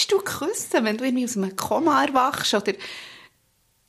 willst 0.00 0.12
du 0.12 0.18
küssen, 0.18 0.84
wenn 0.84 0.96
du 0.96 1.04
irgendwie 1.04 1.24
aus 1.24 1.36
einem 1.36 1.54
Koma 1.56 2.02
erwachst? 2.04 2.54
Oder 2.54 2.72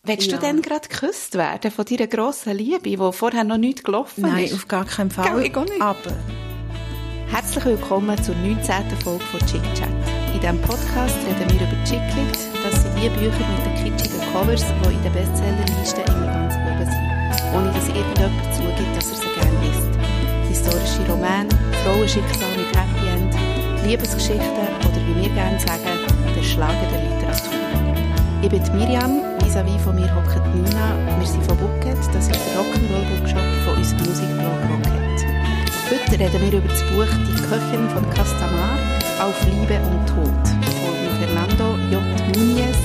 willst 0.04 0.30
Ja. 0.30 0.38
du 0.38 0.42
dann 0.46 0.62
gerade 0.62 0.90
geküsst 0.90 1.36
werden 1.36 1.72
von 1.72 1.86
deiner 1.86 2.08
grossen 2.08 2.58
Liebe, 2.58 2.82
die 2.82 2.98
vorher 2.98 3.44
noch 3.46 3.58
nicht 3.58 3.84
gelaufen 3.86 4.22
Nein, 4.24 4.44
ist? 4.46 4.54
auf 4.54 4.68
gar 4.68 4.84
keinen 4.86 5.10
Fall. 5.10 5.42
Gell, 5.42 5.46
ich. 5.46 5.82
Aber 5.82 6.12
Herzlich 7.28 7.64
willkommen 7.64 8.22
zur 8.22 8.36
19. 8.36 8.90
Folge 9.02 9.24
von 9.24 9.40
Chick 9.48 9.64
Chat. 9.74 9.88
In 10.34 10.42
diesem 10.42 10.62
Podcast 10.62 11.16
reden 11.26 11.50
wir 11.50 11.62
über 11.66 11.84
Chicklit. 11.86 12.38
Das 12.62 12.82
sind 12.84 12.94
die 12.98 13.08
Bücher 13.08 13.46
mit 13.48 13.66
den 13.66 13.76
kitschigen 13.96 14.20
Covers, 14.34 14.66
die 14.66 14.94
in 14.94 15.04
den 15.04 15.14
Bestsellerlisten 15.14 16.04
immer 16.08 16.26
ganz 16.28 16.56
oben 16.56 16.86
sind. 16.92 17.56
Ohne 17.56 17.72
dass 17.72 17.88
irgendjemand 17.88 18.54
zugibt, 18.54 18.98
dass 18.98 19.10
er 19.12 19.16
sie 19.16 19.40
gerne 19.40 19.60
liest. 19.64 19.92
Historische 20.50 21.10
Romane, 21.10 21.48
Frauenschicksal 21.86 22.50
mit 22.58 22.68
Happy 22.76 23.01
Liebesgeschichten 23.86 24.42
oder 24.42 25.02
wie 25.08 25.24
wir 25.24 25.30
gerne 25.34 25.60
sagen, 25.60 25.84
der 26.36 26.44
Schlager 26.44 26.88
der 26.92 27.02
Literatur. 27.02 27.52
Ich 28.44 28.50
bin 28.50 28.62
Miriam, 28.78 29.22
vis-à-vis 29.44 29.82
von 29.84 29.96
mir 29.96 30.14
hockt 30.16 30.46
Nina. 30.56 30.96
Wir 31.20 31.28
sind 31.28 31.44
von 31.46 31.58
Bucket, 31.58 31.98
das 32.14 32.28
ist 32.28 32.32
der 32.32 32.60
Rock'n'Roll-Bookshop 32.60 33.48
von 33.66 33.76
unserem 33.78 34.06
Musikblog 34.06 34.60
Rocket. 34.70 35.18
Heute 35.90 36.20
reden 36.20 36.42
wir 36.42 36.60
über 36.60 36.68
das 36.68 36.84
Buch 36.84 37.12
Die 37.28 37.42
Köchin 37.50 37.90
von 37.90 38.10
Castamar 38.12 38.78
auf 39.20 39.36
Liebe 39.46 39.78
und 39.90 40.08
Tod 40.08 40.44
von 40.82 40.96
Fernando 41.20 41.78
J. 41.92 42.02
Núñez, 42.36 42.80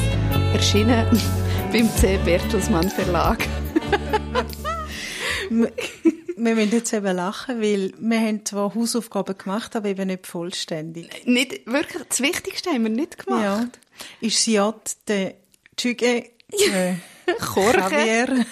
erschienen 0.55 1.06
beim 1.72 1.88
C. 1.91 2.19
Bertelsmann 2.24 2.91
Verlag. 2.91 3.38
wir 6.36 6.54
müssen 6.54 6.72
jetzt 6.72 6.92
eben 6.92 7.16
lachen, 7.16 7.60
weil 7.62 7.92
wir 7.98 8.20
haben 8.20 8.44
zwar 8.44 8.74
Hausaufgaben 8.74 9.36
gemacht, 9.38 9.74
aber 9.74 9.88
eben 9.88 10.06
nicht 10.08 10.27
vollständig. 10.27 11.08
Nicht 11.27 11.66
wirklich, 11.66 12.02
das 12.08 12.20
Wichtigste 12.20 12.70
haben 12.70 12.82
wir 12.84 12.90
nicht 12.90 13.24
gemacht. 13.24 13.42
Ja. 13.42 13.68
Ist 14.20 14.42
sie 14.44 14.52
ja 14.54 14.74
der 15.08 15.34
Tschüge 15.77 16.24
äh. 16.52 16.94
Javier. 17.56 18.46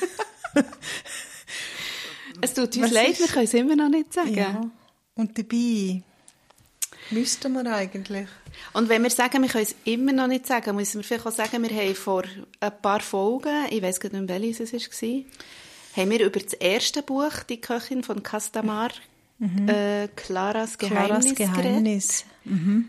Es 2.41 2.55
tut 2.55 2.77
uns 2.77 2.81
Was 2.87 2.91
leid, 2.91 3.11
ist- 3.11 3.21
wir 3.21 3.29
können 3.29 3.45
es 3.45 3.55
immer 3.55 3.77
noch 3.77 3.89
nicht 3.89 4.13
sagen. 4.13 4.35
Ja. 4.35 4.71
Und 5.15 5.39
dabei 5.39 6.03
müssten 7.11 7.53
wir 7.53 7.67
eigentlich. 7.73 8.27
Und 8.73 8.89
wenn 8.89 9.03
wir 9.03 9.11
sagen, 9.11 9.43
wir 9.43 9.49
können 9.49 9.65
es 9.65 9.75
immer 9.85 10.13
noch 10.13 10.27
nicht 10.27 10.47
sagen, 10.47 10.75
müssen 10.77 10.99
wir 10.99 11.05
vielleicht 11.05 11.27
auch 11.27 11.33
sagen, 11.33 11.63
wir 11.63 11.71
haben 11.71 11.95
vor 11.95 12.25
ein 12.61 12.83
paar 12.83 13.01
Folgen, 13.01 13.67
ich 13.71 13.83
weiß 13.83 14.01
gar 14.01 14.11
nicht 14.13 14.29
welches 14.29 14.73
es 14.73 14.73
war, 15.03 15.21
haben 15.97 16.11
wir 16.11 16.25
über 16.25 16.41
das 16.41 16.53
erste 16.55 17.03
Buch, 17.03 17.43
die 17.49 17.61
Köchin 17.61 18.03
von 18.03 18.23
Castamar, 18.23 18.91
äh, 19.41 20.09
Claras 20.17 20.79
Geheimnis, 20.79 21.31
Mhm. 21.31 21.35
Klares 21.35 21.35
Geheimnis. 21.35 22.25
Mhm. 22.45 22.89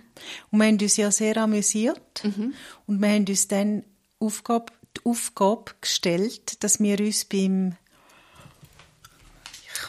Und 0.51 0.59
wir 0.59 0.67
haben 0.67 0.79
uns 0.79 0.97
ja 0.97 1.11
sehr 1.11 1.37
amüsiert. 1.37 2.23
Mhm. 2.23 2.53
Und 2.87 2.99
wir 3.01 3.09
haben 3.09 3.25
uns 3.27 3.47
dann 3.47 3.83
Aufgabe, 4.19 4.71
die 4.97 5.01
Aufgabe 5.05 5.71
gestellt, 5.81 6.63
dass 6.63 6.79
wir 6.79 6.99
uns 6.99 7.25
beim 7.25 7.75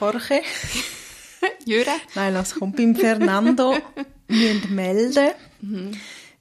Jorge. 0.01 0.41
Jure? 1.65 1.95
nein, 2.15 2.35
das 2.35 2.55
kommt 2.55 2.77
beim 2.77 2.97
Fernando, 2.97 3.77
müssen 4.29 4.75
melden, 4.75 5.31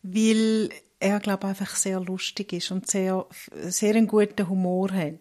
weil 0.02 0.70
er, 1.00 1.20
glaube 1.20 1.44
ich, 1.44 1.50
einfach 1.50 1.76
sehr 1.76 2.00
lustig 2.00 2.54
ist 2.54 2.72
und 2.72 2.90
sehr, 2.90 3.26
sehr 3.68 3.96
einen 3.96 4.08
guten 4.08 4.50
Humor 4.50 4.92
hat. 4.92 5.20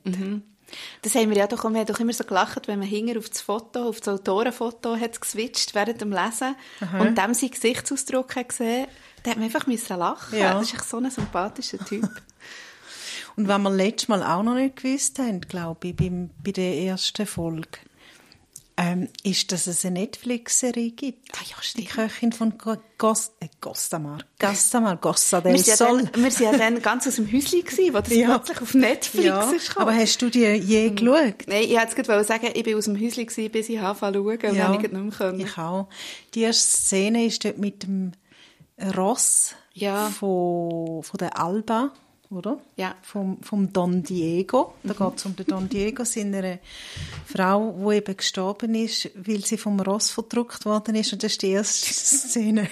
Das 1.03 1.15
haben 1.15 1.31
wir 1.31 1.37
ja 1.37 1.47
doch, 1.47 1.65
wir 1.65 1.81
haben 1.81 1.87
doch 1.87 2.01
immer 2.01 2.13
so 2.13 2.25
gelacht, 2.25 2.69
wenn 2.69 2.79
man 2.79 2.89
hinger 2.89 3.19
auf 3.19 3.29
das 3.29 3.41
Foto, 3.41 3.89
auf 3.89 4.01
das 4.01 4.15
Autorenfoto 4.15 4.97
hat 4.97 5.21
geswitcht 5.21 5.75
während 5.75 6.01
dem 6.01 6.11
Lesen 6.11 6.55
und 6.99 7.17
dem 7.19 7.35
seinen 7.35 7.51
Gesichtsausdruck 7.51 8.37
hat 8.37 8.49
gesehen, 8.51 8.87
da 9.23 9.31
hat 9.31 9.39
man 9.39 9.47
einfach 9.47 9.67
müssen 9.67 9.99
lachen. 9.99 10.39
Ja. 10.39 10.55
Das 10.55 10.69
ist 10.69 10.75
echt 10.75 10.89
so 10.89 10.99
ein 10.99 11.11
sympathischer 11.11 11.79
Typ. 11.79 12.09
Und 13.37 13.49
was 13.49 13.59
wir 13.59 13.71
letztes 13.71 14.09
Mal 14.09 14.23
auch 14.23 14.43
noch 14.43 14.55
nicht 14.55 14.77
gewusst 14.77 15.19
haben, 15.19 15.41
glaube 15.41 15.89
ich, 15.89 15.97
beim, 15.97 16.31
bei 16.43 16.53
der 16.53 16.77
ersten 16.77 17.27
Folge, 17.27 17.79
ähm, 18.77 19.09
ist, 19.23 19.53
dass 19.53 19.67
es 19.69 19.85
eine 19.85 20.01
Netflix-Serie 20.01 20.91
gibt. 20.91 21.29
Ah 21.37 21.43
ja, 21.49 21.57
Die 21.61 21.65
stimmt. 21.67 21.91
Köchin 21.91 22.33
von 22.33 22.59
Go- 22.59 22.77
Gos 22.99 23.31
äh, 23.41 23.47
Gostamar. 23.61 24.19
Gastamar, 24.41 24.97
Gossa 24.97 25.45
Wir 25.45 25.53
del 25.53 25.63
ja 25.63 25.77
Sol. 25.77 26.03
dann, 26.13 26.23
wir 26.25 26.31
sind 26.33 26.53
ja 26.53 26.59
dann 26.59 26.83
ganz 26.83 27.07
aus 27.07 27.15
dem 27.17 27.27
Häuschen 27.33 27.65
gewesen, 27.65 27.95
wo 27.95 28.01
das 28.01 28.13
Ja. 28.13 28.37
plötzlich 28.39 28.61
auf 28.63 28.75
Netflix 28.75 29.25
Ja, 29.27 29.51
ist 29.53 29.77
aber 29.77 29.95
hast 29.95 30.21
du 30.23 30.29
die 30.31 30.41
je 30.45 30.91
geschaut? 30.91 31.47
Nein, 31.47 31.63
ich 31.65 31.77
wollte 31.77 32.03
gerade 32.03 32.25
sagen, 32.25 32.49
ich 32.53 32.67
war 32.67 32.77
aus 32.79 32.85
dem 32.87 32.97
Häuschen, 33.01 33.27
gewesen, 33.27 33.51
bis 33.53 33.69
ich 33.69 33.79
anfangen 33.81 34.15
zu 34.15 34.23
schauen, 34.25 34.51
und 34.51 34.57
Ja, 34.57 34.65
dann 34.67 34.75
ich 34.85 34.91
nicht 34.91 34.93
mehr 35.21 35.35
ich 35.47 35.59
auch. 35.59 35.89
Die 36.35 36.41
erste 36.41 36.69
Szene 36.77 37.27
ist 37.27 37.45
dort 37.45 37.59
mit 37.59 37.85
dem 37.85 38.11
Ross 38.97 39.55
Ja. 39.73 40.09
von, 40.11 41.03
von 41.05 41.19
der 41.19 41.39
Alba, 41.39 41.93
oder? 42.35 42.59
Ja. 42.77 42.95
Vom, 43.03 43.43
vom 43.43 43.73
Don 43.73 44.03
Diego. 44.03 44.75
Da 44.83 44.93
geht 44.93 45.19
es 45.19 45.27
um 45.27 45.37
den 45.37 45.47
Don 45.47 45.69
Diego, 45.69 46.05
seine 46.05 46.59
Frau, 47.27 47.73
die 47.89 47.97
eben 47.97 48.17
gestorben 48.17 48.75
ist, 48.75 49.11
weil 49.15 49.45
sie 49.45 49.57
vom 49.57 49.81
Ross 49.81 50.11
verdruckt 50.11 50.65
worden 50.65 50.95
ist. 50.95 51.13
Und 51.13 51.23
das 51.23 51.33
ist 51.33 51.43
die 51.43 51.51
erste 51.51 51.93
Szene 51.93 52.69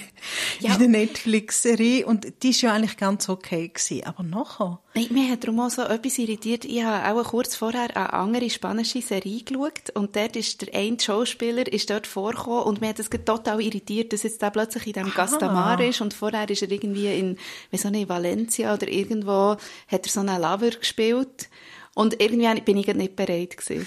Ja. 0.60 0.74
in 0.74 0.78
der 0.78 0.88
Netflix-Serie. 0.88 2.06
Und 2.06 2.42
die 2.42 2.50
ist 2.50 2.60
ja 2.62 2.72
eigentlich 2.72 2.96
ganz 2.96 3.28
okay 3.28 3.68
gewesen. 3.68 4.04
Aber 4.04 4.22
nachher... 4.22 4.80
Nein, 4.94 5.06
mir 5.10 5.30
hat 5.30 5.42
darum 5.44 5.58
auch 5.60 5.70
so 5.70 5.82
etwas 5.82 6.18
irritiert. 6.18 6.66
Ich 6.66 6.82
habe 6.82 7.18
auch 7.18 7.24
kurz 7.24 7.56
vorher 7.56 7.96
eine 7.96 8.12
andere 8.12 8.50
spanische 8.50 9.00
Serie 9.00 9.42
geschaut 9.42 9.88
und 9.94 10.14
dort 10.14 10.36
ist 10.36 10.60
der 10.60 10.74
eine 10.74 11.00
Schauspieler 11.00 11.66
ist 11.66 11.88
dort 11.88 12.06
vorgekommen 12.06 12.64
und 12.64 12.82
mir 12.82 12.88
hat 12.88 12.98
das 12.98 13.08
total 13.08 13.62
irritiert, 13.62 14.12
dass 14.12 14.22
jetzt 14.22 14.42
da 14.42 14.50
plötzlich 14.50 14.86
in 14.88 14.92
diesem 14.92 15.14
Gastamar 15.14 15.80
ist 15.80 16.02
und 16.02 16.12
vorher 16.12 16.48
ist 16.50 16.60
er 16.60 16.70
irgendwie 16.70 17.06
in, 17.06 17.38
weiß 17.70 17.86
auch 17.86 17.90
nicht, 17.90 18.10
Valencia 18.10 18.74
oder 18.74 18.86
irgendwo, 18.86 19.56
hat 19.88 20.06
er 20.06 20.08
so 20.08 20.20
einen 20.20 20.42
Lover 20.42 20.70
gespielt 20.70 21.48
und 21.94 22.20
irgendwie 22.20 22.60
bin 22.60 22.76
ich 22.76 22.86
nicht 22.86 23.16
bereit 23.16 23.56
gewesen 23.56 23.86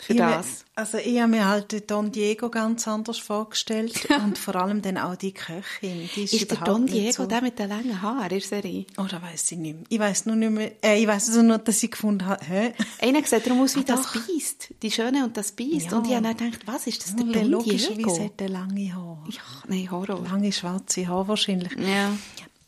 für 0.00 0.12
Ich 0.12 0.18
das. 0.18 0.46
me- 0.46 0.52
Also 0.76 0.98
ich 0.98 1.18
habe 1.18 1.28
mir 1.30 1.46
halt 1.48 1.72
den 1.72 1.86
Don 1.86 2.12
Diego 2.12 2.48
ganz 2.50 2.86
anders 2.88 3.18
vorgestellt 3.18 4.08
und 4.24 4.38
vor 4.38 4.56
allem 4.56 4.80
dann 4.82 4.96
auch 4.98 5.16
die 5.16 5.32
Köchin. 5.32 6.08
Die 6.14 6.22
ist, 6.24 6.34
Ist 6.34 6.50
der 6.50 6.58
Don 6.58 6.86
Diego 6.86 7.12
so. 7.24 7.26
der 7.26 7.42
mit 7.42 7.58
den 7.58 7.68
langen 7.68 8.00
Haaren 8.00 8.22
in 8.24 8.28
der 8.28 8.40
Serie? 8.40 8.86
Oh, 8.96 9.04
das 9.10 9.20
weiss 9.22 9.50
ich 9.52 9.58
nicht 9.58 9.74
mehr. 9.76 9.84
Ich 9.88 9.98
weiss 9.98 10.24
nur 10.26 10.36
nicht 10.36 10.50
mehr. 10.52 10.72
Äh, 10.84 11.00
ich 11.00 11.06
weiss 11.06 11.28
also 11.28 11.42
nur, 11.42 11.58
dass 11.58 11.82
ich 11.82 11.90
gefunden 11.90 12.26
habe, 12.26 12.44
hä? 12.44 12.72
Einer 13.00 13.22
sieht 13.24 13.46
darum 13.46 13.60
aus 13.62 13.74
wie 13.76 13.80
Ah, 13.80 13.84
das. 13.96 14.12
Biest. 14.12 14.74
Die 14.82 14.90
Schöne 14.90 15.24
und 15.24 15.36
das 15.36 15.52
Biest. 15.52 15.90
Ja. 15.90 15.98
Und 15.98 16.06
ich 16.06 16.14
habe 16.14 16.22
dann 16.22 16.36
gedacht, 16.50 16.60
was 16.66 16.86
ist 16.86 17.04
das, 17.04 17.16
der 17.16 17.26
Ja, 17.26 17.32
Don 17.40 17.50
logischerweise 17.50 17.94
Diego? 17.96 18.24
hat 18.24 18.40
er 18.40 18.48
lange 18.48 18.94
Haare. 18.94 19.18
Ja, 19.30 19.40
nein, 19.68 19.90
Horror. 19.90 20.22
Lange 20.24 20.52
schwarze 20.52 21.06
Haare 21.08 21.28
wahrscheinlich. 21.28 21.72
Ja. 21.78 22.10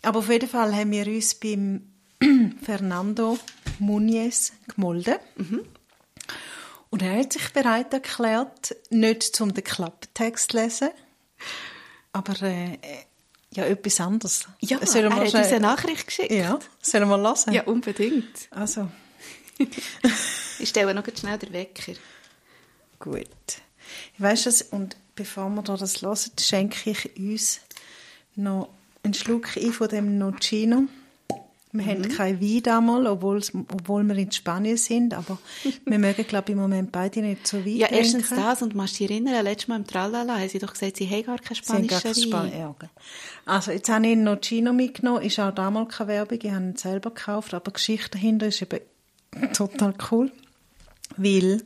Aber 0.02 0.18
auf 0.20 0.30
jeden 0.30 0.48
Fall 0.48 0.74
haben 0.74 0.90
wir 0.90 1.06
uns 1.06 1.34
beim 1.34 1.82
Fernando 2.62 3.38
Muniz 3.78 4.52
gemolden. 4.74 5.16
Mhm. 5.36 5.60
Und 6.90 7.02
er 7.02 7.18
hat 7.18 7.32
sich 7.32 7.52
bereit 7.52 7.92
erklärt, 7.92 8.76
nicht 8.90 9.22
zum 9.22 9.54
den 9.54 9.64
Klapptext 9.64 10.52
zu 10.52 10.56
lesen, 10.58 10.90
aber 12.12 12.42
äh, 12.42 12.78
ja, 13.52 13.64
etwas 13.64 14.00
anderes. 14.00 14.46
Ja, 14.60 14.84
Sollen 14.84 15.12
er 15.12 15.16
hat 15.16 15.34
uns 15.34 15.34
eine 15.34 15.60
Nachricht 15.60 16.06
geschickt. 16.06 16.32
Ja, 16.32 16.58
sollen 16.82 17.08
wir 17.08 17.18
hören? 17.18 17.52
Ja, 17.52 17.62
unbedingt. 17.64 18.48
Also, 18.50 18.88
Ich 20.58 20.68
stelle 20.68 20.94
noch 20.94 21.04
schnell 21.16 21.38
den 21.38 21.52
Wecker. 21.52 21.92
gut. 22.98 23.26
Weißt 24.18 24.46
du, 24.46 24.76
und 24.76 24.96
bevor 25.14 25.48
wir 25.48 25.62
da 25.62 25.76
das 25.76 26.02
hören, 26.02 26.30
schenke 26.38 26.90
ich 26.90 27.16
uns 27.16 27.60
noch 28.36 28.68
einen 29.02 29.14
Schluck 29.14 29.56
ein 29.56 29.72
von 29.72 29.88
dem 29.88 30.18
Nocino. 30.18 30.84
Wir 31.72 31.82
Mhm. 31.84 31.88
haben 31.88 32.08
kein 32.08 32.40
Wein 32.40 32.62
damals, 32.64 33.06
obwohl, 33.08 33.40
obwohl 33.72 34.02
wir 34.04 34.16
in 34.16 34.32
Spanien 34.32 34.76
sind, 34.76 35.14
aber 35.14 35.38
wir 35.86 35.98
mögen, 36.00 36.26
glaube 36.26 36.46
ich, 36.48 36.52
im 36.54 36.58
Moment 36.60 36.90
beide 36.90 37.20
nicht 37.22 37.46
so 37.46 37.58
Wein 37.64 37.76
Ja, 37.76 37.86
erstens 37.88 38.26
trinken. 38.28 38.44
das, 38.44 38.62
und 38.62 38.74
machst 38.74 38.98
dich 38.98 39.08
erinnern, 39.08 39.44
letztes 39.44 39.68
Mal 39.68 39.76
im 39.76 39.86
Tralala 39.86 40.36
haben 40.38 40.48
sie 40.48 40.58
doch 40.58 40.72
gesagt, 40.72 40.96
sie 40.96 41.08
haben 41.08 41.22
gar 41.24 41.38
keinen 41.38 41.54
Sie 41.62 41.72
haben 41.72 41.86
gar 41.86 42.00
spanischen 42.00 42.30
kein 42.32 42.52
Wein. 42.52 42.58
Ja. 42.58 42.74
Also, 43.46 43.70
jetzt 43.70 43.88
habe 43.88 44.04
ich 44.06 44.12
einen 44.12 44.24
Nocino 44.24 44.72
mitgenommen. 44.72 45.22
Ist 45.22 45.38
auch 45.38 45.54
damals 45.54 45.94
keine 45.96 46.08
Werbung. 46.08 46.38
Ich 46.42 46.50
habe 46.50 46.64
ihn 46.64 46.76
selber 46.76 47.10
gekauft. 47.10 47.54
Aber 47.54 47.70
die 47.70 47.74
Geschichte 47.74 48.10
dahinter 48.10 48.48
ist 48.48 48.62
eben 48.62 48.80
total 49.52 49.94
cool. 50.10 50.32
Weil, 51.16 51.62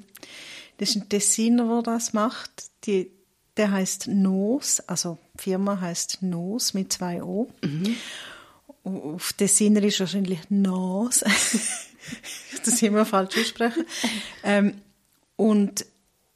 das 0.78 0.90
ist 0.90 0.96
ein 0.96 1.08
Tessiner, 1.08 1.66
der 1.66 1.82
das 1.94 2.12
macht. 2.12 2.50
Die, 2.84 3.10
der 3.56 3.70
heißt 3.70 4.08
Nos. 4.08 4.80
Also, 4.80 5.16
die 5.38 5.44
Firma 5.44 5.80
heißt 5.80 6.22
Nos 6.22 6.74
mit 6.74 6.92
zwei 6.92 7.22
O. 7.22 7.48
Auf 8.84 9.32
Tessiner 9.32 9.82
ist 9.82 10.00
wahrscheinlich 10.00 10.40
Nos. 10.50 11.20
das 12.64 12.82
immer 12.82 13.04
falsch 13.06 13.38
aussprechen. 13.38 13.84
ähm, 14.42 14.74
und 15.36 15.86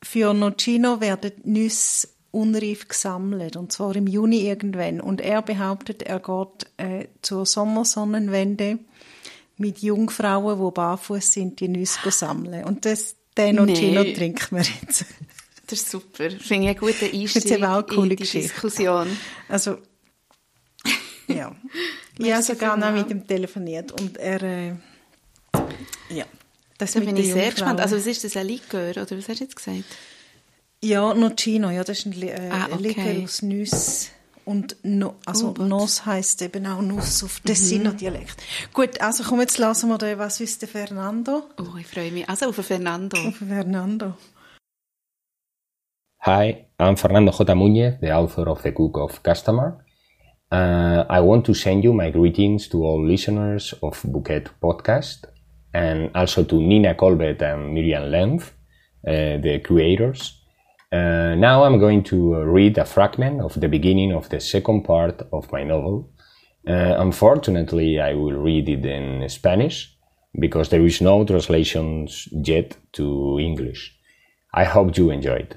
für 0.02 0.32
Nocino 0.32 1.00
werden 1.00 1.32
Nüsse 1.44 2.08
unreif 2.30 2.88
gesammelt, 2.88 3.56
und 3.56 3.72
zwar 3.72 3.96
im 3.96 4.06
Juni 4.06 4.46
irgendwann. 4.46 5.00
Und 5.00 5.20
er 5.20 5.42
behauptet, 5.42 6.02
er 6.02 6.20
geht 6.20 6.66
äh, 6.76 7.06
zur 7.22 7.46
Sommersonnenwende 7.46 8.78
mit 9.56 9.78
Jungfrauen, 9.80 10.58
die 10.64 10.70
barfuß 10.74 11.32
sind, 11.32 11.60
die 11.60 11.68
Nüsse 11.68 12.10
sammeln. 12.10 12.64
Und 12.64 12.84
das, 12.84 13.16
den 13.36 13.56
Nocino 13.56 14.02
Nee. 14.04 14.12
trinken 14.14 14.56
wir 14.56 14.62
jetzt. 14.82 15.04
Das 15.66 15.80
ist 15.80 15.90
super. 15.90 16.30
Finde 16.30 16.40
ich 16.40 16.52
einen 16.52 16.76
guten 16.78 16.92
Das 17.00 17.08
ist 17.12 17.14
Einstieg 17.36 17.62
auch 17.62 17.74
eine 17.74 17.82
coole 17.84 18.02
in 18.04 18.08
die 18.10 18.16
Geschichte. 18.16 18.48
Diskussion. 18.52 19.08
Also, 19.48 19.78
ja. 21.26 21.54
Ja, 22.18 22.42
sogar 22.42 22.76
noch 22.76 22.92
mit 22.92 23.10
ihm 23.10 23.26
telefoniert. 23.26 23.92
Und 23.92 24.16
er, 24.18 24.42
äh, 24.42 24.72
ja. 26.10 26.24
Das 26.78 26.92
Da 26.92 27.00
bin 27.00 27.14
den 27.14 27.24
ich 27.24 27.32
sehr 27.32 27.50
gespannt. 27.50 27.80
Also 27.80 27.96
was 27.96 28.06
ist 28.06 28.22
das, 28.24 28.36
ein 28.36 28.46
Likör, 28.46 28.90
oder 28.90 29.10
was 29.16 29.28
hast 29.28 29.40
du 29.40 29.44
jetzt 29.44 29.56
gesagt? 29.56 29.84
Ja, 30.82 31.12
Nocino, 31.14 31.70
ja, 31.70 31.82
das 31.82 31.98
ist 31.98 32.06
ein 32.06 32.22
äh, 32.22 32.50
Ah, 32.50 32.66
okay. 32.70 32.82
Likör 32.82 33.24
aus 33.24 33.42
Nüsse. 33.42 34.10
Und 34.44 34.76
no, 34.82 35.16
also 35.26 35.54
Oh. 35.58 35.62
Nos 35.62 36.06
heisst 36.06 36.40
eben 36.40 36.66
auch 36.66 36.80
Nuss 36.80 37.22
auf 37.22 37.40
Tessiner 37.40 37.92
Dialekt. 37.92 38.42
Gut, 38.72 38.98
also 39.00 39.22
komm, 39.24 39.40
jetzt 39.40 39.58
lassen 39.58 39.88
wir 39.90 39.98
den, 39.98 40.18
was 40.18 40.40
wüsste 40.40 40.66
Fernando? 40.66 41.42
Oh, 41.58 41.76
ich 41.78 41.86
freue 41.86 42.10
mich. 42.12 42.26
Also 42.28 42.48
auf 42.48 42.54
den 42.54 42.64
Fernando. 42.64 43.18
Auf 43.28 43.36
Fernando. 43.36 44.14
Hi, 46.22 46.64
I'm 46.78 46.96
Fernando 46.96 47.30
J. 47.32 47.50
Muñez, 47.50 47.98
the 48.00 48.12
author 48.12 48.48
of 48.48 48.62
The 48.62 48.72
Cook 48.74 48.96
of 48.96 49.20
Customer. 49.22 49.84
Uh, 50.50 51.04
I 51.10 51.20
want 51.20 51.44
to 51.46 51.54
send 51.54 51.84
you 51.84 51.92
my 51.92 52.10
greetings 52.10 52.68
to 52.68 52.82
all 52.82 53.06
listeners 53.06 53.74
of 53.82 54.00
Bouquet 54.04 54.46
Podcast 54.62 55.26
and 55.74 56.10
also 56.14 56.42
to 56.44 56.60
Nina 56.60 56.94
Colbert 56.94 57.42
and 57.42 57.74
Miriam 57.74 58.10
Lenz, 58.10 58.44
uh, 59.06 59.36
the 59.36 59.60
creators. 59.62 60.40
Uh, 60.90 61.34
now 61.34 61.64
I'm 61.64 61.78
going 61.78 62.02
to 62.04 62.36
uh, 62.36 62.38
read 62.44 62.78
a 62.78 62.86
fragment 62.86 63.42
of 63.42 63.60
the 63.60 63.68
beginning 63.68 64.12
of 64.12 64.30
the 64.30 64.40
second 64.40 64.84
part 64.84 65.20
of 65.32 65.52
my 65.52 65.64
novel. 65.64 66.10
Uh, 66.66 66.94
unfortunately, 66.96 68.00
I 68.00 68.14
will 68.14 68.32
read 68.32 68.70
it 68.70 68.86
in 68.86 69.28
Spanish 69.28 69.94
because 70.40 70.70
there 70.70 70.84
is 70.84 71.02
no 71.02 71.24
translations 71.24 72.26
yet 72.32 72.74
to 72.92 73.38
English. 73.38 73.94
I 74.54 74.64
hope 74.64 74.96
you 74.96 75.10
enjoy 75.10 75.46
it. 75.46 75.56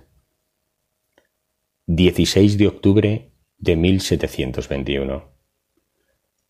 16 1.88 2.58
de 2.58 2.68
octubre 2.68 3.31
de 3.62 3.76
1721. 3.76 5.36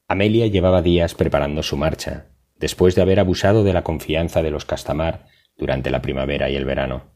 Amelia 0.08 0.48
llevaba 0.48 0.82
días 0.82 1.14
preparando 1.14 1.62
su 1.62 1.76
marcha, 1.76 2.32
después 2.56 2.96
de 2.96 3.02
haber 3.02 3.20
abusado 3.20 3.66
de 3.66 3.74
la 3.74 3.84
confianza 3.84 4.42
de 4.42 4.50
los 4.50 4.64
Castamar 4.64 5.26
durante 5.58 5.92
la 5.92 6.02
primavera 6.02 6.50
y 6.50 6.56
el 6.56 6.64
verano. 6.64 7.12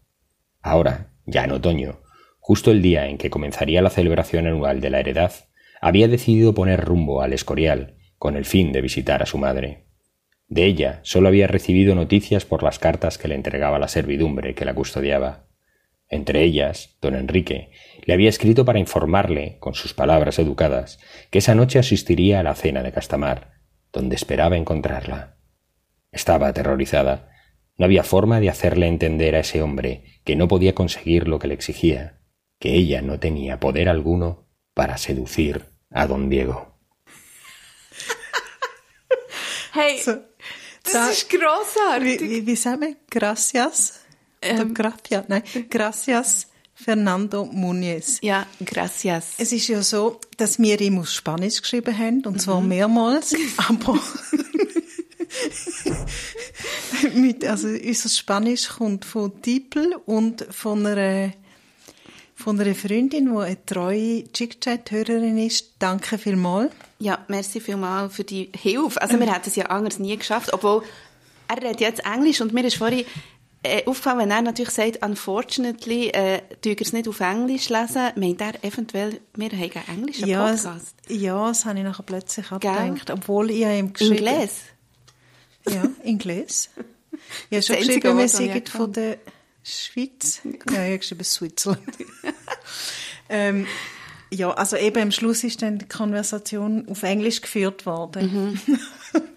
Ahora, 0.62 1.14
ya 1.26 1.46
en 1.46 1.52
otoño, 1.52 2.02
justo 2.40 2.72
el 2.72 2.82
día 2.82 3.08
en 3.08 3.18
que 3.18 3.30
comenzaría 3.30 3.82
la 3.82 3.90
celebración 3.90 4.48
anual 4.48 4.82
de 4.82 4.90
la 4.90 5.00
heredad, 5.00 5.32
había 5.80 6.10
decidido 6.10 6.54
poner 6.54 6.84
rumbo 6.84 7.22
al 7.22 7.32
Escorial 7.32 7.96
con 8.18 8.36
el 8.36 8.44
fin 8.44 8.74
de 8.74 8.82
visitar 8.82 9.24
a 9.24 9.26
su 9.26 9.38
madre. 9.38 9.88
De 10.50 10.66
ella 10.66 11.00
solo 11.04 11.30
había 11.30 11.48
recibido 11.48 11.96
noticias 11.96 12.44
por 12.44 12.64
las 12.64 12.80
cartas 12.80 13.18
que 13.18 13.30
le 13.30 13.36
entregaba 13.36 13.80
la 13.80 13.88
servidumbre 13.88 14.56
que 14.56 14.66
la 14.66 14.74
custodiaba. 14.74 15.48
Entre 16.10 16.44
ellas, 16.44 16.98
don 17.02 17.16
Enrique 17.16 17.72
le 18.06 18.14
había 18.14 18.30
escrito 18.30 18.64
para 18.66 18.80
informarle, 18.80 19.58
con 19.60 19.74
sus 19.74 19.94
palabras 19.94 20.38
educadas, 20.40 21.00
que 21.32 21.40
esa 21.40 21.56
noche 21.56 21.80
asistiría 21.80 22.40
a 22.40 22.44
la 22.44 22.54
cena 22.56 22.84
de 22.84 22.92
Castamar, 22.92 23.54
donde 23.92 24.16
esperaba 24.16 24.56
encontrarla. 24.58 25.38
Estaba 26.12 26.48
aterrorizada. 26.48 27.30
No 27.78 27.86
había 27.86 28.04
forma 28.04 28.40
de 28.40 28.50
hacerle 28.50 28.88
entender 28.88 29.36
a 29.36 29.40
ese 29.40 29.62
hombre 29.62 30.04
que 30.24 30.36
no 30.36 30.48
podía 30.48 30.76
conseguir 30.76 31.28
lo 31.28 31.40
que 31.40 31.48
le 31.48 31.56
exigía, 31.56 32.22
que 32.60 32.74
ella 32.76 33.02
no 33.02 33.20
tenía 33.20 33.60
poder 33.60 33.90
alguno 33.90 34.48
para 34.74 34.98
seducir 34.98 35.66
a 35.90 36.06
don 36.08 36.30
Diego. 36.30 36.78
Hey, 39.74 40.02
das 40.06 40.94
da- 40.94 41.12
ist 41.12 41.30
grossartig. 41.30 42.22
Wie, 42.22 42.30
wie, 42.30 42.46
wie 42.48 42.56
sagen 42.56 42.82
wir? 42.82 42.96
Gracias? 43.10 44.05
Ähm. 44.46 44.74
Gracias? 44.74 45.26
Nein, 45.28 45.44
Gracias 45.70 46.48
Fernando 46.76 47.46
Muñez. 47.46 48.20
Ja, 48.22 48.46
gracias. 48.60 49.36
Es 49.38 49.52
ist 49.54 49.68
ja 49.70 49.82
so, 49.82 50.20
dass 50.38 50.60
wir 50.60 50.80
ihm 50.82 51.00
auf 51.00 51.10
Spanisch 51.10 51.62
geschrieben 51.62 51.98
haben, 51.98 52.26
und 52.26 52.42
zwar 52.42 52.62
mehrmals, 52.62 53.34
aber 53.70 53.98
mit, 57.16 57.46
also 57.46 57.70
unser 57.70 58.10
Spanisch 58.10 58.68
kommt 58.68 59.06
von 59.06 59.42
Tipel 59.42 59.96
und 60.06 60.46
von 60.52 60.86
einer, 60.86 61.32
von 62.36 62.60
einer 62.60 62.76
Freundin, 62.76 63.32
die 63.32 63.38
eine 63.38 63.66
treue 63.66 64.32
Chick-Chat-Hörerin 64.32 65.38
ist. 65.38 65.76
Danke 65.80 66.18
vielmals. 66.18 66.74
Ja, 67.00 67.24
merci 67.30 67.62
vielmals 67.62 68.16
für 68.16 68.26
die 68.26 68.52
Hilfe. 68.54 69.02
Also 69.02 69.18
wir 69.18 69.34
hätten 69.34 69.50
es 69.50 69.56
ja 69.56 69.68
anders 69.68 69.98
nie 69.98 70.18
geschafft, 70.18 70.54
obwohl 70.54 70.84
er 71.48 71.58
redet 71.58 71.80
jetzt 71.80 72.06
Englisch 72.06 72.42
und 72.42 72.54
mir 72.54 72.66
ist 72.66 72.78
vorhin 72.78 73.06
äh, 73.66 73.84
aufgefallen, 73.86 74.20
wenn 74.20 74.32
er 74.32 74.42
natürlich 74.42 74.72
sagt, 74.72 75.04
unfortunately, 75.04 76.10
äh, 76.10 76.42
ich 76.64 76.82
es 76.82 76.94
nicht 76.94 77.08
auf 77.08 77.20
Englisch 77.20 77.70
lesen, 77.70 78.12
meint 78.16 78.42
er 78.42 78.64
eventuell, 78.64 79.20
wir 79.36 79.50
haben 79.50 79.72
einen 79.88 80.00
englischen 80.00 80.28
Ja, 80.28 80.48
Podcast. 80.48 80.96
ja, 81.08 81.48
das 81.48 81.66
habe 81.66 81.80
ich 81.80 81.84
nachher 81.84 82.04
plötzlich 82.04 82.50
gedacht, 82.50 83.10
obwohl 83.12 83.52
ich 83.52 83.62
ihm 83.66 83.94
geschrieben 83.94 84.28
Inglés. 84.28 84.52
Ja, 85.70 85.84
Inglés. 86.04 86.70
Ich 87.50 87.56
habe 87.56 87.64
schon 87.64 87.76
geschrieben, 87.78 88.18
wir 88.18 88.28
sind 88.28 88.70
von 88.70 88.92
der 88.92 89.18
Schweiz. 89.64 90.42
Ja, 90.44 90.52
ich 90.66 90.78
habe 90.78 90.98
geschrieben 91.00 91.24
Switzerland. 91.24 91.98
ähm, 93.30 93.66
ja, 94.32 94.52
also 94.52 94.76
eben 94.76 95.02
am 95.02 95.12
Schluss 95.12 95.44
ist 95.44 95.62
dann 95.62 95.80
die 95.80 95.88
Konversation 95.88 96.88
auf 96.90 97.04
Englisch 97.04 97.42
geführt 97.42 97.86
worden. 97.86 98.60
Mhm. 98.64 98.80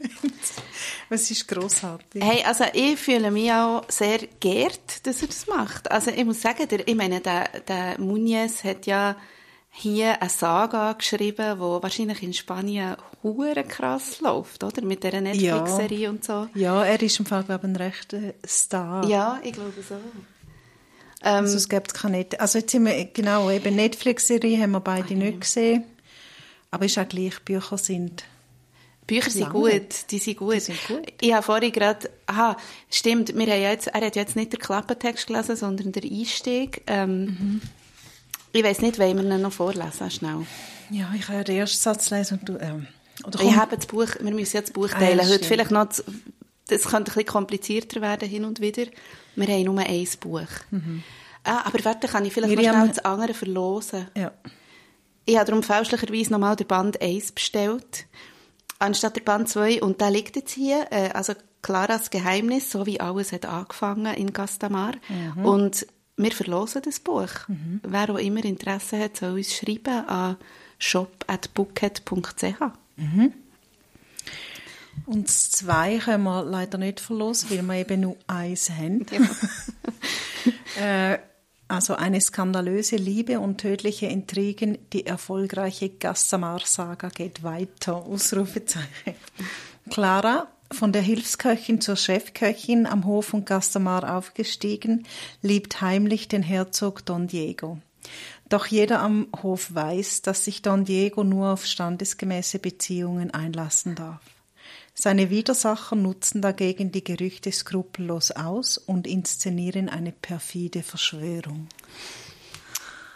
Es 1.11 1.31
ist 1.31 1.49
grossartig. 1.49 2.23
Hey, 2.23 2.45
also 2.45 2.65
ich 2.73 2.99
fühle 2.99 3.31
mich 3.31 3.51
auch 3.51 3.83
sehr 3.89 4.19
geehrt, 4.41 5.07
dass 5.07 5.23
er 5.23 5.29
das 5.29 5.47
macht. 5.47 5.91
Also 5.91 6.11
ich 6.11 6.25
muss 6.25 6.43
sagen, 6.43 6.69
der, 6.69 6.87
ich 6.87 6.95
meine, 6.95 7.21
der, 7.21 7.49
der 7.67 7.99
Muniz 7.99 8.63
hat 8.63 8.87
ja 8.87 9.17
hier 9.71 10.21
eine 10.21 10.29
Saga 10.29 10.93
geschrieben, 10.93 11.61
wo 11.61 11.83
wahrscheinlich 11.83 12.23
in 12.23 12.35
Spanien 12.35 12.97
hure 13.23 13.65
krass 13.65 14.21
läuft, 14.21 14.65
oder? 14.65 14.83
Mit 14.83 15.03
dieser 15.03 15.21
Netflix-Serie 15.21 16.11
und 16.11 16.25
so. 16.25 16.49
Ja, 16.55 16.85
er 16.85 17.01
ist 17.01 17.19
im 17.21 17.27
Fall, 17.27 17.45
glaube 17.45 17.67
ich, 17.67 17.73
ein 17.73 17.77
rechter 17.77 18.35
Star. 18.47 19.07
Ja, 19.07 19.39
ich 19.43 19.53
glaube 19.53 19.73
so. 19.89 19.97
Also 21.21 21.57
es 21.57 21.69
gibt 21.69 21.95
keine 21.95 22.19
Net 22.19 22.41
Also 22.41 22.59
jetzt 22.59 22.71
sind 22.71 22.85
wir, 22.87 23.05
genau, 23.07 23.51
eben 23.51 23.75
Netflix-Serie 23.77 24.61
haben 24.63 24.71
wir 24.73 24.81
beide 24.81 25.15
nicht 25.15 25.41
gesehen. 25.41 25.85
Aber 26.71 26.85
ist 26.85 26.99
auch 26.99 27.09
gleich, 27.09 27.41
Bücher 27.45 27.79
sind... 27.79 28.25
Bücher 29.07 29.31
sind 29.31 29.49
gut, 29.51 30.11
die 30.11 30.19
sind 30.19 30.37
gut. 30.37 30.61
sind 30.61 30.79
gut. 30.87 31.13
Ich 31.23 31.33
habe 31.33 31.43
vorhin 31.43 31.73
gerade, 31.73 32.11
aha, 32.27 32.59
stimmt, 32.91 33.35
wir 33.35 33.47
haben 33.47 33.63
jetzt, 33.63 33.87
er 33.87 34.05
hat 34.07 34.17
jetzt 34.17 34.37
nicht 34.37 34.53
den 34.53 34.61
Klappentext 34.61 35.27
gelesen, 35.29 35.57
sondern 35.57 35.93
den 35.93 36.11
Einstieg. 36.13 36.83
Ähm, 36.87 37.25
Mhm. 37.41 37.61
Ich 38.53 38.65
weiß 38.65 38.81
nicht, 38.81 38.99
wollen 38.99 39.17
wir 39.29 39.37
ihn 39.37 39.43
noch 39.43 39.53
vorlesen, 39.53 40.11
schnell. 40.11 40.47
Ja, 40.91 41.11
ich 41.15 41.23
kann 41.27 41.37
ja 41.37 41.45
den 41.45 41.57
ersten 41.57 41.79
Satz 41.79 42.11
lesen 42.11 42.39
und 42.39 42.49
du... 42.49 42.57
Ähm, 42.59 42.87
oder 43.25 43.41
Ich 43.43 43.55
habe 43.57 43.77
das 43.77 43.87
Buch, 43.87 44.09
wir 44.21 44.31
müssen 44.33 44.57
jetzt 44.57 44.69
das 44.69 44.73
Buch 44.75 44.89
Ah, 44.95 44.99
teilen. 44.99 45.19
ja, 45.19 45.27
Heute 45.29 45.45
vielleicht 45.45 45.71
noch, 45.71 45.87
das, 45.87 46.03
das 46.69 46.83
könnte 46.85 46.97
ein 47.11 47.15
bisschen 47.15 47.27
komplizierter 47.27 48.01
werden 48.01 48.29
hin 48.29 48.45
und 48.45 48.61
wieder. 48.61 48.85
Wir 49.39 49.47
haben 49.55 49.63
nur 49.65 49.79
ein 49.79 50.07
Buch. 50.21 50.49
Ah, 51.45 51.63
aber 51.65 51.85
warte, 51.85 52.09
kann 52.09 52.25
ich 52.25 52.33
vielleicht 52.33 52.55
noch 52.55 52.61
Miriam- 52.61 52.75
schnell 52.77 52.89
das 52.89 53.05
andere 53.05 53.35
verlosen? 53.35 54.07
ja. 54.17 54.33
Ich 55.25 55.37
habe 55.37 55.45
darum 55.45 55.63
fälschlicherweise 55.63 56.33
nochmal 56.33 56.57
den 56.57 56.67
Band 56.67 57.03
1 57.03 57.33
bestellt, 57.33 58.07
anstatt 58.79 59.15
der 59.17 59.21
Band 59.23 59.47
2. 59.49 59.83
Und 59.83 60.01
der 60.01 60.11
liegt 60.11 60.37
jetzt 60.37 60.53
hier, 60.53 60.87
äh, 60.91 61.11
also 61.11 61.35
Claras 61.61 62.09
Geheimnis, 62.09 62.71
so 62.71 62.87
wie 62.87 62.99
alles 62.99 63.33
hat 63.33 63.45
angefangen 63.45 64.15
in 64.15 64.33
Gastamar. 64.33 64.93
Und 65.45 65.87
wir 66.17 66.33
verlosen 66.33 66.81
das 66.83 66.99
Buch. 67.01 67.29
Wer 67.83 68.11
auch 68.11 68.17
immer 68.19 68.43
Interesse 68.45 68.99
hat, 68.99 69.19
soll 69.19 69.35
uns 69.35 69.55
schreiben 69.55 70.07
an 70.09 70.37
shop.bookhead.ch. 70.79 72.61
Und 75.07 75.29
das 75.29 75.51
zwei 75.51 75.99
können 75.99 76.25
wir 76.25 76.45
leider 76.45 76.79
nicht 76.79 77.01
verlosen, 77.01 77.51
weil 77.51 77.63
wir 77.63 77.75
eben 77.75 78.01
nur 78.01 78.17
eins 78.27 78.71
haben. 78.71 79.07
äh, 80.81 81.19
also 81.69 81.95
eine 81.95 82.21
skandalöse 82.21 82.97
Liebe 82.97 83.41
und 83.41 83.59
tödliche 83.59 84.07
Intrigen, 84.07 84.79
die 84.95 85.05
erfolgreiche 85.05 85.91
Gassamar-Saga 85.91 87.11
geht 87.11 87.43
weiter. 87.43 87.97
Ausrufezeichen. 87.97 89.15
Clara, 89.91 90.49
von 90.73 90.93
der 90.93 91.03
Hilfsköchin 91.03 91.83
zur 91.83 91.97
Chefköchin 91.97 92.87
am 92.87 93.05
Hof 93.05 93.27
von 93.27 93.45
Gassamar 93.45 94.17
aufgestiegen, 94.17 95.07
liebt 95.43 95.83
heimlich 95.83 96.29
den 96.29 96.43
Herzog 96.43 97.05
Don 97.05 97.27
Diego. 97.27 97.79
Doch 98.49 98.67
jeder 98.67 99.01
am 99.01 99.27
Hof 99.43 99.75
weiß, 99.75 100.23
dass 100.23 100.47
sich 100.47 100.63
Don 100.63 100.87
Diego 100.87 101.23
nur 101.23 101.53
auf 101.53 101.67
standesgemäße 101.67 102.59
Beziehungen 102.59 103.31
einlassen 103.31 103.95
darf. 103.95 104.23
Seine 105.01 105.31
Widersacher 105.31 105.95
nutzen 105.95 106.43
dagegen 106.43 106.91
die 106.91 107.05
Gerüchte 107.05 107.53
skrupellos 107.53 108.33
aus 108.33 108.79
und 108.79 109.07
inszenieren 109.07 109.89
eine 109.89 110.11
perfide 110.11 110.83
Verschwörung. 110.83 111.69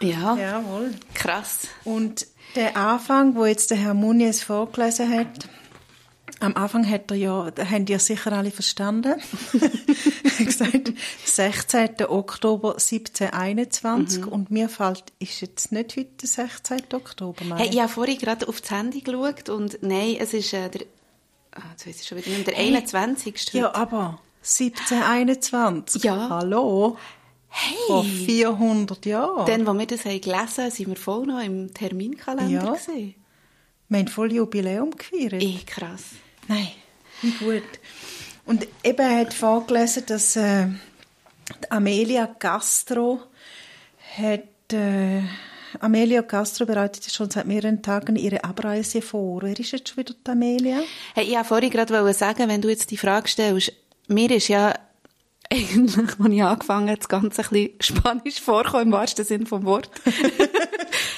Ja, 0.01 0.37
Jawohl. 0.37 0.91
krass. 1.13 1.67
Und 1.83 2.25
der 2.55 2.77
Anfang, 2.77 3.35
wo 3.35 3.45
jetzt 3.45 3.69
der 3.69 3.77
Herr 3.79 3.93
Muniz 3.93 4.43
vorgelesen 4.43 5.11
hat, 5.11 5.49
Am 6.39 6.55
Anfang 6.55 6.89
hat 6.89 7.11
er 7.11 7.17
ja, 7.17 7.51
haben 7.69 7.85
die 7.85 7.93
ja 7.93 7.99
sicher 7.99 8.31
alle 8.33 8.51
verstanden. 8.51 9.13
er 9.53 10.31
hat 10.31 10.45
gesagt, 10.45 10.93
16. 11.25 12.05
Oktober 12.07 12.73
1721 12.73 14.25
mhm. 14.25 14.27
und 14.29 14.51
mir 14.51 14.67
fällt, 14.67 15.03
ist 15.19 15.41
jetzt 15.41 15.71
nicht 15.71 15.95
heute 15.95 16.09
der 16.21 16.27
16. 16.27 16.81
Oktober. 16.93 17.57
Hey, 17.57 17.69
ich 17.71 17.79
habe 17.79 17.89
vorhin 17.89 18.17
gerade 18.17 18.47
auf 18.47 18.61
das 18.61 18.71
Handy 18.71 19.01
geschaut 19.01 19.49
und 19.49 19.79
nein, 19.81 20.17
es 20.19 20.33
ist 20.33 20.53
äh, 20.53 20.69
der, 20.69 20.85
ah, 21.55 21.61
jetzt 21.71 21.87
weiß 21.87 22.01
ich 22.01 22.07
schon 22.07 22.17
wieder, 22.17 22.43
der 22.43 22.55
hey. 22.55 22.67
21. 22.67 23.53
Ja, 23.53 23.73
aber 23.73 24.19
1721. 24.41 26.03
Ja. 26.03 26.29
Hallo. 26.29 26.97
Hey. 27.49 27.75
Vor 27.87 28.03
400 28.03 29.05
Jahren. 29.05 29.45
Dann, 29.45 29.67
als 29.67 29.77
wir 29.77 29.85
das 29.85 30.05
haben 30.05 30.21
gelesen 30.21 30.63
haben, 30.63 30.71
sind 30.71 30.87
wir 30.87 30.95
voll 30.95 31.25
noch 31.25 31.41
im 31.41 31.73
Terminkalender 31.73 32.49
ja. 32.49 32.73
Gewesen. 32.73 33.15
Wir 33.89 33.99
haben 33.99 34.07
voll 34.07 34.33
Jubiläum 34.33 34.91
gefeiert. 34.91 35.33
Eh, 35.33 35.59
krass. 35.65 36.03
Nein, 36.47 36.69
wie 37.21 37.31
gut. 37.31 37.63
Und 38.45 38.67
eben 38.83 39.19
hat 39.19 39.33
vorgelesen, 39.33 40.03
dass 40.07 40.35
äh, 40.35 40.67
Amelia 41.69 42.27
Castro 42.27 43.21
hat 44.17 44.73
äh, 44.73 45.21
Amelia 45.83 46.21
Castro 46.21 46.65
bereitet 46.65 47.11
schon 47.11 47.29
seit 47.29 47.45
mehreren 47.45 47.81
Tagen 47.81 48.15
ihre 48.15 48.45
Abreise 48.45 49.01
vor. 49.01 49.41
Wer 49.41 49.59
ist 49.59 49.71
jetzt 49.71 49.89
schon 49.89 49.97
wieder 49.97 50.13
die 50.13 50.31
Amelia? 50.31 50.79
Hey, 51.13 51.25
ich 51.25 51.33
wollte 51.33 51.45
vorhin 51.45 51.69
gerade 51.71 52.13
sagen, 52.13 52.47
wenn 52.47 52.61
du 52.61 52.69
jetzt 52.69 52.89
die 52.89 52.97
Frage 52.97 53.27
stellst, 53.27 53.73
mir 54.07 54.31
ist 54.31 54.47
ja 54.47 54.73
eigentlich, 55.51 55.97
als 55.97 56.29
ich 56.29 56.43
angefangen 56.43 56.87
habe, 56.87 56.97
das 56.97 57.09
Ganze 57.09 57.41
ein 57.41 57.49
bisschen 57.49 57.81
Spanisch 57.81 58.39
vorkommen, 58.39 58.83
im 58.83 58.91
wahrsten 58.93 59.25
Sinne 59.25 59.45
vom 59.45 59.65
Wort. 59.65 59.89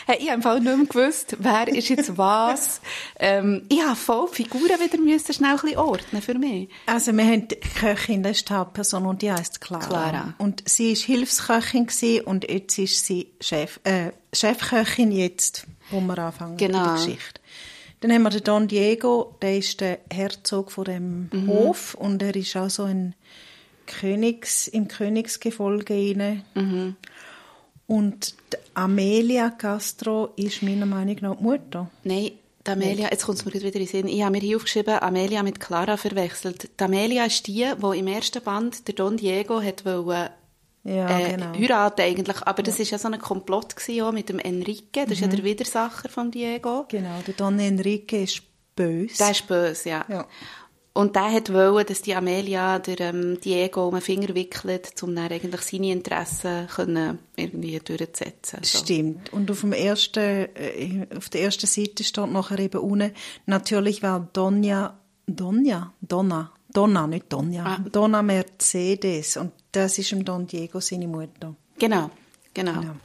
Hey, 0.05 0.17
ich 0.19 0.29
habe 0.29 0.35
einfach 0.35 0.59
nicht 0.59 0.77
mehr 0.77 0.85
gewusst, 0.85 1.35
wer 1.39 1.67
ist 1.67 1.89
jetzt 1.89 2.17
was. 2.17 2.81
Ähm, 3.17 3.65
ich 3.69 3.81
habe 3.81 3.95
voll 3.95 4.27
Figuren 4.27 4.79
wieder 4.79 4.97
müssen 4.97 5.33
schnell 5.33 5.51
ein 5.51 5.59
bisschen 5.59 5.77
ordnen 5.77 6.21
für 6.21 6.33
mich. 6.33 6.69
Also 6.85 7.15
wir 7.15 7.23
haben 7.23 7.47
die 7.47 7.55
Köchin, 7.55 8.23
das 8.23 8.37
ist 8.37 8.49
die 8.49 8.53
Hauptperson 8.53 9.05
und 9.05 9.21
die 9.21 9.31
heisst 9.31 9.61
Clara. 9.61 9.85
Clara. 9.85 10.33
Und 10.37 10.63
sie 10.67 10.91
war 10.91 11.05
Hilfsköchin 11.05 12.21
und 12.21 12.49
jetzt 12.49 12.77
ist 12.77 13.05
sie 13.05 13.31
Chef, 13.39 13.79
äh, 13.85 14.11
Chefköchin 14.33 15.11
jetzt, 15.11 15.65
wo 15.91 16.01
wir 16.01 16.17
anfangen 16.17 16.57
genau. 16.57 16.79
mit 16.79 16.87
der 16.87 16.93
Geschichte. 16.95 17.41
Dann 18.01 18.11
haben 18.11 18.23
wir 18.23 18.29
den 18.29 18.43
Don 18.43 18.67
Diego, 18.67 19.35
der 19.41 19.57
ist 19.57 19.79
der 19.81 19.99
Herzog 20.11 20.71
von 20.71 20.83
dem 20.83 21.29
mhm. 21.31 21.47
Hof 21.47 21.93
und 21.95 22.21
er 22.21 22.35
ist 22.35 22.55
auch 22.57 22.69
so 22.69 22.83
ein 22.83 23.15
Königs, 23.87 24.67
im 24.67 24.87
Königsgefolge 24.87 26.11
inne. 26.11 26.43
Mhm. 26.53 26.95
Und 27.87 28.35
Amelia 28.73 29.51
Castro 29.51 30.33
ist 30.35 30.63
meiner 30.63 30.85
Meinung 30.85 31.17
nach 31.21 31.37
die 31.37 31.43
Mutter. 31.43 31.89
Nein, 32.03 32.31
die 32.65 32.71
Amelia, 32.71 33.09
jetzt 33.11 33.25
kommt 33.25 33.37
es 33.37 33.45
mir 33.45 33.53
wieder 33.53 33.65
in 33.67 33.71
den 33.71 33.87
Sinn, 33.87 34.07
ich 34.07 34.23
habe 34.23 34.31
mir 34.31 34.41
hier 34.41 34.57
aufgeschrieben, 34.57 34.99
Amelia 34.99 35.43
mit 35.43 35.59
Clara 35.59 35.97
verwechselt. 35.97 36.69
Die 36.79 36.83
Amelia 36.83 37.25
ist 37.25 37.45
die, 37.45 37.65
die 37.81 37.99
im 37.99 38.07
ersten 38.07 38.41
Band 38.41 38.87
der 38.87 38.95
Don 38.95 39.17
Diego 39.17 39.61
hat 39.61 39.85
wollen, 39.85 40.29
ja, 40.83 41.19
äh, 41.19 41.31
genau. 41.31 41.53
heiraten 41.53 42.01
eigentlich. 42.01 42.41
Aber 42.41 42.63
das 42.63 42.79
war 42.79 42.85
ja 42.85 42.97
so 42.97 43.07
ein 43.07 43.19
Komplott 43.19 43.75
gewesen, 43.75 44.13
mit 44.13 44.29
dem 44.29 44.39
Enrique, 44.39 44.87
das 44.93 45.07
mhm. 45.07 45.13
ist 45.13 45.19
ja 45.21 45.27
mhm. 45.27 45.31
der 45.31 45.43
Widersacher 45.43 46.09
von 46.09 46.31
Diego. 46.31 46.85
Genau, 46.89 47.19
der 47.25 47.33
Don 47.35 47.59
Enrique 47.59 48.23
ist 48.23 48.41
böse. 48.75 49.17
Der 49.17 49.31
ist 49.31 49.47
böse, 49.47 49.89
ja. 49.89 50.05
ja. 50.09 50.25
Und 50.95 51.17
der 51.17 51.29
hat 51.29 51.51
wollen, 51.51 51.85
dass 51.85 52.01
die 52.03 52.15
Amelia 52.15 52.79
der 52.79 53.01
ähm, 53.01 53.37
Diego 53.41 53.89
um 53.89 53.95
den 53.95 54.01
Finger 54.01 54.33
wickelt, 54.33 55.03
um 55.03 55.13
dann 55.13 55.29
eigentlich 55.29 55.59
seine 55.59 55.91
Interessen 55.91 56.67
können 56.73 57.19
irgendwie 57.35 57.77
durchzusetzen. 57.79 58.59
So. 58.63 58.77
Stimmt. 58.79 59.33
Und 59.33 59.51
auf, 59.51 59.59
dem 59.59 59.73
ersten, 59.73 60.47
äh, 60.55 61.05
auf 61.13 61.27
der 61.27 61.41
ersten 61.41 61.67
Seite 61.67 62.05
steht 62.05 62.31
nachher 62.31 62.59
eben 62.59 62.79
unten, 62.79 63.11
natürlich 63.45 64.03
war 64.03 64.29
Donja, 64.31 64.97
Donja, 65.27 65.91
Donna, 65.99 66.53
Donna, 66.71 67.07
nicht 67.07 67.25
Donja, 67.27 67.65
ah. 67.65 67.89
Donna 67.91 68.21
Mercedes. 68.21 69.35
Und 69.35 69.51
das 69.73 69.97
ist 69.97 70.13
im 70.13 70.23
Don 70.23 70.47
Diego 70.47 70.79
seine 70.79 71.09
Mutter. 71.09 71.55
Genau, 71.77 72.09
genau. 72.53 72.79
genau. 72.79 72.95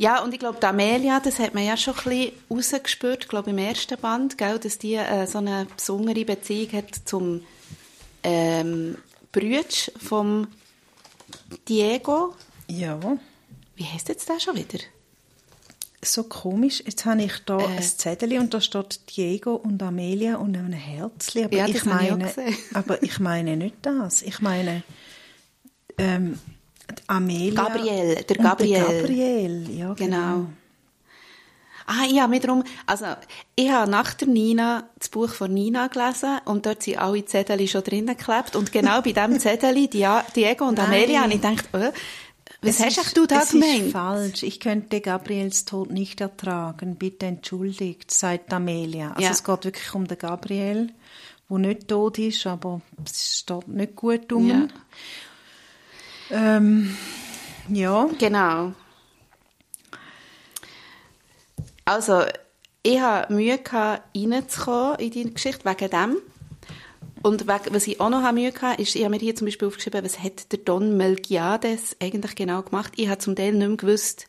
Ja, 0.00 0.22
und 0.22 0.32
ich 0.32 0.38
glaube, 0.38 0.58
die 0.58 0.64
Amelia, 0.64 1.20
das 1.20 1.38
hat 1.38 1.52
man 1.52 1.62
ja 1.62 1.76
schon 1.76 1.92
ein 1.94 2.04
bisschen 2.04 2.32
rausgespürt, 2.50 3.28
glaube 3.28 3.50
im 3.50 3.58
ersten 3.58 4.00
Band, 4.00 4.38
gell, 4.38 4.58
dass 4.58 4.78
die 4.78 4.94
äh, 4.94 5.26
so 5.26 5.36
eine 5.36 5.66
besondere 5.76 6.24
Beziehung 6.24 6.72
hat 6.72 6.94
zum 7.04 7.42
ähm, 8.22 8.96
Brütsch 9.30 9.90
vom 9.98 10.48
Diego. 11.68 12.34
Ja. 12.66 12.98
Wie 13.76 13.84
heißt 13.84 14.08
jetzt 14.08 14.26
der 14.30 14.40
schon 14.40 14.56
wieder? 14.56 14.78
So 16.02 16.24
komisch. 16.24 16.82
Jetzt 16.86 17.04
habe 17.04 17.24
ich 17.24 17.38
da 17.44 17.58
äh. 17.58 17.66
ein 17.66 17.82
Zettel 17.82 18.38
und 18.38 18.54
da 18.54 18.62
steht 18.62 19.00
Diego 19.14 19.54
und 19.56 19.82
Amelia 19.82 20.36
und 20.36 20.56
ein 20.56 20.72
Herzchen. 20.72 21.44
Aber 21.44 21.56
ja, 21.56 21.66
ich 21.66 21.84
meine, 21.84 22.32
ich 22.46 22.74
aber 22.74 23.02
ich 23.02 23.20
meine 23.20 23.54
nicht 23.54 23.76
das. 23.82 24.22
Ich 24.22 24.40
meine, 24.40 24.82
ähm, 25.98 26.38
Amelia. 27.06 27.62
Gabriel, 27.62 28.14
der 28.22 28.36
Gabriel. 28.36 28.84
Der 28.84 29.00
Gabriel, 29.00 29.70
ja. 29.70 29.94
Genau. 29.94 30.16
genau. 30.16 30.46
Ah, 31.86 32.04
ja, 32.04 32.28
mir 32.28 32.38
darum, 32.38 32.62
also, 32.86 33.06
ich 33.56 33.68
habe 33.68 33.90
nach 33.90 34.14
der 34.14 34.28
Nina 34.28 34.88
das 34.96 35.08
Buch 35.08 35.30
von 35.30 35.52
Nina 35.52 35.88
gelesen 35.88 36.38
und 36.44 36.64
dort 36.64 36.84
sind 36.84 36.98
alle 36.98 37.24
Zettel 37.24 37.66
schon 37.66 37.82
drinnen 37.82 38.16
geklebt 38.16 38.54
und 38.54 38.70
genau 38.70 39.02
bei 39.02 39.10
diesem 39.10 39.40
Zettel, 39.40 39.74
Diego 39.88 40.68
und 40.68 40.78
Amelia, 40.78 41.22
habe 41.22 41.32
ich 41.32 41.40
gedacht, 41.40 41.68
oh, 41.72 41.90
was 42.62 42.78
es 42.78 42.86
hast 42.86 42.98
ist, 42.98 43.16
du 43.16 43.26
da 43.26 43.42
es 43.42 43.50
gemeint? 43.50 43.86
ist 43.86 43.92
falsch. 43.92 44.42
Ich 44.42 44.60
könnte 44.60 45.00
Gabriels 45.00 45.64
Tod 45.64 45.90
nicht 45.90 46.20
ertragen. 46.20 46.96
Bitte 46.96 47.26
entschuldigt, 47.26 48.10
sagt 48.10 48.52
Amelia. 48.52 49.10
Also 49.12 49.22
ja. 49.22 49.30
es 49.30 49.42
geht 49.42 49.64
wirklich 49.64 49.94
um 49.94 50.06
den 50.06 50.18
Gabriel, 50.18 50.92
der 51.48 51.58
nicht 51.58 51.88
tot 51.88 52.18
ist, 52.18 52.46
aber 52.46 52.82
es 53.04 53.38
steht 53.38 53.66
nicht 53.66 53.96
gut 53.96 54.32
um. 54.32 54.48
Ja. 54.48 54.68
Ähm, 56.30 56.96
ja. 57.68 58.08
Genau. 58.18 58.72
Also, 61.84 62.24
ich 62.82 63.00
hatte 63.00 63.32
Mühe, 63.32 63.58
reinzukommen 64.14 64.98
in 64.98 65.10
die 65.10 65.34
Geschichte 65.34 65.64
wegen 65.64 65.90
dem. 65.90 66.16
Und 67.22 67.46
was 67.46 67.86
ich 67.86 68.00
auch 68.00 68.08
noch 68.08 68.32
Mühe 68.32 68.52
hatte, 68.52 68.80
ist, 68.80 68.94
ich 68.96 69.02
habe 69.02 69.10
mir 69.10 69.20
hier 69.20 69.34
zum 69.34 69.46
Beispiel 69.46 69.68
aufgeschrieben, 69.68 70.04
was 70.04 70.22
hat 70.22 70.52
der 70.52 70.60
Don 70.60 70.96
Melgiades 70.96 71.96
eigentlich 72.00 72.34
genau 72.34 72.62
gemacht. 72.62 72.92
Ich 72.96 73.08
habe 73.08 73.18
zum 73.18 73.36
Teil 73.36 73.52
nicht 73.52 73.68
mehr 73.68 73.76
gewusst, 73.76 74.26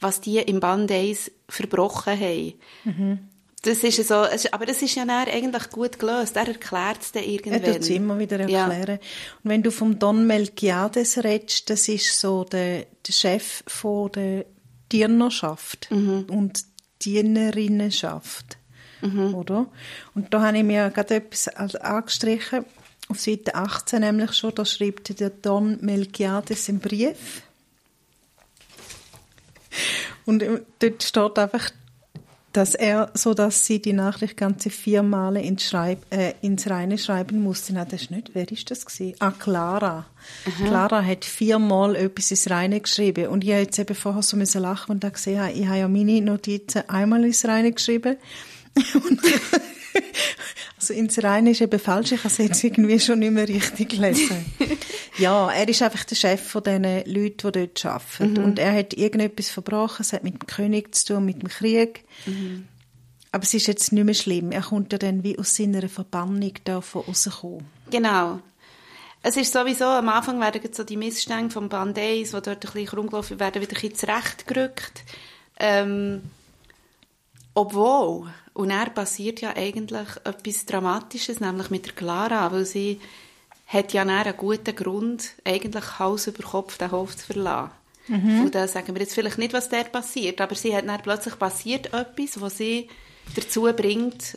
was 0.00 0.20
die 0.20 0.38
im 0.38 0.60
Band 0.60 0.90
1 0.90 1.30
verbrochen 1.48 2.18
haben. 2.18 2.54
Mhm. 2.84 3.29
Das 3.62 3.84
ist 3.84 4.08
so, 4.08 4.14
aber 4.52 4.64
das 4.64 4.80
ist 4.80 4.94
ja 4.94 5.04
eigentlich 5.06 5.70
gut 5.70 5.98
gelöst. 5.98 6.34
Er 6.36 6.48
erklärt 6.48 7.02
es 7.02 7.12
dann 7.12 7.24
irgendwann. 7.24 7.62
Er 7.62 7.72
tut 7.74 7.82
es 7.82 7.90
immer 7.90 8.18
wieder 8.18 8.40
erklären. 8.40 8.98
Ja. 9.00 9.06
Und 9.42 9.50
wenn 9.50 9.62
du 9.62 9.70
vom 9.70 9.98
Don 9.98 10.26
Melchiades 10.26 11.22
redest, 11.22 11.68
das 11.68 11.86
ist 11.88 12.18
so 12.18 12.44
der, 12.44 12.86
der 13.06 13.12
Chef 13.12 13.62
von 13.66 14.10
der 14.12 14.46
Dienerschaft 14.90 15.90
mhm. 15.90 16.26
und 16.30 16.64
Dienerinnenschaft. 17.02 18.56
Mhm. 19.02 19.34
Oder? 19.34 19.66
Und 20.14 20.32
da 20.32 20.40
habe 20.40 20.58
ich 20.58 20.64
mir 20.64 20.90
gerade 20.90 21.16
etwas 21.16 21.48
angestrichen, 21.48 22.64
auf 23.08 23.20
Seite 23.20 23.54
18 23.56 24.00
nämlich 24.00 24.32
schon, 24.32 24.54
da 24.54 24.64
schreibt 24.64 25.18
der 25.18 25.30
Don 25.30 25.78
Melchiades 25.80 26.68
einen 26.68 26.78
Brief. 26.78 27.42
Und 30.26 30.44
dort 30.78 31.02
steht 31.02 31.38
einfach, 31.38 31.70
dass 32.52 32.74
er, 32.74 33.10
so 33.14 33.32
dass 33.32 33.64
sie 33.64 33.80
die 33.80 33.92
Nachricht 33.92 34.36
ganze 34.36 34.70
vier 34.70 35.02
Male 35.02 35.40
ins, 35.40 35.62
Schreib, 35.64 36.00
äh, 36.10 36.34
ins 36.42 36.68
Reine 36.68 36.98
schreiben 36.98 37.42
musste. 37.42 37.72
Nein, 37.72 37.86
das 37.88 38.02
ist 38.02 38.10
nicht. 38.10 38.30
Wer 38.34 38.50
ist 38.50 38.70
das 38.70 38.84
gewesen? 38.84 39.14
Ah, 39.20 39.30
Clara. 39.30 40.06
Aha. 40.46 40.66
Clara 40.66 41.04
hat 41.04 41.24
viermal 41.24 41.94
etwas 41.94 42.30
ins 42.32 42.50
Reine 42.50 42.80
geschrieben. 42.80 43.28
Und 43.28 43.44
ich 43.44 43.50
habe 43.50 43.62
jetzt 43.62 43.78
eben 43.78 43.94
vorher 43.94 44.22
so 44.22 44.36
müssen 44.36 44.62
lachen 44.62 44.92
und 44.92 45.04
da 45.04 45.10
gesehen, 45.10 45.48
ich 45.54 45.66
habe 45.66 45.78
ja 45.78 45.88
meine 45.88 46.20
Notizen 46.20 46.88
einmal 46.88 47.24
ins 47.24 47.44
Reine 47.44 47.72
geschrieben. 47.72 48.16
also 50.76 50.94
ins 50.94 51.18
eben 51.18 51.80
falsch. 51.80 52.12
Ich 52.12 52.18
habe 52.20 52.28
es 52.28 52.38
jetzt 52.38 52.64
irgendwie 52.64 53.00
schon 53.00 53.18
nicht 53.18 53.32
mehr 53.32 53.48
richtig 53.48 53.90
gelesen. 53.90 54.44
ja, 55.18 55.50
er 55.50 55.68
ist 55.68 55.82
einfach 55.82 56.04
der 56.04 56.16
Chef 56.16 56.40
von 56.40 56.62
den 56.62 56.84
Leuten, 56.84 57.52
die 57.52 57.66
dort 57.66 57.84
arbeiten. 57.84 58.32
Mhm. 58.32 58.44
Und 58.44 58.58
er 58.58 58.74
hat 58.74 58.94
irgendetwas 58.94 59.50
verbrochen. 59.50 60.02
Es 60.02 60.12
hat 60.12 60.24
mit 60.24 60.34
dem 60.34 60.46
König 60.46 60.94
zu 60.94 61.14
tun, 61.14 61.24
mit 61.24 61.42
dem 61.42 61.48
Krieg. 61.48 62.04
Mhm. 62.26 62.66
Aber 63.32 63.44
es 63.44 63.54
ist 63.54 63.66
jetzt 63.66 63.92
nicht 63.92 64.04
mehr 64.04 64.14
schlimm. 64.14 64.50
Er 64.50 64.62
kommt 64.62 64.92
ja 64.92 64.98
dann 64.98 65.22
wie 65.22 65.38
aus 65.38 65.54
seiner 65.54 65.88
Verbannung 65.88 66.54
davon 66.64 67.02
rauskommen. 67.06 67.66
Genau. 67.90 68.40
Es 69.22 69.36
ist 69.36 69.52
sowieso, 69.52 69.84
am 69.84 70.08
Anfang 70.08 70.40
werden 70.40 70.62
so 70.72 70.82
die 70.82 70.96
Missstände 70.96 71.50
vom 71.50 71.68
Band 71.68 71.98
1, 71.98 72.30
die 72.30 72.32
dort 72.32 72.48
ein 72.48 72.58
bisschen 72.58 72.88
rumgelaufen 72.88 73.38
werden, 73.38 73.60
wieder 73.60 73.76
ein 73.76 73.80
bisschen 73.80 73.94
zurechtgerückt. 73.94 75.04
Ähm, 75.58 76.22
obwohl, 77.54 78.32
und 78.60 78.70
er 78.70 78.90
passiert 78.90 79.40
ja 79.40 79.56
eigentlich 79.56 80.08
etwas 80.24 80.66
Dramatisches, 80.66 81.40
nämlich 81.40 81.70
mit 81.70 81.86
der 81.86 81.92
Clara, 81.94 82.52
weil 82.52 82.66
sie 82.66 83.00
hat 83.66 83.92
ja 83.92 84.02
einen 84.02 84.36
guten 84.36 84.74
Grund, 84.76 85.30
eigentlich 85.44 85.98
Haus 85.98 86.26
über 86.26 86.42
Kopf 86.42 86.76
den 86.78 86.90
Hof 86.90 87.16
zu 87.16 87.26
verlassen. 87.26 87.70
Mhm. 88.08 88.40
Und 88.42 88.54
da 88.54 88.66
sagen 88.66 88.94
wir 88.94 89.00
jetzt 89.00 89.14
vielleicht 89.14 89.38
nicht, 89.38 89.52
was 89.52 89.68
dort 89.68 89.92
passiert, 89.92 90.40
aber 90.40 90.54
sie 90.54 90.74
hat 90.74 90.88
dann 90.88 91.00
plötzlich 91.02 91.38
passiert 91.38 91.92
etwas, 91.94 92.40
was 92.40 92.56
sie 92.58 92.88
dazu 93.36 93.62
bringt, 93.62 94.36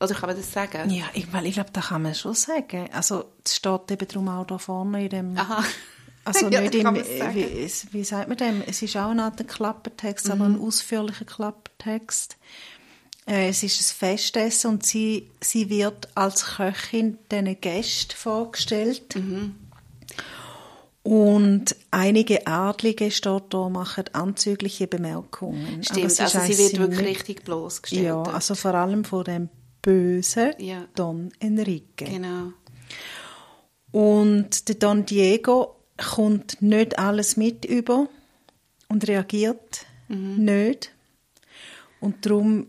Oder 0.00 0.14
kann 0.14 0.28
man 0.28 0.36
das 0.36 0.52
sagen? 0.52 0.90
Ja, 0.90 1.04
ich, 1.14 1.32
weil 1.32 1.46
ich 1.46 1.54
glaube, 1.54 1.70
das 1.72 1.88
kann 1.88 2.02
man 2.02 2.14
schon 2.14 2.34
sagen. 2.34 2.88
Also, 2.92 3.24
es 3.44 3.56
steht 3.56 3.90
eben 3.90 4.08
darum 4.08 4.28
auch 4.28 4.46
da 4.46 4.58
vorne 4.58 5.04
in 5.04 5.08
dem... 5.10 5.38
Aha. 5.38 5.62
Also 6.26 6.48
Ja, 6.50 6.62
nicht 6.62 6.74
im, 6.74 6.94
wie, 6.94 7.70
wie 7.92 8.04
sagt 8.04 8.28
man 8.28 8.38
dem? 8.38 8.62
Es 8.66 8.80
ist 8.80 8.96
auch 8.96 9.10
eine 9.10 9.24
Art 9.24 9.46
Klappertext, 9.46 10.30
aber 10.30 10.48
Mhm. 10.48 10.54
ein 10.54 10.60
ausführlicher 10.62 11.26
Klappertext. 11.26 12.38
Äh, 13.26 13.48
es 13.48 13.62
ist 13.62 13.80
ein 13.80 13.94
Festessen 13.96 14.70
und 14.70 14.84
sie, 14.86 15.30
sie 15.40 15.70
wird 15.70 16.08
als 16.14 16.44
Köchin 16.56 17.18
diesen 17.30 17.60
Gästen 17.60 18.12
vorgestellt. 18.16 19.14
Mhm. 19.16 19.54
Und 21.02 21.76
einige 21.90 22.46
Adlige 22.46 23.10
steht 23.10 23.42
da, 23.50 23.68
machen 23.68 24.04
anzügliche 24.12 24.86
Bemerkungen. 24.86 25.82
Stimmt, 25.84 26.18
also 26.18 26.38
sie 26.40 26.56
wird 26.58 26.78
wirklich 26.78 26.98
nicht- 27.00 27.08
richtig 27.10 27.44
bloßgestellt. 27.44 28.04
Ja, 28.04 28.14
dort. 28.22 28.34
also 28.34 28.54
vor 28.54 28.74
allem 28.74 29.04
von 29.04 29.24
dem 29.24 29.48
bösen 29.82 30.52
Ja. 30.58 30.86
Don 30.94 31.30
Enrique. 31.40 32.06
Genau. 32.06 32.52
Und 33.92 34.68
der 34.68 34.74
Don 34.76 35.04
Diego 35.04 35.76
kommt 35.98 36.60
nicht 36.62 36.98
alles 36.98 37.36
mit 37.36 37.64
über 37.66 38.08
und 38.88 39.06
reagiert 39.06 39.84
Mhm. 40.08 40.44
nicht. 40.44 40.90
Und 42.00 42.24
darum 42.26 42.68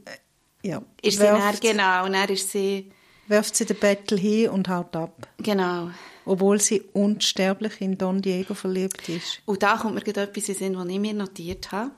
ja, 0.66 0.82
Ist 1.02 1.20
sie 1.20 1.24
dann, 1.24 1.56
genau, 1.60 2.06
und 2.06 2.14
dann 2.14 2.30
ist 2.30 2.52
sie, 2.52 2.92
werft 3.28 3.56
sie 3.56 3.66
den 3.66 3.78
Battle 3.78 4.18
hin 4.18 4.50
und 4.50 4.68
haut 4.68 4.96
ab. 4.96 5.28
genau. 5.38 5.90
Obwohl 6.28 6.60
sie 6.60 6.82
unsterblich 6.94 7.82
in 7.82 8.00
Don 8.00 8.20
Diego 8.20 8.56
verliebt 8.56 9.08
ist. 9.10 9.42
Und 9.46 9.62
da 9.62 9.78
kommt 9.78 9.94
mir 9.94 10.02
gerade 10.02 10.24
etwas 10.24 10.50
in 10.50 10.56
Sinn, 10.56 10.76
was 10.78 10.88
ich 10.88 11.00
mir 11.00 11.14
notiert 11.14 11.72
habe. 11.72 11.92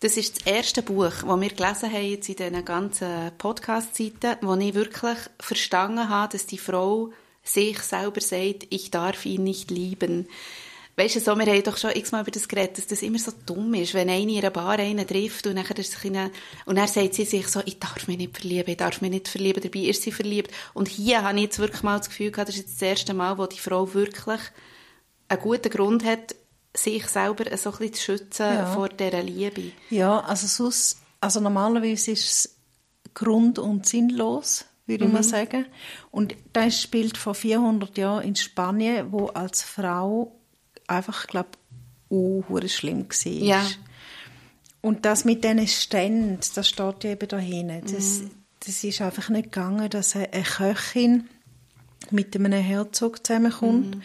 Das 0.00 0.16
ist 0.16 0.40
das 0.40 0.52
erste 0.52 0.82
Buch, 0.82 1.12
das 1.24 1.40
wir 1.40 1.48
gelesen 1.48 1.92
haben 1.92 2.04
jetzt 2.04 2.28
in 2.28 2.34
diesen 2.34 2.64
ganzen 2.64 3.30
Podcast-Seiten, 3.38 4.38
wo 4.40 4.56
ich 4.56 4.74
wirklich 4.74 5.18
verstanden 5.38 6.08
habe, 6.08 6.32
dass 6.32 6.46
die 6.46 6.58
Frau 6.58 7.12
sich 7.44 7.78
selber 7.78 8.20
sagt, 8.20 8.66
ich 8.70 8.90
darf 8.90 9.24
ihn 9.26 9.44
nicht 9.44 9.70
lieben. 9.70 10.26
Weißt 10.94 11.16
du, 11.16 11.20
so, 11.20 11.38
wir 11.38 11.46
haben 11.46 11.62
doch 11.62 11.78
schon 11.78 11.92
x-mal 11.92 12.20
über 12.20 12.30
das 12.30 12.46
geredet, 12.48 12.76
dass 12.76 12.86
das 12.86 13.00
immer 13.00 13.18
so 13.18 13.32
dumm 13.46 13.72
ist, 13.74 13.94
wenn 13.94 14.10
eine 14.10 14.20
in 14.20 14.38
einer 14.38 14.50
Bar 14.50 14.78
einen 14.78 15.06
trifft 15.06 15.46
und 15.46 15.54
nachher 15.54 15.78
ist 15.78 15.96
eine, 16.04 16.30
und 16.66 16.76
dann 16.76 16.86
sagt 16.86 17.14
sie 17.14 17.24
sich 17.24 17.48
so, 17.48 17.62
ich 17.64 17.78
darf 17.78 18.06
mich 18.08 18.18
nicht 18.18 18.36
verlieben, 18.36 18.70
ich 18.70 18.76
darf 18.76 19.00
mich 19.00 19.10
nicht 19.10 19.28
verlieben, 19.28 19.62
dabei 19.62 19.80
ist 19.86 20.02
sie 20.02 20.12
verliebt. 20.12 20.50
Und 20.74 20.88
hier 20.88 21.22
habe 21.22 21.36
ich 21.38 21.44
jetzt 21.44 21.58
wirklich 21.58 21.82
mal 21.82 21.96
das 21.96 22.10
Gefühl 22.10 22.30
gehabt, 22.30 22.48
das 22.50 22.56
ist 22.56 22.62
jetzt 22.62 22.74
das 22.82 22.88
erste 22.88 23.14
Mal, 23.14 23.38
wo 23.38 23.46
die 23.46 23.58
Frau 23.58 23.94
wirklich 23.94 24.40
einen 25.28 25.40
guten 25.40 25.70
Grund 25.70 26.04
hat, 26.04 26.34
sich 26.74 27.06
selber 27.06 27.44
so 27.56 27.70
ein 27.70 27.78
bisschen 27.78 27.94
zu 27.94 28.02
schützen 28.02 28.46
Ja. 28.54 28.66
vor 28.66 28.88
dieser 28.90 29.22
Liebe. 29.22 29.72
Ja, 29.88 30.20
also 30.20 30.46
sonst, 30.46 30.98
also 31.20 31.40
normalerweise 31.40 32.10
ist 32.10 32.24
es 32.24 32.56
grund- 33.14 33.58
und 33.58 33.86
sinnlos, 33.88 34.66
würde 34.86 35.04
Mhm. 35.04 35.10
ich 35.10 35.14
mal 35.14 35.22
sagen. 35.22 35.66
Und 36.10 36.34
das 36.52 36.80
spielt 36.82 37.16
vor 37.16 37.34
400 37.34 37.96
Jahren 37.96 38.24
in 38.24 38.36
Spanien, 38.36 39.10
wo 39.10 39.26
als 39.28 39.62
Frau 39.62 40.38
einfach, 40.92 41.26
glaube 41.26 41.50
uh, 42.10 42.42
schlimm 42.68 43.06
war. 43.08 43.32
Ja. 43.32 43.66
Und 44.80 45.04
das 45.04 45.24
mit 45.24 45.44
diesen 45.44 45.66
Ständen, 45.68 46.38
das 46.54 46.68
steht 46.68 47.04
ja 47.04 47.10
eben 47.10 47.28
da 47.28 47.38
hinten. 47.38 47.82
Das, 47.94 48.20
Mhm. 48.20 48.30
das 48.66 48.84
ist 48.84 49.00
einfach 49.00 49.28
nicht 49.28 49.44
gegangen, 49.52 49.88
dass 49.90 50.16
eine 50.16 50.32
eine 50.32 50.42
Köchin 50.42 51.28
mit 52.10 52.34
einem 52.34 52.52
Herzog 52.52 53.24
zusammenkommt. 53.26 53.96
Mhm. 53.96 54.02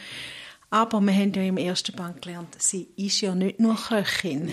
Aber 0.70 1.00
wir 1.02 1.14
haben 1.14 1.34
ja 1.34 1.44
im 1.44 1.58
ersten 1.58 1.96
Band 1.96 2.22
gelernt, 2.22 2.56
sie 2.60 2.90
ist 2.98 3.22
ja 3.22 3.34
nicht 3.34 3.60
nur 3.60 3.76
Köchin. 3.76 4.52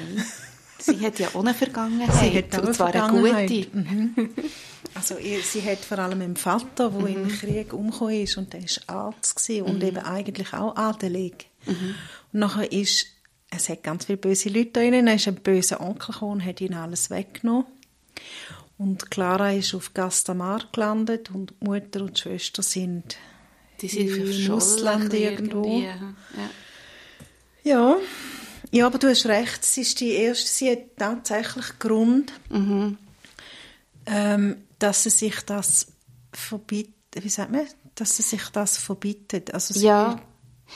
Sie 0.78 1.00
hat 1.00 1.18
ja 1.18 1.28
eine 1.34 1.54
Vergangenheit, 1.54 2.12
Sie 2.14 2.38
hat 2.38 2.58
und 2.58 2.64
eine 2.66 2.72
zwar 2.72 2.94
eine 2.94 3.20
gute. 3.46 3.66
Mhm. 3.76 4.30
Also 4.94 5.16
sie 5.18 5.62
hat 5.62 5.78
vor 5.78 5.98
allem 5.98 6.20
einen 6.20 6.36
Vater, 6.36 6.90
der 6.90 7.00
Mhm. 7.00 7.06
im 7.06 7.28
Krieg 7.28 7.72
umgekommen 7.72 8.22
ist 8.22 8.36
und 8.36 8.52
der 8.52 8.62
war 8.62 9.06
Arzt 9.08 9.36
gewesen 9.36 9.62
und 9.66 9.82
eben 9.82 9.98
eigentlich 9.98 10.52
auch 10.52 10.76
adelig. 10.76 11.46
Und 12.34 12.40
nachher 12.40 12.70
ist, 12.70 13.06
es 13.50 13.68
hat 13.68 13.82
ganz 13.84 14.04
viele 14.06 14.18
böse 14.18 14.48
Leute 14.48 14.70
da 14.72 14.80
drin, 14.80 15.06
dann 15.06 15.16
ist 15.16 15.28
ein 15.28 15.36
böser 15.36 15.80
Onkel 15.80 16.12
gekommen 16.12 16.32
und 16.32 16.44
hat 16.44 16.60
ihnen 16.60 16.74
alles 16.74 17.08
weggenommen. 17.08 17.66
Und 18.76 19.10
Clara 19.10 19.52
ist 19.52 19.72
auf 19.74 19.94
Gastamar 19.94 20.64
gelandet 20.72 21.30
und 21.30 21.50
die 21.60 21.64
Mutter 21.64 22.02
und 22.02 22.18
Schwester 22.18 22.62
sind 22.62 23.16
Die 23.80 23.88
sind 23.88 24.08
in 24.08 24.14
verschollen 24.26 24.50
Ausland 24.50 25.14
irgendwo. 25.14 25.80
Ja. 25.80 26.14
Ja, 27.62 27.96
ja, 28.72 28.87
aber 28.87 28.98
du 28.98 29.09
hast 29.09 29.26
recht. 29.26 29.62
Es 29.62 29.78
ist 29.78 30.00
die 30.00 30.11
erste, 30.11 30.46
sie 30.48 30.70
hat 30.72 30.96
tatsächlich 30.98 31.78
Grund, 31.78 32.32
Mhm. 32.50 32.98
ähm, 34.06 34.56
dass 34.80 35.04
sie 35.04 35.11
sich 35.11 35.40
das 35.42 35.87
verbietet. 36.32 36.92
Wie 37.22 37.28
sagt 37.28 37.52
man? 37.52 37.66
Dass 37.94 38.16
sie 38.16 38.22
sich 38.22 38.48
das 38.48 38.76
verbietet. 38.76 39.54
Also 39.54 39.72
sie 39.74 39.87
Ja. 39.87 40.20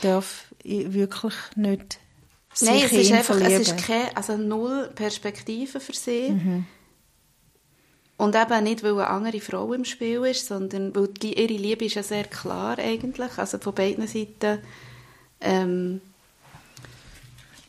darf 0.01 0.45
wirklich 0.63 1.35
nicht 1.55 1.99
sich 2.53 2.69
Nein, 2.69 2.81
es 2.85 2.91
ist 2.91 3.11
einfach, 3.11 3.39
es 3.39 3.67
ist 3.67 3.77
keine, 3.77 4.15
also 4.15 4.37
null 4.37 4.89
Perspektive 4.95 5.79
für 5.79 5.93
sie. 5.93 6.31
Mhm. 6.31 6.65
Und 8.17 8.35
eben 8.35 8.63
nicht, 8.63 8.83
weil 8.83 8.93
eine 8.93 9.07
andere 9.07 9.39
Frau 9.39 9.71
im 9.71 9.85
Spiel 9.85 10.25
ist, 10.25 10.47
sondern 10.47 10.93
weil 10.93 11.07
die, 11.07 11.39
ihre 11.39 11.53
Liebe 11.53 11.85
ist 11.85 11.95
ja 11.95 12.03
sehr 12.03 12.25
klar 12.25 12.77
eigentlich, 12.77 13.37
also 13.37 13.57
von 13.59 13.73
beiden 13.73 14.07
Seiten. 14.07 14.59
Ähm, 15.39 16.01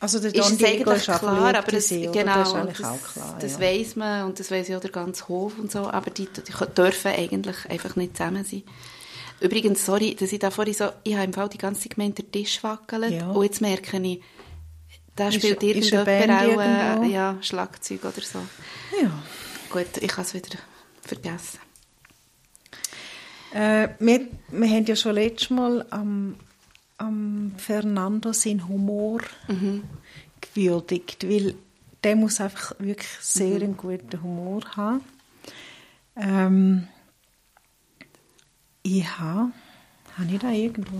also 0.01 0.19
der 0.19 0.33
ist 0.35 0.51
es 0.51 0.63
eigentlich 0.63 1.07
ist 1.07 1.19
klar, 1.19 1.55
aber 1.55 1.73
es, 1.73 1.87
sie, 1.87 2.09
genau, 2.11 2.43
das 2.43 2.53
das, 2.79 3.13
klar. 3.13 3.37
das 3.39 3.53
ja. 3.53 3.59
weiss 3.61 3.95
man 3.95 4.25
und 4.25 4.39
das 4.39 4.49
weiss 4.51 4.67
ja 4.67 4.79
der 4.79 4.89
ganze 4.89 5.27
Hof 5.29 5.57
und 5.57 5.71
so, 5.71 5.89
aber 5.89 6.09
die, 6.09 6.25
die 6.25 6.73
dürfen 6.75 7.11
eigentlich 7.11 7.69
einfach 7.69 7.95
nicht 7.95 8.17
zusammen 8.17 8.43
sein. 8.43 8.63
Übrigens, 9.41 9.85
sorry, 9.85 10.15
dass 10.15 10.31
ich 10.31 10.39
da 10.39 10.51
vorhin 10.51 10.73
so, 10.73 10.89
ich 11.03 11.13
habe 11.15 11.25
im 11.25 11.33
Fall 11.33 11.49
die 11.49 11.57
ganze 11.57 11.81
Zeit 11.81 11.95
gemeint, 11.95 12.17
der 12.17 12.31
Tisch 12.31 12.63
wackelt 12.63 13.11
Ja. 13.11 13.31
und 13.31 13.43
jetzt 13.43 13.59
merke 13.61 13.97
ich, 13.99 14.21
da 15.15 15.31
spielt 15.31 15.61
ist 15.63 15.91
irgendjemand 15.91 16.39
auch 16.39 17.03
äh, 17.03 17.07
ja, 17.07 17.37
Schlagzeug 17.41 18.03
oder 18.05 18.21
so. 18.21 18.39
Ja. 19.01 19.11
Gut, 19.69 19.97
ich 19.99 20.07
kann 20.07 20.23
es 20.25 20.33
wieder 20.33 20.57
vergessen. 21.01 21.59
Äh, 23.53 23.89
wir, 23.99 24.27
wir 24.49 24.69
haben 24.69 24.85
ja 24.85 24.95
schon 24.95 25.15
letztes 25.15 25.49
Mal 25.49 25.85
am, 25.89 26.35
am 26.97 27.53
Fernando 27.57 28.31
seinen 28.33 28.67
Humor 28.67 29.21
Mhm. 29.47 29.83
gewürdigt, 30.39 31.27
weil 31.27 31.55
der 32.03 32.15
muss 32.15 32.39
einfach 32.39 32.73
wirklich 32.79 33.09
sehr 33.19 33.57
Mhm. 33.57 33.63
einen 33.63 33.77
guten 33.77 34.23
Humor 34.23 34.61
haben. 34.75 35.01
Ähm, 36.15 36.87
ich 38.83 39.19
habe, 39.19 39.51
habe 40.17 40.33
ich 40.33 40.39
da 40.39 40.51
irgendwo... 40.51 40.97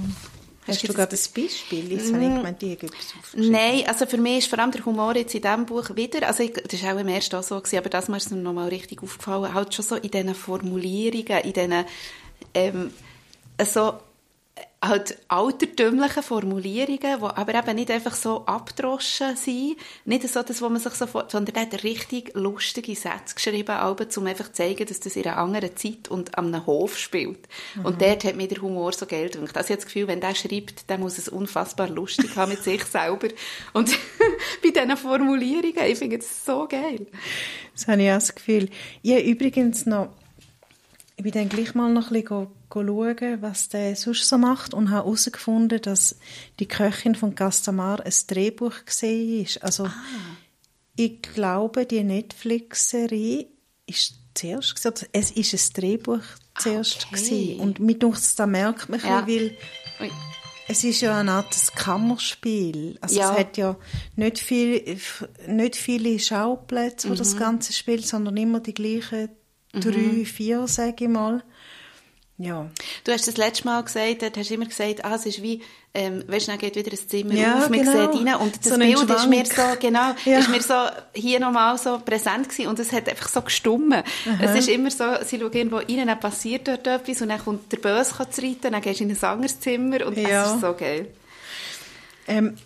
Hast 0.67 0.84
du 0.84 0.88
du 0.88 0.94
gerade 0.94 1.15
ein 1.15 1.44
Beispiel? 1.44 1.91
Jetzt 1.91 2.13
habe 2.13 2.24
ich 2.24 2.36
gemeint, 2.36 2.62
ich 2.62 2.84
aufgeschrieben. 2.84 3.52
Nein, 3.52 3.84
also 3.88 4.06
für 4.06 4.17
mich 4.17 4.39
ist 4.39 4.48
vor 4.48 4.60
allem 4.60 4.72
der 4.72 4.86
Humor 4.86 5.15
jetzt 5.15 5.34
in 5.34 5.41
diesem 5.41 5.65
Buch 5.65 5.96
wieder, 5.96 6.28
also 6.28 6.44
ich, 6.44 6.54
das 6.54 6.84
war 6.84 6.96
auch 6.96 7.00
im 7.00 7.08
ersten 7.08 7.36
auch 7.36 7.44
so, 7.44 7.60
gewesen, 7.60 7.78
aber 7.78 7.89
das 7.89 8.08
Mal 8.08 8.17
ist 8.17 8.32
mir 8.32 8.38
nochmal 8.38 8.70
richtig 8.70 9.02
aufgefallen, 9.02 9.54
halt 9.54 9.74
schon 9.74 9.86
so 9.86 9.96
in 9.96 10.12
diesen 10.12 10.36
Formulierungen, 10.36 11.39
in 11.44 11.54
diesen 11.54 11.86
ähm, 12.54 12.91
so 13.65 13.94
halt 14.84 15.17
altertümlichen 15.28 16.24
Formulierungen, 16.24 17.00
die 17.00 17.24
aber 17.24 17.54
eben 17.54 17.76
nicht 17.76 17.91
einfach 17.91 18.15
so 18.15 18.46
abgedroschen 18.48 19.36
sind, 19.36 19.78
nicht 20.06 20.28
so 20.28 20.41
das, 20.41 20.62
wo 20.62 20.70
man 20.70 20.82
sich 20.82 20.94
so 20.94 21.06
vor, 21.06 21.26
sondern 21.28 21.56
er 21.56 21.62
hat 21.63 21.84
richtig 21.84 22.32
lustige 22.34 22.96
Sätze 22.96 23.36
geschrieben, 23.36 23.70
aber, 23.70 24.08
um 24.17 24.26
einfach 24.26 24.48
zu 24.48 24.54
zeigen, 24.54 24.88
dass 24.88 25.00
das 25.00 25.15
in 25.15 25.26
einer 25.26 25.38
anderen 25.38 25.76
Zeit 25.78 26.08
und 26.10 26.36
an 26.36 26.48
einem 26.48 26.65
Hof 26.65 26.98
spielt. 26.98 27.48
Und 27.84 28.02
dort 28.02 28.24
hat 28.24 28.36
mir 28.36 28.48
der 28.48 28.62
Humor 28.62 28.91
so 28.94 29.06
Geld 29.06 29.34
gedacht. 29.34 29.56
Also 29.56 29.67
ich 29.67 29.72
habe 29.72 29.82
das 29.82 29.86
Gefühl, 29.86 30.08
wenn 30.08 30.20
der 30.20 30.34
schreibt, 30.34 30.89
dann 30.89 31.02
muss 31.02 31.20
es 31.20 31.30
unfassbar 31.30 31.88
lustig 31.88 32.36
haben 32.36 32.50
mit 32.50 32.63
sich 32.63 32.84
selber. 32.86 33.28
Und 33.74 33.91
bei 34.63 34.70
diesen 34.70 34.98
Formulierungen, 34.98 35.86
ich 35.86 35.98
finde 35.98 36.17
es 36.17 36.44
so 36.44 36.67
geil. 36.67 37.06
Das 37.76 37.88
habe 37.88 38.02
ich 38.02 38.10
auch 38.10 38.15
das 38.15 38.34
Gefühl. 38.34 38.70
Ich 39.04 39.12
habe 39.12 39.22
übrigens 39.22 39.86
noch, 39.86 40.10
ich 41.26 41.32
bin 41.34 41.34
dann 41.34 41.50
gleich 41.50 41.76
mal 41.76 41.92
noch 41.94 42.08
ein 42.12 42.14
bisschen 42.22 42.26
go, 42.26 42.52
go 42.70 42.84
schauen, 42.84 43.42
was 43.42 43.70
der 43.70 43.96
sonst 43.96 44.28
so 44.28 44.38
macht 44.40 44.74
und 44.74 44.90
habe 44.90 45.06
herausgefunden, 45.06 45.80
dass 45.82 46.16
die 46.60 46.68
Köchin 46.68 47.14
von 47.16 47.36
Gastamar 47.36 48.04
ein 48.04 48.14
Drehbuch 48.28 48.86
gesehen 48.86 49.44
ist. 49.44 49.64
Also 49.64 49.88
ich 50.96 51.22
glaube, 51.22 51.86
die 51.86 52.04
Netflix-Serie 52.04 53.48
ist 53.86 54.16
zuerst 54.34 54.86
oder 54.86 55.02
es 55.14 55.32
ist 55.32 55.54
ein 55.54 55.74
Drehbuch 55.82 56.22
zuerst 56.58 57.08
Okay. 57.12 57.16
gewesen. 57.24 57.60
und 57.60 57.80
mir 57.80 58.00
denkt 58.00 58.40
da 58.40 58.46
merkt 58.48 58.90
man 58.90 59.00
Ja. 59.02 59.28
weil 59.28 59.56
Ui. 60.00 60.10
es 60.68 60.84
ist 60.84 61.02
ja 61.02 61.20
eine 61.20 61.34
Art 61.34 61.56
Kammerspiel. 61.76 62.98
Also 63.02 63.20
Ja. 63.20 63.32
es 63.34 63.40
hat 63.40 63.58
ja 63.58 63.76
nicht, 64.16 64.40
viel, 64.40 64.98
nicht 65.48 65.76
viele 65.76 66.18
Schauplätze, 66.20 67.10
wo 67.10 67.14
Mhm. 67.14 67.18
das 67.18 67.38
Ganze 67.38 67.74
spielt, 67.74 68.06
sondern 68.08 68.38
immer 68.38 68.60
die 68.60 68.74
gleichen 68.74 69.30
drei, 69.74 70.26
vier, 70.26 70.68
sage 70.68 71.06
ich 71.06 71.10
mal. 71.10 71.44
Ja. 72.38 72.72
Du 73.04 73.12
hast 73.12 73.28
das 73.28 73.38
letzte 73.38 73.66
Mal 73.66 73.84
gesagt, 73.84 74.24
dort 74.24 74.36
hast 74.36 74.50
du 74.50 74.56
immer 74.56 74.66
gesagt, 74.66 75.06
ah, 75.06 75.14
es 75.14 75.28
ist 75.28 75.44
wie, 75.44 75.62
ähm, 75.94 76.24
weißt 76.28 76.48
du, 76.48 76.52
dann 76.52 76.60
geht 76.60 76.76
wieder 76.76 76.92
ein 76.92 77.08
Zimmer 77.08 77.34
Ja, 77.36 77.60
auf, 77.60 77.70
man 77.70 77.80
genau. 77.84 77.92
sieht 78.12 78.26
rein 78.28 78.36
und 78.38 78.66
das 78.66 78.74
So 78.74 78.80
Bild 78.80 78.98
ist 78.98 79.28
mir 79.28 79.46
so, 79.46 79.62
genau, 79.80 80.16
Ja. 80.26 80.40
ist 80.40 80.50
mir 80.50 80.62
so 80.62 80.74
hier 81.14 81.40
nochmal 81.40 81.78
so 81.78 82.00
präsent 82.00 82.50
gewesen 82.50 82.68
und 82.70 82.80
es 82.80 82.92
hat 82.92 83.08
einfach 83.08 83.30
so 83.30 83.44
gestummen. 83.44 84.02
Es 84.42 84.56
ist 84.56 84.70
immer 84.70 84.90
so, 84.90 85.04
sie 85.24 85.38
schauen 85.40 85.54
irgendwo 85.54 85.78
rein, 85.78 86.08
dann 86.08 86.20
passiert 86.20 86.68
dort 86.68 86.88
etwas 86.88 87.22
und 87.22 87.30
dann 87.30 87.38
kommt 87.44 87.72
der 87.72 87.78
Böse 87.78 88.16
zu 88.32 88.42
reiten, 88.42 88.72
dann 88.72 88.82
gehst 88.82 89.02
du 89.02 89.04
in 89.04 89.12
ein 89.12 89.24
anderes 89.24 89.60
Zimmer 89.60 90.04
und 90.08 90.18
Ja. 90.18 90.46
es 90.48 90.54
ist 90.56 90.62
so 90.62 90.74
geil. 90.74 91.10
Ähm, 92.28 92.58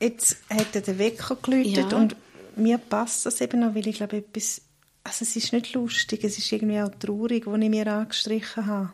jetzt 0.00 0.36
hat 0.50 0.74
er 0.74 0.80
den 0.80 0.98
Wecker 0.98 1.36
geläutet 1.40 1.92
Ja. 1.92 1.96
und 1.96 2.16
mir 2.56 2.78
passt 2.78 3.24
das 3.26 3.40
eben 3.40 3.60
noch, 3.60 3.74
weil 3.76 3.86
ich 3.86 3.96
glaube, 3.96 4.16
etwas, 4.16 4.62
also 5.04 5.22
es 5.22 5.36
ist 5.36 5.52
nicht 5.52 5.72
lustig, 5.74 6.24
es 6.24 6.38
ist 6.38 6.50
irgendwie 6.52 6.80
auch 6.80 6.90
traurig, 6.98 7.46
was 7.46 7.60
ich 7.60 7.68
mir 7.70 7.86
angestrichen 7.86 8.66
habe. 8.66 8.92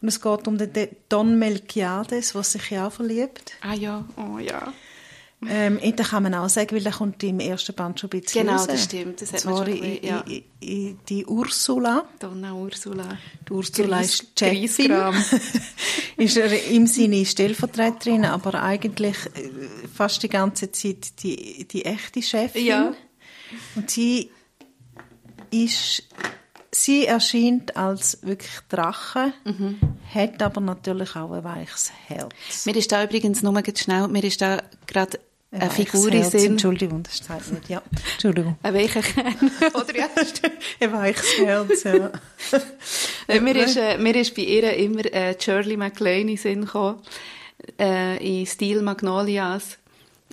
Und 0.00 0.08
es 0.08 0.20
geht 0.20 0.46
um 0.48 0.58
den 0.58 0.72
De- 0.72 0.90
Don 1.08 1.38
Melquiades, 1.38 2.32
der 2.32 2.42
sich 2.42 2.70
ja 2.70 2.86
auch 2.88 2.92
verliebt. 2.92 3.52
Ah 3.60 3.74
ja, 3.74 4.04
oh 4.16 4.38
ja. 4.38 4.72
Ähm, 5.48 5.78
da 5.94 6.02
kann 6.02 6.22
man 6.22 6.34
auch 6.34 6.48
sagen, 6.48 6.74
weil 6.74 6.82
der 6.82 6.92
kommt 6.92 7.22
im 7.22 7.40
ersten 7.40 7.74
Band 7.74 8.00
schon 8.00 8.08
ein 8.10 8.20
bisschen 8.20 8.46
Genau, 8.46 8.56
raus. 8.56 8.66
das 8.68 8.84
stimmt, 8.84 9.20
das 9.20 9.32
hat 9.34 9.44
man 9.44 9.54
zwar 9.54 9.66
schon 9.66 9.80
bisschen, 9.80 10.04
ja. 10.04 10.20
in, 10.22 10.32
in, 10.60 10.68
in, 10.88 10.98
die 11.08 11.26
Ursula. 11.26 12.08
Donna 12.18 12.54
Ursula. 12.54 13.18
Die 13.46 13.52
Ursula 13.52 13.98
Grís- 13.98 14.02
ist 14.02 14.38
Chefin. 14.38 14.92
Ist 16.16 16.36
er 16.38 16.64
im 16.70 16.86
Sinne 16.86 17.26
Stellvertreterin, 17.26 18.24
aber 18.24 18.62
eigentlich 18.62 19.16
äh, 19.34 19.50
fast 19.94 20.22
die 20.22 20.30
ganze 20.30 20.72
Zeit 20.72 21.22
die, 21.22 21.68
die 21.68 21.84
echte 21.84 22.22
Chefin. 22.22 22.64
Ja. 22.64 22.94
Und 23.74 23.90
sie 23.90 24.30
ist, 25.50 26.02
sie 26.72 27.06
erscheint 27.06 27.76
als 27.76 28.18
wirklich 28.22 28.52
Drache, 28.68 29.32
Mhm. 29.44 29.78
hat 30.14 30.42
aber 30.42 30.60
natürlich 30.60 31.16
auch 31.16 31.32
ein 31.32 31.44
weiches 31.44 31.90
Herz. 32.06 32.66
Mir 32.66 32.76
ist 32.76 32.92
da 32.92 33.02
übrigens 33.04 33.42
nur 33.42 33.52
ganz 33.54 33.80
schnell, 33.80 34.08
mir 34.08 34.24
ist 34.24 34.40
da 34.40 34.62
gerade 34.86 35.18
Ein 35.52 35.62
eine 35.62 35.70
Figur 35.70 36.08
in 36.08 36.20
Herz, 36.22 36.32
Sinn. 36.32 36.52
Entschuldigung, 36.52 37.02
das 37.04 37.16
steht 37.18 37.50
nicht. 37.52 37.68
Ja, 37.68 37.80
Entschuldigung. 38.12 38.58
Ein 38.62 38.74
weicher 38.74 39.00
Kern. 39.00 39.34
Oder 39.74 39.96
ja, 39.96 40.08
ein 40.80 40.92
weiches 40.92 41.38
Herz, 41.38 41.82
ja. 41.84 42.10
Äh, 43.28 43.40
mir, 43.40 43.56
ist, 43.56 43.76
äh, 43.76 43.98
mir 43.98 44.14
ist 44.14 44.34
bei 44.36 44.42
ihr 44.42 44.72
immer 44.74 45.04
äh, 45.06 45.34
Shirley 45.40 45.76
MacLaine 45.76 46.30
in 46.32 46.36
Sinn 46.36 46.60
gekommen, 46.64 47.00
äh, 47.80 48.18
in 48.40 48.46
Stil 48.46 48.82
Magnolias, 48.82 49.78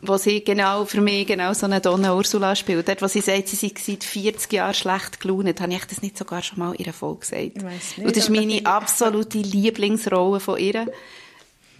wo 0.05 0.17
sie 0.17 0.43
genau, 0.43 0.85
für 0.85 1.01
mich 1.01 1.25
genau 1.27 1.53
so 1.53 1.65
eine 1.65 1.81
Donna 1.81 2.13
Ursula 2.15 2.55
spielt. 2.55 2.87
Dort, 2.87 3.01
wo 3.01 3.07
sie 3.07 3.21
sagt, 3.21 3.47
sie 3.47 3.55
sei 3.55 3.71
seit 3.77 4.03
40 4.03 4.51
Jahren 4.53 4.73
schlecht 4.73 5.19
gelaunt, 5.19 5.59
habe 5.61 5.73
ich 5.73 5.85
das 5.85 6.01
nicht 6.01 6.17
sogar 6.17 6.41
schon 6.43 6.59
mal 6.59 6.73
in 6.75 6.85
einer 6.85 6.93
Folge 6.93 7.21
gesagt. 7.21 7.51
Ich 7.55 7.63
weiss 7.63 7.97
nicht, 7.97 8.07
Und 8.07 8.15
das 8.15 8.23
ist 8.25 8.29
meine 8.29 8.65
absolute 8.65 9.37
Lieblingsrolle 9.37 10.39
von 10.39 10.59
ihr. 10.59 10.91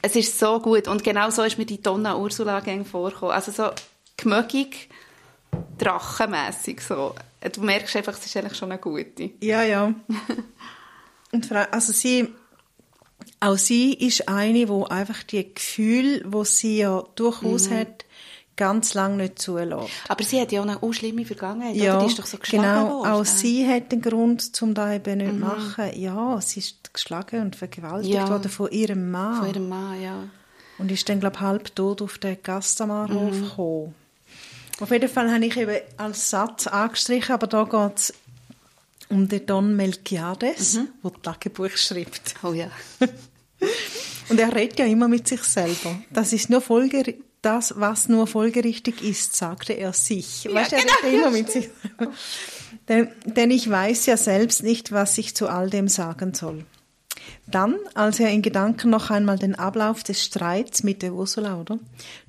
Es 0.02 0.16
ist 0.16 0.38
so 0.40 0.60
gut 0.60 0.88
und 0.88 1.04
genau 1.04 1.30
so 1.30 1.44
ist 1.44 1.58
mir 1.58 1.66
die 1.66 1.82
Donna 1.82 2.18
Ursula 2.18 2.60
gang 2.60 2.86
vorgekommen. 2.86 3.34
Also 3.34 3.52
so 3.52 3.70
gemögig, 4.18 4.90
drachenmässig 5.78 6.82
so. 6.82 7.16
Du 7.54 7.62
merkst 7.62 7.96
einfach, 7.96 8.14
es 8.18 8.26
ist 8.26 8.36
eigentlich 8.38 8.58
schon 8.58 8.72
eine 8.72 8.80
gute. 8.82 9.32
Ja, 9.42 9.64
ja. 9.64 9.94
Und 11.32 11.46
vor 11.46 11.58
allem, 11.58 11.68
also 11.72 11.92
sie, 11.92 12.28
auch 13.40 13.58
sie 13.58 13.94
ist 13.94 14.30
eine, 14.30 14.70
wo 14.70 14.86
einfach 14.86 15.24
die 15.24 15.54
Gefühle, 15.54 16.22
wo 16.26 16.44
sie 16.44 16.78
ja 16.80 17.04
durchaus 17.16 17.70
Mhm. 17.70 17.80
hat, 17.80 18.06
ganz 18.56 18.94
lange 18.94 19.18
nicht 19.18 19.40
zulässt. 19.40 19.90
Aber 20.08 20.24
sie 20.24 20.40
hat 20.40 20.52
ja 20.52 20.62
auch 20.62 20.66
eine 20.66 20.82
auch 20.82 20.94
schlimme 20.94 21.26
Vergangenheit, 21.26 21.76
Ja, 21.76 21.96
oder? 21.98 22.06
Die 22.06 22.12
ist 22.12 22.20
doch 22.20 22.26
so 22.26 22.38
geschlagen 22.38 22.64
genau. 22.86 23.00
worden. 23.00 23.12
Auch 23.12 23.26
sie 23.26 23.68
hat 23.68 23.92
den 23.92 24.02
Grund, 24.02 24.52
um 24.62 24.74
das 24.74 24.94
eben 24.96 25.18
nicht 25.18 25.30
zu 25.32 25.36
machen. 25.38 25.92
Ja, 26.00 26.40
sie 26.42 26.60
ist 26.60 26.94
geschlagen 26.94 27.42
und 27.42 27.56
vergewaltigt 27.56 28.14
Ja. 28.14 28.30
worden 28.30 28.50
von 28.52 28.70
ihrem 28.72 29.10
Mann. 29.12 29.38
Von 29.38 29.48
ihrem 29.50 29.70
Mann, 29.70 30.02
ja. 30.02 30.24
Und 30.78 30.92
ist 30.92 31.08
dann, 31.10 31.20
glaube 31.20 31.36
ich, 31.38 31.42
halb 31.42 31.76
tot 31.76 32.02
auf 32.02 32.18
den 32.18 32.38
Gastamarhof 32.42 33.32
Mhm. 33.36 33.44
gekommen. 33.44 33.96
Auf 34.80 34.92
jeden 34.92 35.10
Fall 35.10 35.32
habe 35.32 35.46
ich 35.46 35.56
eben 35.58 35.78
als 35.98 36.30
Satz 36.30 36.68
angestrichen, 36.68 37.34
aber 37.34 37.48
da 37.48 37.64
geht 37.64 37.98
es 37.98 38.14
um 39.10 39.28
den 39.30 39.46
Don 39.46 39.76
Melquiades, 39.76 40.74
Mhm. 40.76 40.88
der 41.04 41.22
Tagebuch 41.22 41.78
schreibt. 41.78 42.34
Oh 42.44 42.54
ja. 42.54 42.70
Und 44.30 44.40
er 44.40 44.54
redet 44.56 44.80
ja 44.80 44.86
immer 44.86 45.08
mit 45.08 45.28
sich 45.28 45.44
selber. 45.44 45.96
Das 46.10 46.34
ist 46.34 46.50
nur 46.50 46.62
Folger 46.62 47.04
das, 47.44 47.74
was 47.78 48.10
nur 48.10 48.28
folgerichtig 48.28 49.04
ist, 49.04 49.36
sagte 49.36 49.74
er 49.74 49.94
sich. 49.94 50.48
weißt 50.52 50.72
du, 50.72 50.76
er 50.78 50.82
genau, 50.82 51.16
immer 51.16 51.26
ja, 51.26 51.30
mit 51.30 51.52
sich. 51.52 51.70
Denn, 52.90 53.10
denn 53.26 53.52
ich 53.52 53.70
weiß 53.70 54.08
ja 54.08 54.18
selbst 54.18 54.64
nicht, 54.64 54.92
was 54.92 55.18
ich 55.18 55.36
zu 55.36 55.48
all 55.48 55.70
dem 55.70 55.88
sagen 55.88 56.34
soll. 56.34 56.66
Dann, 57.46 57.76
als 57.94 58.20
er 58.22 58.30
in 58.30 58.42
Gedanken 58.42 58.90
noch 58.90 59.10
einmal 59.10 59.38
den 59.38 59.56
Ablauf 59.56 60.02
des 60.04 60.24
Streits 60.24 60.82
mit 60.84 61.02
der 61.02 61.14
Ursula, 61.14 61.60
oder? 61.60 61.78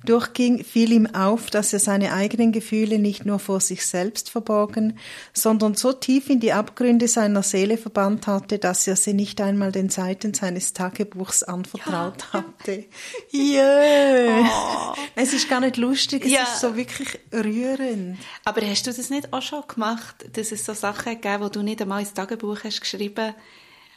Durchging, 0.03 0.63
fiel 0.63 0.91
ihm 0.91 1.07
auf, 1.15 1.49
dass 1.49 1.71
er 1.71 1.79
seine 1.79 2.11
eigenen 2.13 2.51
Gefühle 2.51 2.99
nicht 2.99 3.25
nur 3.25 3.39
vor 3.39 3.61
sich 3.61 3.85
selbst 3.85 4.29
verborgen, 4.29 4.99
sondern 5.33 5.73
so 5.75 5.93
tief 5.93 6.29
in 6.29 6.41
die 6.41 6.51
Abgründe 6.53 7.07
seiner 7.07 7.43
Seele 7.43 7.77
verbannt 7.77 8.27
hatte, 8.27 8.59
dass 8.59 8.85
er 8.87 8.97
sie 8.97 9.13
nicht 9.13 9.39
einmal 9.39 9.71
den 9.71 9.89
Seiten 9.89 10.33
seines 10.33 10.73
Tagebuchs 10.73 11.43
anvertraut 11.43 12.33
hatte. 12.33 12.85
Ja. 13.31 14.93
Es 15.15 15.33
ist 15.33 15.49
gar 15.49 15.59
nicht 15.61 15.77
lustig, 15.77 16.25
es 16.25 16.31
Ja. 16.31 16.43
ist 16.43 16.59
so 16.59 16.75
wirklich 16.75 17.19
rührend. 17.33 18.17
Aber 18.43 18.61
hast 18.61 18.85
du 18.87 18.91
das 18.93 19.09
nicht 19.09 19.31
auch 19.33 19.41
schon 19.41 19.63
gemacht, 19.67 20.25
dass 20.33 20.51
es 20.51 20.65
so 20.65 20.73
Sachen 20.73 21.15
gegeben 21.21 21.43
wo 21.43 21.49
du 21.49 21.61
nicht 21.61 21.81
einmal 21.81 22.01
ins 22.01 22.13
Tagebuch 22.13 22.59
hast 22.63 22.81
geschrieben 22.81 23.33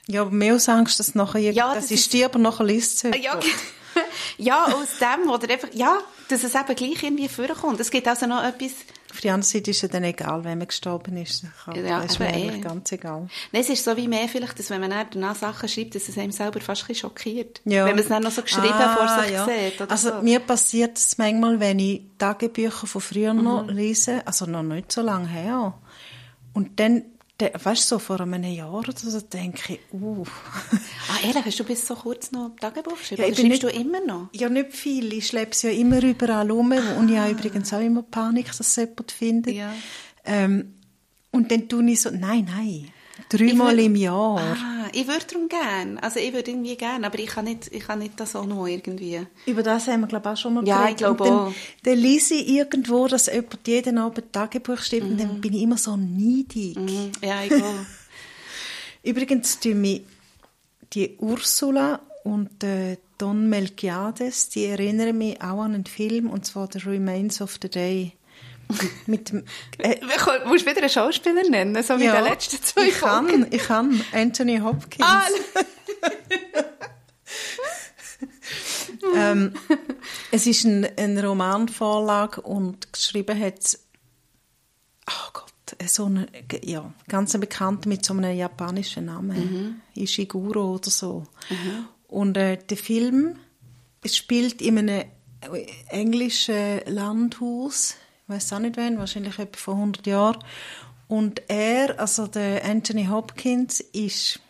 Ja, 0.08 0.22
aber 0.22 0.30
mehr 0.30 0.54
aus 0.54 0.68
Angst, 0.68 0.98
dass 0.98 1.14
nachher, 1.14 1.40
Ja, 1.52 1.74
dass 1.74 1.84
das 1.84 1.90
ich 1.92 2.00
ist- 2.00 2.06
stirbe, 2.06 2.38
nachher 2.38 2.64
liest 2.64 3.04
es 3.04 3.14
Ja, 3.22 3.38
ja, 4.38 4.64
aus 4.64 4.88
dem, 5.00 5.28
oder 5.30 5.50
einfach, 5.52 5.68
ja, 5.72 5.98
dass 6.28 6.44
es 6.44 6.54
eben 6.54 6.74
gleich 6.74 7.02
irgendwie 7.02 7.28
vorkommt. 7.28 7.78
Es 7.80 7.90
gibt 7.90 8.06
also 8.08 8.26
noch 8.26 8.42
etwas, 8.44 8.72
Auf 9.10 9.20
der 9.20 9.32
anderen 9.34 9.50
Seite 9.50 9.70
ist 9.70 9.82
es 9.82 9.90
dann 9.90 10.04
egal, 10.04 10.44
wenn 10.44 10.58
man 10.58 10.66
gestorben 10.68 11.16
ist. 11.16 11.42
Ja, 11.74 12.00
das 12.02 12.12
ist 12.12 12.18
mir 12.20 12.26
eh. 12.28 12.32
eigentlich 12.48 12.62
ganz 12.62 12.92
egal. 12.92 13.28
Nein, 13.52 13.62
es 13.62 13.68
ist 13.70 13.84
so 13.84 13.96
wie 13.96 14.06
mehr 14.08 14.28
vielleicht, 14.28 14.58
dass 14.58 14.68
wenn 14.70 14.80
man 14.82 14.90
dann 14.90 15.06
danach 15.10 15.34
Sachen 15.36 15.68
schreibt, 15.68 15.94
dass 15.94 16.08
es 16.08 16.16
einem 16.18 16.30
selber 16.32 16.60
fast 16.60 16.88
ein 16.88 16.94
schockiert. 16.94 17.60
Ja. 17.64 17.84
Wenn 17.86 17.96
man 17.96 18.04
es 18.04 18.08
dann 18.08 18.22
noch 18.22 18.30
so 18.30 18.42
geschrieben 18.42 18.68
Ah, 18.74 18.96
vor 18.96 19.22
sich 19.24 19.32
ja. 19.32 19.46
sieht. 19.46 19.90
Also 19.90 20.10
so. 20.10 20.22
mir 20.22 20.40
passiert 20.40 20.96
es 20.98 21.16
manchmal, 21.18 21.58
wenn 21.58 21.78
ich 21.78 22.02
Tagebücher 22.18 22.86
von 22.86 23.00
früher 23.00 23.32
noch 23.34 23.64
Mhm. 23.64 23.70
lese, 23.70 24.26
also 24.26 24.46
noch 24.46 24.62
nicht 24.62 24.92
so 24.92 25.00
lange 25.02 25.26
her. 25.28 25.74
Und 26.52 26.78
dann, 26.78 27.02
weißt 27.40 27.82
du, 27.90 27.94
so 27.94 27.98
vor 27.98 28.20
einem 28.20 28.42
Jahr 28.44 28.72
oder 28.74 28.92
so, 28.96 29.20
denke 29.20 29.74
ich, 29.74 29.80
uh. 29.92 30.24
Ah, 31.10 31.26
ehrlich, 31.26 31.44
hast 31.44 31.60
du 31.60 31.64
bis 31.64 31.86
so 31.86 31.94
kurz 31.94 32.32
noch 32.32 32.50
Tagebuch 32.60 32.98
geschrieben? 32.98 33.22
Ja, 33.22 33.28
ich 33.28 33.36
schreibst 33.36 33.50
nicht- 33.50 33.62
du 33.62 33.68
immer 33.68 34.00
noch? 34.04 34.28
Ja, 34.32 34.48
nicht 34.48 34.72
viel. 34.72 35.12
Ich 35.12 35.28
schleppe 35.28 35.52
es 35.52 35.62
ja 35.62 35.70
immer 35.70 36.02
überall 36.02 36.50
rum. 36.50 36.72
Und 36.98 37.10
ich 37.10 37.16
habe 37.16 37.30
übrigens 37.30 37.72
auch 37.72 37.80
immer 37.80 38.02
Panik, 38.02 38.46
dass 38.46 38.60
es 38.60 38.74
jemand 38.76 39.12
findet. 39.12 39.54
Ja. 39.54 39.72
Ähm, 40.24 40.74
und 41.30 41.50
dann 41.52 41.68
tue 41.68 41.88
ich 41.90 42.00
so, 42.00 42.10
nein, 42.10 42.48
nein, 42.50 42.90
dreimal 43.28 43.74
würd- 43.76 43.84
im 43.84 43.96
Jahr. 43.96 44.38
Ah, 44.40 44.88
ich 44.92 45.06
würde 45.06 45.24
darum 45.30 45.48
gerne. 45.48 46.02
Also 46.02 46.18
ich 46.20 46.32
würde 46.32 46.50
irgendwie 46.50 46.76
gerne, 46.76 47.06
aber 47.06 47.18
ich 47.18 47.26
kann 47.26 47.44
nicht, 47.44 47.68
ich 47.72 47.84
kann 47.86 47.98
nicht 48.00 48.18
das 48.18 48.34
auch 48.36 48.46
noch 48.46 48.66
irgendwie. 48.66 49.20
Über 49.46 49.62
das 49.62 49.86
haben 49.86 50.00
wir, 50.00 50.06
glaube 50.06 50.28
ich, 50.28 50.32
auch 50.32 50.36
schon 50.36 50.54
mal 50.54 50.66
Ja, 50.66 50.76
geredet. 50.78 50.90
ich 50.92 50.96
glaube 50.98 51.24
auch. 51.24 51.52
Dann 51.82 51.98
lese 51.98 52.34
ich 52.34 52.48
irgendwo, 52.48 53.06
dass 53.08 53.26
jemand 53.26 53.66
jeden 53.66 53.98
Abend 53.98 54.32
Tagebuch 54.32 54.78
schreibt 54.80 55.02
und 55.04 55.20
dann 55.20 55.40
bin 55.40 55.52
ich 55.54 55.62
immer 55.62 55.76
so 55.78 55.96
neidig. 55.96 56.76
Mhm. 56.76 57.12
Ja, 57.22 57.42
ich 57.44 57.52
auch. 57.54 57.74
Übrigens, 59.02 59.58
die, 59.60 59.74
mich, 59.74 60.02
die 60.92 61.16
Ursula 61.18 62.00
und 62.24 62.62
äh, 62.64 62.96
Don 63.16 63.48
Melquiades, 63.48 64.48
die 64.50 64.66
erinnern 64.66 65.16
mich 65.18 65.40
auch 65.40 65.62
an 65.62 65.74
einen 65.74 65.86
Film, 65.86 66.30
und 66.30 66.46
zwar 66.46 66.68
The 66.72 66.78
Remains 66.80 67.40
of 67.40 67.58
the 67.60 67.68
Day. 67.68 68.12
Mit 69.06 69.30
dem, 69.30 69.44
äh, 69.78 69.96
Du 69.98 70.48
musst 70.48 70.66
wieder 70.66 70.78
einen 70.78 70.90
Schauspieler 70.90 71.48
nennen, 71.48 71.82
so 71.82 71.98
wie 71.98 72.04
ja, 72.04 72.16
in 72.16 72.24
den 72.24 72.32
letzten 72.32 72.62
zwei 72.62 72.88
ich 72.88 72.94
Folgen. 72.94 73.28
kann, 73.28 73.46
ich 73.50 73.62
kann. 73.62 74.04
Anthony 74.12 74.58
Hopkins. 74.58 75.06
Ah, 75.06 75.26
ähm, 79.32 79.54
es 80.30 80.46
ist 80.46 80.64
ein, 80.64 80.86
eine 80.96 81.24
Romanvorlage 81.24 82.40
und 82.42 82.92
geschrieben 82.92 83.38
hat 83.38 83.78
oh 85.08 85.30
Gott, 85.32 85.76
so 85.86 86.06
eine, 86.06 86.26
ja, 86.62 86.92
ganz 87.08 87.34
ein 87.34 87.40
Bekannter 87.40 87.88
mit 87.88 88.04
so 88.04 88.14
einem 88.14 88.36
japanischen 88.36 89.06
Namen, 89.06 89.82
Ishiguro 89.94 90.74
oder 90.74 90.90
so. 90.90 91.24
Und 92.06 92.36
äh, 92.36 92.58
der 92.58 92.76
Film 92.76 93.36
spielt 94.04 94.62
in 94.62 94.78
einem 94.78 95.04
englischen 95.88 96.80
Landhaus, 96.86 97.96
weiß 98.28 98.52
auch 98.52 98.58
nicht 98.58 98.76
wann, 98.76 98.98
wahrscheinlich 98.98 99.38
etwa 99.38 99.58
vor 99.58 99.74
100 99.74 100.06
Jahren. 100.06 100.38
Und 101.08 101.42
er, 101.48 101.98
also 101.98 102.26
der 102.26 102.64
Anthony 102.64 103.06
Hopkins, 103.06 103.80
ist, 103.80 104.40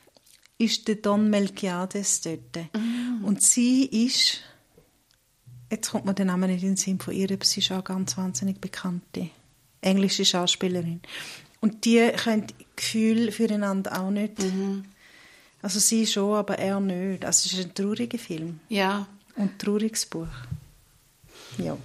ist 0.58 0.88
der 0.88 0.96
Don 0.96 1.30
Melquiades 1.30 2.20
dort. 2.22 2.66
Und 3.22 3.42
sie 3.42 3.84
ist, 3.84 4.40
jetzt 5.70 5.90
kommt 5.90 6.04
mir 6.04 6.14
der 6.14 6.24
Name 6.24 6.48
nicht 6.48 6.62
in 6.62 6.70
den 6.70 6.76
Sinn 6.76 6.98
von 6.98 7.14
ihr, 7.14 7.30
aber 7.30 7.44
sie 7.44 7.60
ist 7.60 7.70
auch 7.72 7.84
ganz 7.84 8.16
wahnsinnig 8.16 8.60
bekannte 8.60 9.30
englische 9.80 10.24
Schauspielerin. 10.24 11.00
Und 11.60 11.84
die 11.84 12.10
können 12.16 12.46
Gefühl 12.74 13.30
füreinander 13.32 14.00
auch 14.00 14.10
nicht 14.10 14.32
Also 15.62 15.78
sie 15.78 16.06
schon, 16.06 16.34
aber 16.34 16.58
er 16.58 16.80
nicht. 16.80 17.24
Also 17.24 17.46
es 17.46 17.52
ist 17.52 17.64
ein 17.66 17.74
trauriger 17.74 18.18
Film 18.18 18.58
Ja. 18.68 19.06
und 19.36 19.42
ein 19.52 19.58
trauriges 19.58 20.06
Buch. 20.06 20.26
Ja. 21.58 21.76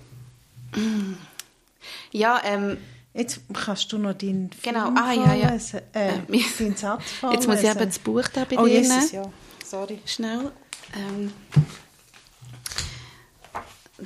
Ja, 2.12 2.41
ähm, 2.43 2.78
Jetzt 3.15 3.41
kannst 3.54 3.91
du 3.91 4.00
noch 4.00 4.13
deinen 4.15 4.50
Genau. 4.63 4.86
Film 4.86 4.98
Ah, 4.98 5.13
ja, 5.13 5.34
ja. 5.36 5.48
vorlesen. 5.50 5.82
Äh, 5.93 6.10
Äh, 6.10 6.19
deinen 6.58 6.76
Satz 6.76 7.12
vorlesen. 7.12 7.32
jetzt 7.41 7.48
muss 7.48 7.60
ich 7.62 7.69
eben 7.69 7.80
das 7.86 8.00
Buch 8.00 8.28
da 8.34 8.43
bei 8.46 8.58
Oh, 8.58 8.65
dir 8.65 8.80
Jesus, 8.80 9.12
nehmen. 9.12 9.26
ja. 9.26 9.32
Sorry. 9.63 10.00
Schnell. 10.08 10.52
Ähm, 10.96 11.32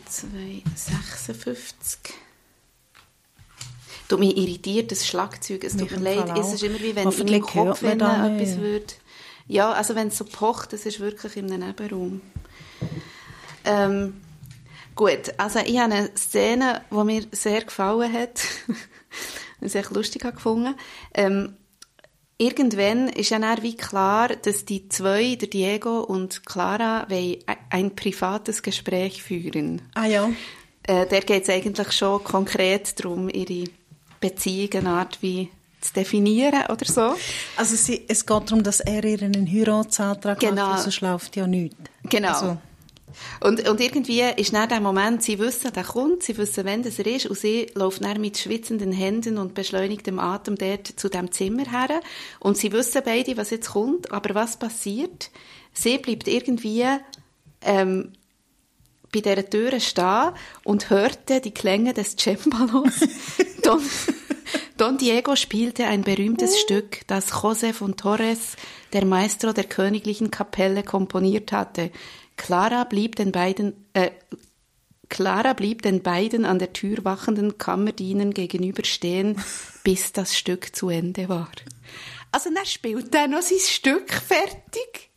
256. 0.06 2.00
Du, 4.10 4.18
mich 4.18 4.38
irritiert 4.38 4.92
das 4.92 5.06
Schlagzeug. 5.08 5.64
Es 5.64 5.76
tut 5.76 5.92
mir 5.92 6.00
leid. 6.00 6.38
Es 6.38 6.54
ist 6.54 6.64
immer 6.64 6.80
wie 6.80 6.96
wenn 6.96 7.10
in 7.12 7.26
meinem 7.26 7.42
Kopf 7.42 7.82
wenn 7.84 8.00
da 8.00 8.28
etwas 8.28 8.58
würde. 8.58 8.86
Ja, 9.48 9.72
also 9.72 9.96
wenn 9.96 10.08
es 10.10 10.18
so 10.18 10.26
pocht, 10.26 10.74
das 10.74 10.86
ist 10.86 11.00
wirklich 11.00 11.38
in 11.38 11.52
einem 11.52 11.68
Nebenraum. 11.68 12.22
Ähm, 13.64 14.22
gut, 14.98 15.34
also 15.38 15.60
ich 15.60 15.78
habe 15.78 15.94
eine 15.94 16.10
Szene, 16.18 16.82
die 16.92 17.04
mir 17.04 17.24
sehr 17.32 17.64
gefallen 17.64 18.12
hat. 18.12 18.42
und 19.62 19.70
sehr 19.70 19.86
lustig 19.92 20.22
gefunden. 20.22 20.76
Ähm, 21.14 21.56
irgendwann 22.38 23.10
ist 23.10 23.30
ja 23.30 23.40
dann 23.40 23.62
wie 23.64 23.76
klar, 23.76 24.30
dass 24.30 24.66
die 24.66 24.90
zwei, 24.90 25.36
der 25.36 25.48
Diego 25.48 26.02
und 26.02 26.46
Clara, 26.46 27.10
wollen 27.10 27.38
ein 27.70 27.96
privates 27.96 28.62
Gespräch 28.62 29.24
führen. 29.24 29.82
Ah 29.96 30.06
ja. 30.06 30.30
Äh, 30.84 31.06
der 31.08 31.22
geht 31.22 31.44
es 31.44 31.50
eigentlich 31.50 31.92
schon 31.92 32.24
konkret 32.24 33.00
darum, 33.00 33.30
ihre 33.30 33.70
Beziehungsart 34.20 35.22
wie 35.22 35.50
zu 35.82 35.94
definieren 35.94 36.64
oder 36.70 36.86
so. 36.86 37.16
Also 37.56 37.76
sie, 37.76 38.06
es 38.08 38.26
geht 38.26 38.50
darum, 38.50 38.64
dass 38.64 38.80
er 38.80 39.04
ihr 39.04 39.22
einen 39.22 39.48
Heiratsantrag 39.52 40.40
Genau. 40.40 40.70
macht, 40.70 40.84
sonst 40.84 41.02
läuft 41.02 41.36
ja 41.36 41.46
nichts. 41.46 41.76
Genau. 42.04 42.30
Also, 42.30 42.58
Und, 43.40 43.68
und 43.68 43.82
irgendwie 43.82 44.22
ist 44.22 44.54
dann 44.54 44.70
der 44.70 44.80
Moment, 44.80 45.24
sie 45.24 45.40
wissen, 45.40 45.72
der 45.74 45.84
kommt, 45.84 46.24
sie 46.24 46.38
wissen, 46.38 46.66
wann 46.66 46.84
das 46.84 47.00
er 47.00 47.08
ist, 47.08 47.28
und 47.28 47.38
sie 47.38 47.68
läuft 47.76 48.04
dann 48.04 48.20
mit 48.22 48.38
schwitzenden 48.38 48.92
Händen 48.92 49.38
und 49.38 49.54
beschleunigtem 49.54 50.20
Atem 50.20 50.56
dort 50.56 50.88
zu 50.88 51.10
dem 51.10 51.32
Zimmer 51.32 51.70
her. 51.70 52.02
Und 52.40 52.58
sie 52.58 52.72
wissen 52.72 53.02
beide, 53.06 53.38
was 53.38 53.52
jetzt 53.52 53.72
kommt, 53.72 54.12
aber 54.12 54.36
was 54.36 54.58
passiert? 54.58 55.30
Sie 55.74 55.98
bleibt 55.98 56.28
irgendwie 56.28 56.86
ähm, 57.62 58.14
bei 59.14 59.22
dieser 59.22 59.50
Tür 59.50 59.80
stehen 59.80 60.32
und 60.64 60.90
hörte 60.90 61.42
die 61.42 61.54
Klänge 61.54 61.94
des 61.94 62.16
Cembalos. 62.18 63.00
Don, 63.64 63.82
Don 64.78 64.98
Diego 64.98 65.36
spielte 65.36 65.86
ein 65.86 66.04
berühmtes 66.04 66.60
Stück, 66.60 67.02
das 67.08 67.32
José 67.32 67.74
von 67.74 67.96
Torres, 67.96 68.56
der 68.94 69.06
Maestro 69.06 69.54
der 69.54 69.64
königlichen 69.64 70.32
Kapelle, 70.32 70.84
komponiert 70.84 71.52
hatte. 71.52 71.92
Clara 72.38 72.84
blieb 72.86 73.16
den 73.16 73.32
beiden, 73.32 73.74
äh, 73.94 74.12
Clara 75.10 75.54
blieb 75.54 75.82
den 75.82 76.02
beiden 76.02 76.46
an 76.46 76.60
der 76.60 76.74
Tür 76.74 77.04
wachenden 77.04 77.58
Kammerdienern 77.58 78.34
gegenüberstehen, 78.34 79.42
bis 79.84 80.14
das 80.14 80.38
Stück 80.38 80.76
zu 80.76 80.90
Ende 80.90 81.28
war. 81.30 81.52
Also 82.32 82.50
dann 82.54 82.66
spielt 82.66 83.14
er 83.16 83.28
noch 83.28 83.42
sein 83.42 83.60
Stück 83.60 84.12
fertig, 84.12 85.10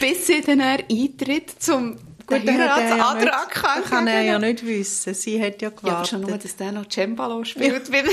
bis 0.00 0.26
sie 0.26 0.42
dann 0.42 0.60
eintritt 0.60 1.62
zum 1.62 1.98
Gut, 2.28 2.46
dann 2.46 2.58
hat 2.58 2.82
er 2.82 2.96
ja 2.96 3.14
Heiratsantrag 3.14 3.80
das 3.80 3.90
kann 3.90 4.06
er 4.06 4.20
ja 4.20 4.38
nicht 4.38 4.66
wissen. 4.66 5.14
Sie 5.14 5.42
hat 5.42 5.62
ja 5.62 5.72
ja, 5.82 5.92
aber 5.94 6.04
schon 6.04 6.20
nur, 6.20 6.26
gewartet. 6.28 6.50
dass 6.50 6.56
der 6.56 6.72
noch 6.72 6.86
Cembalo 6.86 7.42
spielt 7.44 7.90
beim, 7.90 8.06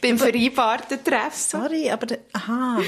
beim 0.00 0.18
vereinbarten 0.18 1.02
Treffen. 1.02 1.32
Sorry, 1.32 1.90
aber... 1.90 2.18
Aha. 2.32 2.80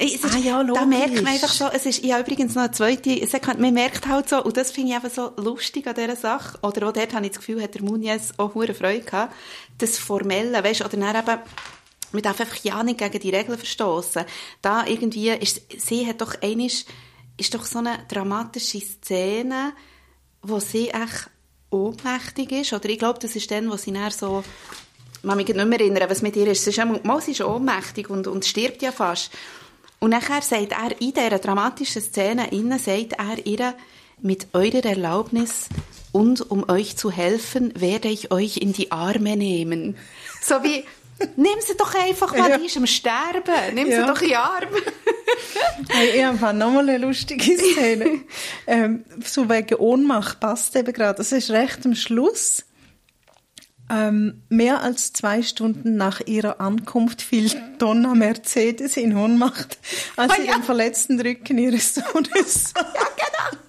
Ist, 0.00 0.24
Ah 0.24 0.38
ja, 0.38 0.64
Da 0.64 0.86
merkt 0.86 1.08
man 1.08 1.16
logisch. 1.16 1.28
einfach 1.30 1.52
so, 1.52 1.66
es 1.66 1.84
ist, 1.84 2.02
ich 2.02 2.10
habe 2.12 2.22
übrigens 2.22 2.54
noch 2.54 2.62
eine 2.62 2.72
zweite 2.72 3.26
Sekunde, 3.26 3.60
man 3.60 3.74
merkt 3.74 4.06
halt 4.06 4.28
so, 4.30 4.42
und 4.42 4.56
das 4.56 4.70
finde 4.70 4.90
ich 4.90 4.94
einfach 4.96 5.10
so 5.10 5.32
lustig 5.42 5.86
an 5.86 5.94
dieser 5.94 6.16
Sache, 6.16 6.58
oder 6.62 6.88
auch 6.88 6.92
dort 6.92 7.12
habe 7.12 7.26
ich 7.26 7.32
das 7.32 7.38
Gefühl, 7.40 7.62
hat 7.62 7.74
der 7.74 7.82
Muniz 7.82 8.32
auch 8.38 8.54
hure 8.54 8.72
Freude 8.72 9.00
gehabt, 9.04 9.34
das 9.78 9.98
Formelle, 9.98 10.64
weißt, 10.64 10.80
oder 10.80 10.96
dann 10.96 11.14
eben, 11.16 11.38
man 12.12 12.22
darf 12.22 12.40
einfach 12.40 12.56
ja 12.64 12.82
nicht 12.82 12.98
gegen 12.98 13.20
die 13.20 13.30
Regeln 13.30 13.58
verstoßen. 13.58 14.24
Da 14.62 14.86
irgendwie, 14.86 15.28
ist, 15.30 15.60
sie 15.78 16.06
hat 16.06 16.20
doch 16.22 16.34
einisch, 16.42 16.84
ist 17.36 17.54
doch 17.54 17.64
so 17.66 17.78
eine 17.78 17.98
dramatische 18.08 18.80
Szene, 18.80 19.72
wo 20.42 20.58
sie 20.60 20.88
echt 20.88 21.28
ohnmächtig 21.70 22.52
ist, 22.52 22.72
oder 22.72 22.88
ich 22.88 22.98
glaube, 22.98 23.18
das 23.20 23.36
ist 23.36 23.50
dann, 23.50 23.70
wo 23.70 23.76
sie 23.76 23.92
dann 23.92 24.10
so, 24.10 24.42
ich 25.22 25.28
kann 25.28 25.36
mich 25.36 25.46
nicht 25.46 25.56
mehr 25.64 25.78
erinnern, 25.80 26.08
was 26.08 26.22
mit 26.22 26.34
ihr 26.36 26.46
ist. 26.48 26.64
Sie 26.64 26.70
ist, 26.70 26.78
einmal- 26.78 27.00
mal, 27.04 27.20
sie 27.20 27.32
ist 27.32 27.42
ohnmächtig 27.42 28.08
und, 28.08 28.26
und 28.26 28.44
stirbt 28.46 28.80
ja 28.82 28.90
fast. 28.92 29.30
Und 30.00 30.10
nachher 30.10 30.42
sagt 30.42 30.72
er, 30.72 31.00
in 31.00 31.12
dieser 31.12 31.38
dramatischen 31.38 32.02
Szene 32.02 32.48
innen, 32.52 32.78
sagt 32.78 33.12
er 33.18 33.46
ihr, 33.46 33.74
mit 34.22 34.48
eurer 34.54 34.84
Erlaubnis 34.84 35.68
und 36.12 36.50
um 36.50 36.68
euch 36.68 36.96
zu 36.96 37.10
helfen, 37.10 37.72
werde 37.78 38.08
ich 38.08 38.30
euch 38.32 38.56
in 38.58 38.72
die 38.72 38.90
Arme 38.92 39.36
nehmen. 39.36 39.96
So 40.42 40.56
wie, 40.62 40.84
nimm 41.36 41.58
sie 41.60 41.76
doch 41.76 41.94
einfach 41.94 42.34
mal, 42.36 42.50
Ja. 42.50 42.58
die 42.58 42.66
ist 42.66 42.76
am 42.76 42.86
Sterben, 42.86 43.74
nimm 43.74 43.88
Ja. 43.88 44.00
sie 44.02 44.06
doch 44.12 44.20
in 44.22 44.28
die 44.28 44.36
Arme. 44.36 44.66
Hey, 45.88 46.10
ich 46.18 46.24
habe 46.24 46.56
nochmal 46.56 46.88
eine 46.88 46.98
lustige 46.98 47.42
Szene. 47.56 48.20
ähm, 48.66 49.04
so 49.24 49.48
wegen 49.48 49.76
Ohnmacht 49.76 50.40
passt 50.40 50.74
eben 50.76 50.92
gerade. 50.92 51.16
Das 51.18 51.32
ist 51.32 51.50
recht 51.50 51.84
am 51.84 51.94
Schluss. 51.94 52.64
Ähm, 53.92 54.42
mehr 54.48 54.82
als 54.82 55.12
zwei 55.12 55.42
Stunden 55.42 55.96
nach 55.96 56.20
ihrer 56.20 56.60
Ankunft 56.60 57.22
fiel 57.22 57.50
Donna 57.78 58.14
Mercedes 58.14 58.96
in 58.96 59.16
Ohnmacht, 59.16 59.78
als 60.16 60.36
sie 60.36 60.46
ja. 60.46 60.54
den 60.54 60.62
verletzten 60.62 61.20
Rücken 61.20 61.58
ihres 61.58 61.96
Sohnes 61.96 62.72
sah. 62.72 62.80
Ja, 62.94 63.08
genau. 63.16 63.62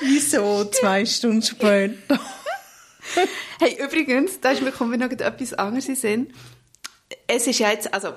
Wieso 0.00 0.64
zwei 0.64 1.06
Stunden 1.06 1.42
später? 1.42 2.18
Hey, 3.60 3.78
übrigens, 3.80 4.40
da 4.40 4.50
ist 4.50 4.62
mir, 4.62 4.72
kommt 4.72 4.90
mir 4.90 4.98
noch 4.98 5.10
etwas 5.10 5.54
anderes 5.54 5.88
in 5.88 5.94
Sinn. 5.94 6.34
Es 7.28 7.46
ist 7.46 7.60
ja 7.60 7.70
jetzt, 7.70 7.94
also, 7.94 8.14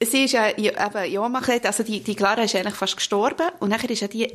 sie 0.00 0.24
ist 0.24 0.32
ja 0.32 0.56
eben 0.56 1.12
ja 1.12 1.20
Ohnmacht, 1.20 1.66
also 1.66 1.82
die, 1.82 2.00
die 2.00 2.14
Clara 2.14 2.42
ist 2.42 2.54
eigentlich 2.54 2.74
fast 2.74 2.96
gestorben 2.96 3.48
und 3.58 3.70
nachher 3.70 3.90
ist 3.90 4.02
ja 4.02 4.08
die 4.08 4.30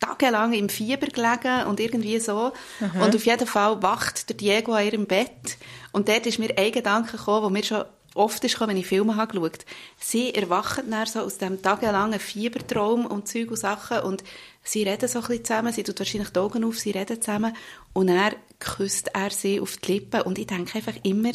tagelang 0.00 0.52
im 0.52 0.68
Fieber 0.68 1.06
gelegen 1.08 1.66
und 1.66 1.80
irgendwie 1.80 2.18
so. 2.20 2.52
Und 3.00 3.14
auf 3.14 3.26
jeden 3.26 3.46
Fall 3.46 3.82
wacht 3.82 4.28
der 4.28 4.36
Diego 4.36 4.72
an 4.72 4.84
ihrem 4.86 5.06
Bett 5.06 5.58
und 5.92 6.08
dort 6.08 6.26
ist 6.26 6.38
mir 6.38 6.56
ein 6.56 6.72
Gedanke 6.72 7.16
gekommen, 7.16 7.44
wo 7.44 7.50
mir 7.50 7.64
schon 7.64 7.84
oft 8.14 8.42
ist 8.42 8.52
gekommen, 8.52 8.70
wenn 8.70 8.76
ich 8.78 8.86
Filme 8.86 9.16
habe 9.16 9.32
geschaut. 9.32 9.64
Sie 9.98 10.34
erwachen 10.34 10.90
dann 10.90 11.06
so 11.06 11.20
aus 11.20 11.38
dem 11.38 11.62
tagelangen 11.62 12.18
Fiebertraum 12.18 13.06
und 13.06 13.28
Zeug 13.28 13.50
und 13.50 13.56
Sachen 13.56 14.00
und 14.00 14.24
sie 14.62 14.82
reden 14.82 15.08
so 15.08 15.20
ein 15.20 15.26
bisschen 15.26 15.44
zusammen, 15.44 15.72
sie 15.72 15.82
tut 15.84 15.98
wahrscheinlich 15.98 16.30
die 16.30 16.38
Augen 16.38 16.64
auf, 16.64 16.78
sie 16.78 16.90
reden 16.90 17.20
zusammen 17.20 17.54
und 17.92 18.08
er 18.08 18.32
küsst 18.58 19.10
er 19.14 19.30
sie 19.30 19.60
auf 19.60 19.76
die 19.76 19.92
Lippen 19.92 20.22
und 20.22 20.38
ich 20.38 20.46
denke 20.46 20.78
einfach 20.78 20.94
immer, 21.04 21.30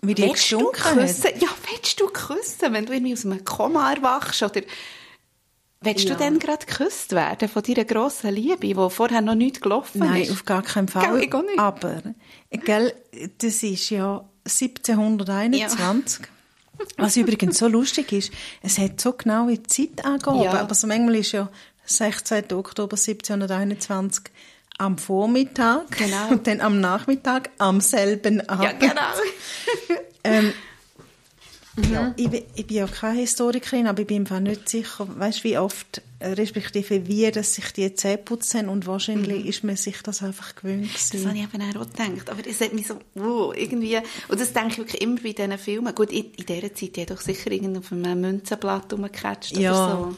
Wie 0.00 0.14
die 0.14 0.22
willst 0.22 0.50
du 0.50 0.72
hat. 0.72 0.96
küssen? 0.96 1.30
Ja, 1.38 1.48
willst 1.70 2.00
du 2.00 2.06
küssen, 2.08 2.72
wenn 2.72 2.86
du 2.86 2.92
irgendwie 2.92 3.12
aus 3.12 3.26
einem 3.26 3.44
Koma 3.44 3.92
erwachst 3.92 4.42
oder 4.42 4.62
willst 5.84 6.04
Ja. 6.08 6.14
du 6.14 6.18
dann 6.24 6.38
gerade 6.38 6.64
geküsst 6.66 7.12
werden 7.12 7.48
von 7.48 7.62
deiner 7.62 7.84
grossen 7.84 8.32
Liebe, 8.34 8.66
die 8.66 8.74
vorher 8.74 9.20
noch 9.20 9.34
nicht 9.34 9.60
gelaufen 9.60 9.98
Nein, 10.00 10.22
ist? 10.22 10.30
auf 10.32 10.44
gar 10.44 10.62
keinen 10.62 10.88
Fall. 10.88 11.04
Gell, 11.18 11.22
ich 11.24 11.34
auch 11.34 11.42
nicht. 11.42 11.58
Aber, 11.58 12.02
gell, 12.50 12.92
das 13.38 13.62
ist 13.62 13.90
ja 13.90 14.24
1721. 14.46 16.26
Was 16.96 17.16
übrigens 17.16 17.58
so 17.58 17.68
lustig 17.68 18.12
ist, 18.12 18.32
es 18.62 18.78
hat 18.78 19.00
so 19.00 19.12
genaue 19.12 19.62
Zeitangaben, 19.62 20.42
Ja. 20.42 20.52
aber 20.54 20.74
so 20.74 20.86
manchmal 20.86 21.16
ist 21.16 21.32
ja 21.32 21.48
16. 21.84 22.52
Oktober 22.52 22.96
1721 22.96 24.24
am 24.78 24.98
Vormittag 24.98 25.90
Genau. 25.96 26.28
und 26.30 26.46
dann 26.46 26.60
am 26.60 26.80
Nachmittag 26.80 27.50
am 27.58 27.80
selben 27.80 28.40
Abend. 28.48 28.64
Ja, 28.64 28.72
genau. 28.88 30.00
Ähm, 30.24 30.52
ja, 31.90 32.12
ich, 32.16 32.28
bin- 32.28 32.42
ich 32.54 32.66
bin 32.66 32.76
ja 32.76 32.86
keine 32.86 33.20
Historikerin, 33.20 33.86
aber 33.86 34.00
ich 34.02 34.06
bin 34.06 34.18
einfach 34.22 34.40
nicht 34.40 34.68
sicher, 34.68 35.08
weißt, 35.18 35.42
wie 35.44 35.56
oft, 35.58 36.02
äh, 36.18 36.28
respektive 36.32 37.06
wie, 37.08 37.30
dass 37.30 37.54
sich 37.54 37.72
die 37.72 37.94
Zähne 37.94 38.18
putzen 38.18 38.68
und 38.68 38.86
wahrscheinlich 38.86 39.46
ist 39.46 39.64
man 39.64 39.76
sich 39.76 40.02
das 40.02 40.22
einfach 40.22 40.54
gewöhnt 40.54 40.90
Das 40.94 41.10
gewesen. 41.10 41.28
habe 41.28 41.38
ich 41.38 41.44
eben 41.44 41.76
auch 41.76 41.86
gedacht. 41.90 42.30
Aber 42.30 42.46
es 42.46 42.60
hat 42.60 42.72
mich 42.74 42.86
so, 42.86 42.96
wow, 43.14 43.54
irgendwie, 43.56 43.96
und 44.28 44.40
das 44.40 44.52
denke 44.52 44.68
ich 44.72 44.78
wirklich 44.78 45.00
immer 45.02 45.20
bei 45.20 45.32
diesen 45.32 45.58
Filmen. 45.58 45.94
Gut, 45.94 46.12
in, 46.12 46.26
in 46.36 46.46
dieser 46.46 46.74
Zeit 46.74 46.98
hat 46.98 47.10
doch 47.10 47.20
sicher 47.20 47.50
irgend 47.50 47.78
auf 47.78 47.90
einem 47.90 48.20
Münzenblatt 48.20 48.92
rumgecatcht 48.92 49.56
Ja. 49.56 49.72
oder 49.72 50.10
so. 50.10 50.16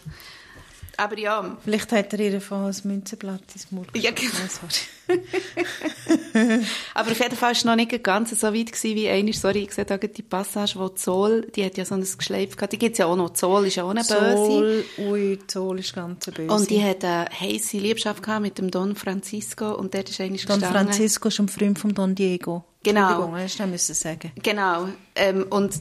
Aber 0.97 1.19
ja, 1.19 1.57
Vielleicht 1.65 1.93
hat 1.93 2.13
er 2.13 2.21
ihr 2.21 2.41
von 2.41 2.67
ein 2.67 2.77
Münzenblatt 2.85 3.43
ins 3.55 3.71
Mund 3.71 3.89
Ja, 3.95 4.11
genau. 4.11 4.33
Sorry. 4.49 4.85
aber 6.95 7.11
auf 7.11 7.19
jeden 7.19 7.37
Fall 7.37 7.49
war 7.49 7.53
es 7.53 7.65
noch 7.65 7.77
nicht 7.77 8.03
ganz 8.03 8.39
so 8.39 8.47
weit 8.47 8.73
gewesen, 8.73 8.97
wie 8.97 9.09
einmal, 9.09 9.35
sorry, 9.35 9.65
ich 9.65 9.73
sehe 9.73 9.85
da 9.85 9.99
die 9.99 10.23
Passage, 10.23 10.75
wo 10.77 10.89
Zoll, 10.89 11.51
die 11.55 11.65
hat 11.65 11.77
ja 11.77 11.85
so 11.85 11.95
ein 11.95 12.01
Geschleif 12.03 12.57
gehabt, 12.57 12.73
die 12.73 12.79
gibt 12.79 12.93
es 12.93 12.99
ja 12.99 13.07
auch 13.07 13.17
noch, 13.17 13.35
Zoll 13.35 13.67
ist 13.67 13.77
ja 13.77 13.85
auch 13.85 13.91
eine 13.91 14.01
Böse. 14.01 14.09
Zoll, 14.09 14.85
ui, 14.99 15.39
Zoll 15.47 15.81
ist 15.81 15.95
ganz 15.95 16.25
böse. 16.27 16.51
Und 16.51 16.71
die 16.71 16.83
hat 16.83 17.05
eine 17.05 17.29
heisse 17.39 17.77
Liebschaft 17.79 18.23
gehabt 18.23 18.43
mit 18.43 18.59
dem 18.59 18.71
Don 18.71 18.97
Francisco 18.97 19.75
und 19.75 19.95
dort 19.95 20.09
ist 20.09 20.21
eigentlich 20.21 20.47
Don 20.47 20.61
gestanden... 20.61 20.87
Francisco 20.87 21.29
ist 21.29 21.39
ein 21.39 21.49
Freund 21.49 21.79
von 21.79 21.95
Don 21.95 22.15
Diego. 22.15 22.65
Genau. 22.83 23.01
Entschuldigung, 23.01 23.37
hast 23.37 23.59
du 23.59 23.67
müssen 23.67 23.95
sagen. 23.95 24.33
Genau. 24.43 24.89
Ähm, 25.15 25.47
und 25.51 25.81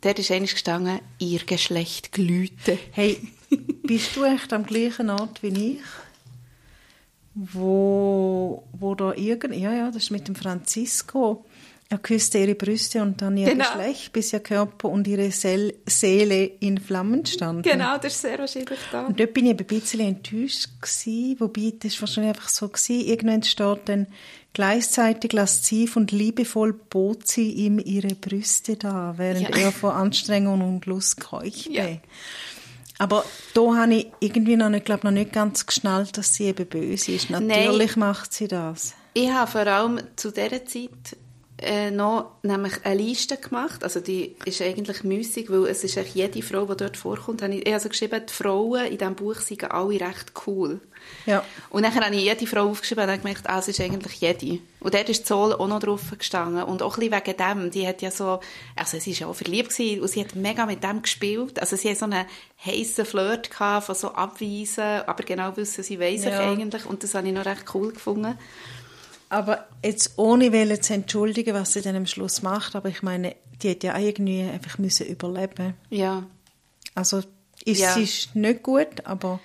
dort 0.00 0.18
ist 0.18 0.30
eigentlich 0.30 0.52
gestanden, 0.52 1.00
ihr 1.18 1.40
Geschlecht 1.40 2.12
glühte. 2.12 2.78
Hey, 2.90 3.20
bist 3.82 4.16
du 4.16 4.24
echt 4.24 4.52
am 4.52 4.64
gleichen 4.64 5.10
Ort 5.10 5.42
wie 5.42 5.72
ich? 5.72 5.80
Wo, 7.34 8.62
wo 8.78 8.94
da 8.94 9.14
irgend, 9.14 9.54
ja, 9.56 9.72
ja, 9.72 9.86
das 9.90 10.04
ist 10.04 10.10
mit 10.10 10.28
dem 10.28 10.34
Francisco. 10.34 11.44
Er 11.88 11.98
küsste 11.98 12.38
ihre 12.38 12.54
Brüste 12.54 13.02
und 13.02 13.20
dann 13.20 13.36
ihr 13.36 13.50
Genau. 13.50 13.64
Geschlecht, 13.64 14.12
bis 14.12 14.32
ihr 14.32 14.40
Körper 14.40 14.88
und 14.88 15.06
ihre 15.06 15.30
Seel 15.30 15.74
Seele 15.86 16.44
in 16.60 16.78
Flammen 16.78 17.24
standen. 17.26 17.62
Genau, 17.62 17.96
das 17.98 18.14
ist 18.14 18.22
sehr 18.22 18.38
wahrscheinlich 18.38 18.78
da. 18.90 19.06
Und 19.06 19.20
dort 19.20 19.34
bin 19.34 19.44
ich 19.46 19.50
ein 19.58 19.66
bisschen 19.66 20.00
enttäuscht 20.00 20.68
gewesen, 20.80 21.36
wobei 21.38 21.72
das 21.78 22.00
wahrscheinlich 22.00 22.34
einfach 22.34 22.48
so 22.48 22.68
gewesen. 22.68 23.00
Irgendwann 23.06 23.42
steht 23.42 23.80
dann, 23.86 24.06
gleichzeitig 24.54 25.32
lasziv 25.32 25.96
und 25.96 26.12
liebevoll 26.12 26.72
bot 26.74 27.26
sie 27.26 27.50
ihm 27.50 27.78
ihre 27.78 28.14
Brüste 28.14 28.76
dar, 28.76 29.16
während 29.18 29.48
Ja. 29.50 29.56
er 29.56 29.72
vor 29.72 29.94
Anstrengung 29.94 30.60
und 30.62 30.84
Lust 30.86 31.20
keuchte. 31.20 31.72
Ja. 31.72 31.86
Aber 33.02 33.24
da 33.52 33.62
habe 33.74 33.94
ich 33.94 34.12
irgendwie 34.20 34.54
noch 34.54 34.68
nicht, 34.68 34.84
glaub, 34.84 35.02
noch 35.02 35.10
nicht 35.10 35.32
ganz 35.32 35.66
geschnallt, 35.66 36.16
dass 36.16 36.34
sie 36.34 36.44
eben 36.44 36.64
böse 36.64 37.10
ist. 37.10 37.30
Natürlich 37.30 37.96
macht 37.96 38.32
sie 38.32 38.46
das. 38.46 38.94
Ich 39.12 39.28
habe 39.28 39.50
vor 39.50 39.66
allem 39.66 40.00
zu 40.14 40.30
dieser 40.30 40.64
Zeit 40.64 41.16
äh, 41.62 41.90
noch 41.90 42.32
nämlich 42.42 42.84
eine 42.84 43.02
Liste 43.02 43.36
gemacht. 43.36 43.84
Also 43.84 44.00
die 44.00 44.36
ist 44.44 44.60
eigentlich 44.60 45.04
müßig, 45.04 45.50
weil 45.50 45.66
es 45.66 45.84
ist 45.84 45.96
eigentlich 45.96 46.14
jede 46.14 46.42
Frau, 46.42 46.66
die 46.66 46.76
dort 46.76 46.96
vorkommt. 46.96 47.42
habe 47.42 47.54
Ich 47.54 47.60
habe 47.60 47.74
also 47.74 47.88
geschrieben, 47.88 48.22
die 48.28 48.32
Frauen 48.32 48.86
in 48.86 48.98
diesem 48.98 49.14
Buch 49.14 49.36
sind 49.36 49.70
alle 49.70 50.00
recht 50.00 50.32
cool. 50.46 50.80
Ja. 51.26 51.44
Und 51.70 51.84
dann 51.84 51.94
habe 51.94 52.14
ich 52.14 52.22
jede 52.22 52.46
Frau 52.46 52.68
aufgeschrieben 52.68 53.04
und 53.04 53.08
dann 53.08 53.20
gemerkt, 53.20 53.48
ah, 53.48 53.58
es 53.58 53.68
ist 53.68 53.80
eigentlich 53.80 54.20
jede. 54.20 54.60
Und 54.80 54.94
dort 54.94 55.08
ist 55.08 55.26
Zoll 55.26 55.52
auch 55.52 55.66
noch 55.66 55.80
drauf 55.80 56.02
gestanden. 56.16 56.64
Und 56.64 56.82
auch 56.82 56.96
ein 56.96 57.08
bisschen 57.08 57.24
wegen 57.24 57.36
dem. 57.36 57.70
Die 57.70 57.86
hat 57.86 58.02
ja 58.02 58.10
so, 58.10 58.40
also 58.76 58.98
sie 58.98 59.12
war 59.12 59.20
ja 59.20 59.26
auch 59.28 59.36
verliebt 59.36 59.70
gewesen, 59.70 60.00
und 60.00 60.08
sie 60.08 60.20
hat 60.20 60.34
mega 60.34 60.66
mit 60.66 60.82
dem 60.82 61.02
gespielt. 61.02 61.58
Also 61.60 61.76
sie 61.76 61.90
hat 61.90 61.98
so 61.98 62.04
einen 62.04 62.26
heissen 62.64 63.04
Flirt 63.04 63.50
gehabt, 63.50 63.86
von 63.86 63.94
so 63.94 64.12
abweisen, 64.12 65.02
aber 65.06 65.22
genau 65.24 65.56
wissen, 65.56 65.82
sie 65.82 65.98
weiss 66.00 66.24
Ja. 66.24 66.38
eigentlich. 66.40 66.86
Und 66.86 67.02
das 67.02 67.14
habe 67.14 67.26
ich 67.26 67.34
noch 67.34 67.44
recht 67.46 67.64
cool 67.74 67.92
gefunden. 67.92 68.38
Aber 69.32 69.66
jetzt 69.82 70.12
ohne 70.18 70.52
Welle 70.52 70.78
zu 70.80 70.92
entschuldigen, 70.92 71.54
was 71.54 71.72
sie 71.72 71.80
dann 71.80 71.96
am 71.96 72.04
Schluss 72.06 72.42
macht, 72.42 72.76
aber 72.76 72.90
ich 72.90 73.02
meine, 73.02 73.34
die 73.62 73.70
hat 73.70 73.82
ja 73.82 73.94
auch 73.94 73.98
irgendwie 73.98 74.42
einfach 74.42 74.76
müssen 74.76 75.06
überleben. 75.06 75.72
Ja. 75.88 76.24
Also 76.94 77.22
ist, 77.64 77.80
Ja. 77.80 77.94
sie 77.94 78.02
ist 78.02 78.36
nicht 78.36 78.62
gut, 78.62 79.04
aber 79.04 79.40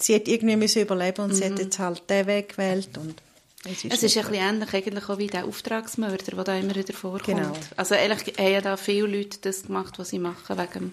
sie 0.00 0.16
hat 0.16 0.26
irgendwie 0.26 0.56
müssen 0.56 0.82
überleben 0.82 1.22
und 1.26 1.34
sie 1.34 1.44
hat 1.44 1.60
jetzt 1.60 1.78
halt 1.78 2.02
den 2.10 2.26
Weg 2.26 2.48
gewählt 2.50 2.98
und 2.98 3.22
es 3.64 3.84
ist, 3.84 3.94
Es 3.94 4.02
ist 4.02 4.16
ein 4.16 4.24
bisschen 4.24 4.34
ähnlich 4.34 4.74
eigentlich 4.74 5.08
auch 5.08 5.18
wie 5.18 5.28
der 5.28 5.44
Auftragsmörder, 5.44 6.34
der 6.34 6.44
da 6.44 6.56
immer 6.56 6.74
wieder 6.74 6.92
vorkommt. 6.92 7.38
Genau. 7.38 7.52
Also 7.76 7.94
eigentlich 7.94 8.36
haben 8.36 8.52
ja 8.52 8.60
da 8.60 8.76
viele 8.76 9.06
Leute 9.06 9.38
das 9.42 9.62
gemacht, 9.62 9.96
was 9.98 10.08
sie 10.08 10.18
machen, 10.18 10.58
wegen, 10.58 10.92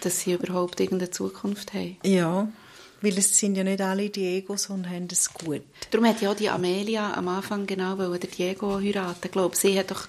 dass 0.00 0.20
sie 0.20 0.32
überhaupt 0.32 0.80
irgendeine 0.80 1.12
Zukunft 1.12 1.72
haben. 1.72 1.98
Ja, 2.02 2.48
weil 3.02 3.18
es 3.18 3.36
sind 3.38 3.56
ja 3.56 3.64
nicht 3.64 3.80
alle 3.80 4.08
Diegos 4.10 4.70
und 4.70 4.88
haben 4.88 5.08
es 5.10 5.32
gut. 5.32 5.62
Darum 5.90 6.06
hat 6.06 6.20
ja 6.22 6.30
auch 6.30 6.36
die 6.36 6.48
Amelia 6.48 7.12
am 7.14 7.28
Anfang 7.28 7.66
genau 7.66 7.98
wollen, 7.98 8.18
der 8.20 8.30
Diego 8.30 8.80
heiraten. 8.80 9.20
Ich 9.24 9.30
glaube, 9.32 9.56
sie 9.56 9.78
hat 9.78 9.90
doch, 9.90 10.06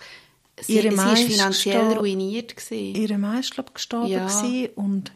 sie, 0.62 0.76
Ihre 0.78 0.96
sie 0.96 1.14
ist 1.24 1.32
finanziell 1.32 1.94
ruiniert 1.98 2.56
gewesen. 2.56 2.96
Ihr 2.96 3.18
Mann 3.18 3.40
ist, 3.40 3.52
glaube 3.54 3.70
ich, 3.70 3.74
gestorben 3.76 4.08
Ja. 4.08 4.28
gewesen 4.28 4.70
und 4.76 5.12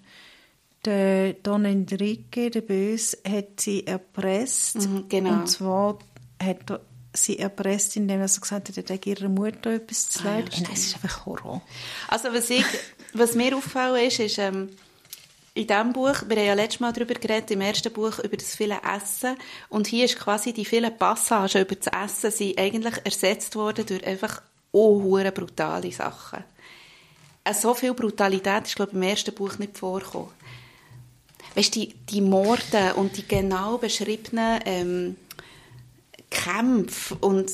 der 0.85 1.33
Don 1.33 1.65
Enrique, 1.65 2.49
der 2.49 2.61
Böse, 2.61 3.17
hat 3.27 3.59
sie 3.59 3.85
erpresst. 3.85 4.77
Mhm, 4.87 5.05
genau. 5.09 5.31
Und 5.33 5.47
zwar 5.49 5.99
hat 6.41 6.69
er 6.69 6.81
sie 7.13 7.39
erpresst, 7.39 7.95
indem 7.97 8.21
er 8.21 8.27
so 8.27 8.39
gesagt 8.41 8.69
hat, 8.69 8.77
er 8.77 8.83
hätte 8.95 9.09
ihrer 9.09 9.27
Mutter 9.27 9.71
etwas 9.73 10.07
zu 10.09 10.19
Ah, 10.23 10.37
ja. 10.39 10.45
Nein, 10.45 10.67
es 10.73 10.85
ist 10.87 10.95
einfach 10.95 11.25
Horror. 11.25 11.61
Also 12.07 12.29
was, 12.31 12.49
ich, 12.49 12.63
was 13.13 13.33
mir 13.35 13.55
aufgefallen 13.57 14.05
ist, 14.07 14.19
ist 14.19 14.37
ähm, 14.37 14.69
in 15.57 15.65
diesem 15.65 15.91
Buch, 15.91 16.23
wir 16.27 16.37
haben 16.37 16.45
ja 16.45 16.53
letztes 16.53 16.79
Mal 16.79 16.93
darüber 16.93 17.15
geredet, 17.15 17.49
im 17.51 17.61
ersten 17.61 17.91
Buch 17.91 18.19
über 18.19 18.37
das 18.37 18.55
viele 18.55 18.79
Essen 18.95 19.35
und 19.69 19.87
hier 19.87 20.05
ist 20.05 20.19
quasi 20.19 20.53
die 20.53 20.65
vielen 20.65 20.95
Passagen 20.95 21.61
über 21.61 21.75
das 21.75 21.87
Essen 21.87 22.31
sind 22.31 22.59
eigentlich 22.59 22.93
ersetzt 23.03 23.55
worden 23.55 23.85
durch 23.85 24.05
einfach 24.05 24.41
oh, 24.71 25.01
hure 25.01 25.31
brutale 25.31 25.91
Sachen. 25.91 26.43
Äh, 27.43 27.53
So 27.53 27.73
viel 27.73 27.93
Brutalität 27.93 28.67
ist, 28.67 28.75
glaube 28.75 28.91
ich, 28.91 28.97
im 28.97 29.03
ersten 29.03 29.33
Buch 29.33 29.57
nicht 29.57 29.77
vorgekommen. 29.77 30.29
Weißt 31.55 31.75
du, 31.75 31.79
die, 31.79 31.93
die 31.93 32.21
Morde 32.21 32.93
und 32.95 33.17
die 33.17 33.27
genau 33.27 33.79
beschriebenen 33.79 34.59
ähm, 34.65 35.15
Kämpfe 36.29 37.15
und 37.15 37.49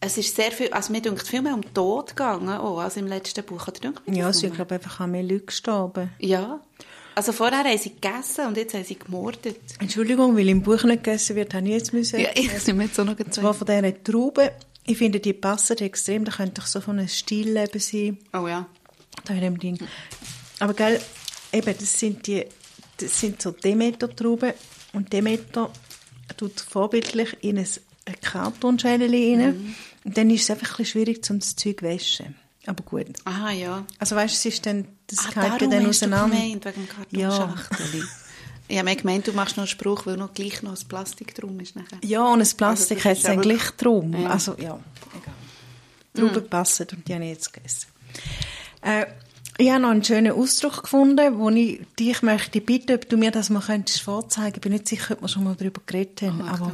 es 0.00 0.16
ist 0.16 0.36
sehr 0.36 0.52
viel, 0.52 0.72
also 0.72 0.92
mir 0.92 1.00
denkt 1.00 1.26
viel 1.26 1.42
mehr 1.42 1.54
um 1.54 1.62
den 1.62 1.74
Tod 1.74 2.08
gegangen, 2.08 2.50
auch, 2.50 2.78
als 2.78 2.96
im 2.96 3.06
letzten 3.06 3.44
Buch. 3.44 3.66
Oder 3.66 3.92
Ja, 4.06 4.28
es 4.28 4.38
sind, 4.38 4.54
glaube 4.54 4.74
ich, 4.76 4.80
einfach 4.80 5.00
auch 5.00 5.06
mehr 5.06 5.24
Leute 5.24 5.46
gestorben. 5.46 6.10
Ja. 6.18 6.60
Also 7.18 7.32
vorher 7.32 7.64
haben 7.64 7.78
sie 7.78 7.90
gegessen 7.90 8.46
und 8.46 8.56
jetzt 8.56 8.74
haben 8.74 8.84
sie 8.84 8.96
gemordet. 8.96 9.58
Entschuldigung, 9.80 10.36
weil 10.36 10.48
im 10.48 10.62
Buch 10.62 10.84
nicht 10.84 11.02
gegessen 11.02 11.34
wird, 11.34 11.52
habe 11.52 11.66
ich 11.66 11.72
jetzt 11.72 11.92
müssen. 11.92 12.20
Ja, 12.20 12.28
ich 12.32 12.64
nehme 12.68 12.84
jetzt 12.84 13.00
auch 13.00 13.04
noch 13.04 13.18
Und 13.18 13.34
zwar 13.34 13.54
von 13.54 13.66
diesen 13.66 14.04
Trauben. 14.04 14.50
Ich 14.84 14.98
finde, 14.98 15.18
die 15.18 15.32
passen 15.32 15.78
extrem. 15.78 16.24
Da 16.24 16.30
könnte 16.30 16.60
ich 16.60 16.68
so 16.68 16.80
von 16.80 16.96
einem 16.96 17.08
Stillleben 17.08 17.80
sein. 17.80 18.18
Oh 18.32 18.46
ja. 18.46 18.68
Da 19.24 19.34
in 19.34 19.40
dem 19.40 19.58
Ding. 19.58 19.80
Aber 20.60 20.74
gell, 20.74 21.00
eben, 21.52 21.74
das 21.76 21.98
sind 21.98 22.24
die, 22.28 22.44
das 22.98 23.18
sind 23.18 23.42
so 23.42 23.50
Demeter-Trauben. 23.50 24.52
Und 24.92 25.12
Demeter 25.12 25.72
tut 26.36 26.60
vorbildlich 26.60 27.36
in 27.40 27.58
ein 27.58 27.66
Kartonschälchen 28.22 29.12
rein. 29.12 29.74
Und 30.04 30.16
dann 30.16 30.30
ist 30.30 30.44
es 30.44 30.50
einfach 30.52 30.68
ein 30.68 30.84
bisschen 30.84 31.04
schwierig, 31.04 31.28
um 31.30 31.40
das 31.40 31.56
Zeug 31.56 31.80
zu 31.80 31.84
waschen. 31.84 32.36
Aber 32.68 32.84
gut. 32.84 33.06
Aha, 33.24 33.50
ja. 33.50 33.84
Also 33.98 34.14
weißt 34.14 34.34
du, 34.44 34.48
es 34.48 34.54
ist 34.54 34.66
dann, 34.66 34.86
das 35.06 35.20
Ah, 35.20 35.28
geht 35.50 35.62
ja 35.62 35.68
dann 35.68 35.84
du 35.84 35.88
auseinander. 35.88 36.36
gemeint, 36.36 36.64
wegen 36.66 36.88
dem 37.12 37.18
Ja. 37.20 37.30
Kartonschachtel. 37.30 38.04
Ich 38.70 38.78
habe 38.78 38.94
gemeint, 38.96 39.26
du 39.26 39.32
machst 39.32 39.56
noch 39.56 39.62
einen 39.62 39.68
Spruch, 39.68 40.04
weil 40.04 40.18
noch 40.18 40.34
gleich 40.34 40.62
noch 40.62 40.72
das 40.72 40.84
Plastik 40.84 41.34
drum 41.34 41.58
ist. 41.60 41.74
Nachher. 41.74 41.98
Ja, 42.04 42.26
und 42.26 42.40
das 42.40 42.52
Plastik 42.52 42.98
Also 42.98 43.08
hat 43.08 43.16
es 43.16 43.22
dann 43.22 43.40
gleich 43.40 43.70
drum. 43.78 44.12
Ja. 44.14 44.28
Also, 44.28 44.52
ja, 44.58 44.78
egal. 46.14 46.28
Trauben 46.34 46.50
passen 46.50 46.86
und 46.92 47.08
die 47.08 47.14
habe 47.14 47.24
ich 47.24 47.30
jetzt 47.30 47.52
gegessen. 47.54 47.86
Äh, 48.82 49.06
ich 49.56 49.70
habe 49.70 49.80
noch 49.80 49.88
einen 49.90 50.04
schönen 50.04 50.32
Ausdruck 50.32 50.82
gefunden, 50.82 51.38
wo 51.38 51.48
ich 51.48 51.80
dich 51.98 52.20
möchte 52.22 52.60
bitten, 52.60 52.94
ob 52.96 53.08
du 53.08 53.16
mir 53.16 53.30
das 53.30 53.48
mal 53.50 53.60
könntest 53.62 54.02
vorzeigen. 54.02 54.56
Ich 54.56 54.60
bin 54.60 54.72
nicht 54.72 54.86
sicher, 54.86 55.14
ob 55.14 55.22
wir 55.22 55.28
schon 55.28 55.44
mal 55.44 55.54
darüber 55.56 55.80
geredet 55.86 56.20
haben, 56.22 56.42
Oh, 56.42 56.48
aber. 56.48 56.72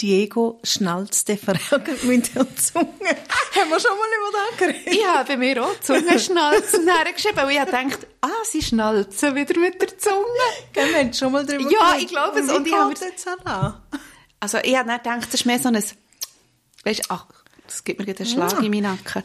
Diego 0.00 0.60
schnalzte 0.64 1.36
verärgert 1.36 2.02
mit 2.04 2.34
der 2.34 2.46
Zunge. 2.56 2.86
haben 2.86 3.70
wir 3.70 3.80
schon 3.80 3.90
mal 3.98 4.08
über 4.18 4.38
das 4.50 4.58
geredet? 4.58 4.86
Ich 4.94 5.06
habe 5.06 5.26
bei 5.28 5.36
mir 5.36 5.64
auch 5.64 5.78
Zungenschnalzen 5.80 6.88
hergeschrieben, 6.96 7.36
weil 7.36 7.50
ich 7.52 7.60
habe 7.60 7.70
gedacht, 7.70 8.06
ah, 8.22 8.28
sie 8.44 8.62
schnalzen 8.62 9.34
wieder 9.34 9.58
mit 9.58 9.80
der 9.80 9.98
Zunge. 9.98 10.16
Gell, 10.72 10.88
Wir 10.90 10.98
haben 11.00 11.12
schon 11.12 11.32
mal 11.32 11.44
darüber 11.44 11.70
Ja, 11.70 11.78
geredet. 11.90 12.02
ich 12.02 12.08
glaube 12.08 12.40
es. 12.40 12.50
Und 12.52 12.66
ich 12.66 12.74
habe 12.74 12.94
jetzt 13.00 13.28
an? 13.28 13.74
Also 14.40 14.58
ich 14.62 14.74
habe 14.76 14.88
dann 14.88 14.98
gedacht, 14.98 15.24
das 15.32 15.34
ist 15.40 15.46
mehr 15.46 15.58
so 15.58 15.68
ein, 15.68 15.74
weißt 16.84 17.02
ach, 17.10 17.26
das 17.66 17.84
gibt 17.84 17.98
mir 18.00 18.06
gerade 18.06 18.20
einen 18.20 18.28
Schlag 18.32 18.52
Ja. 18.52 18.58
in 18.60 18.70
meinen 18.70 18.82
Nacken. 18.82 19.22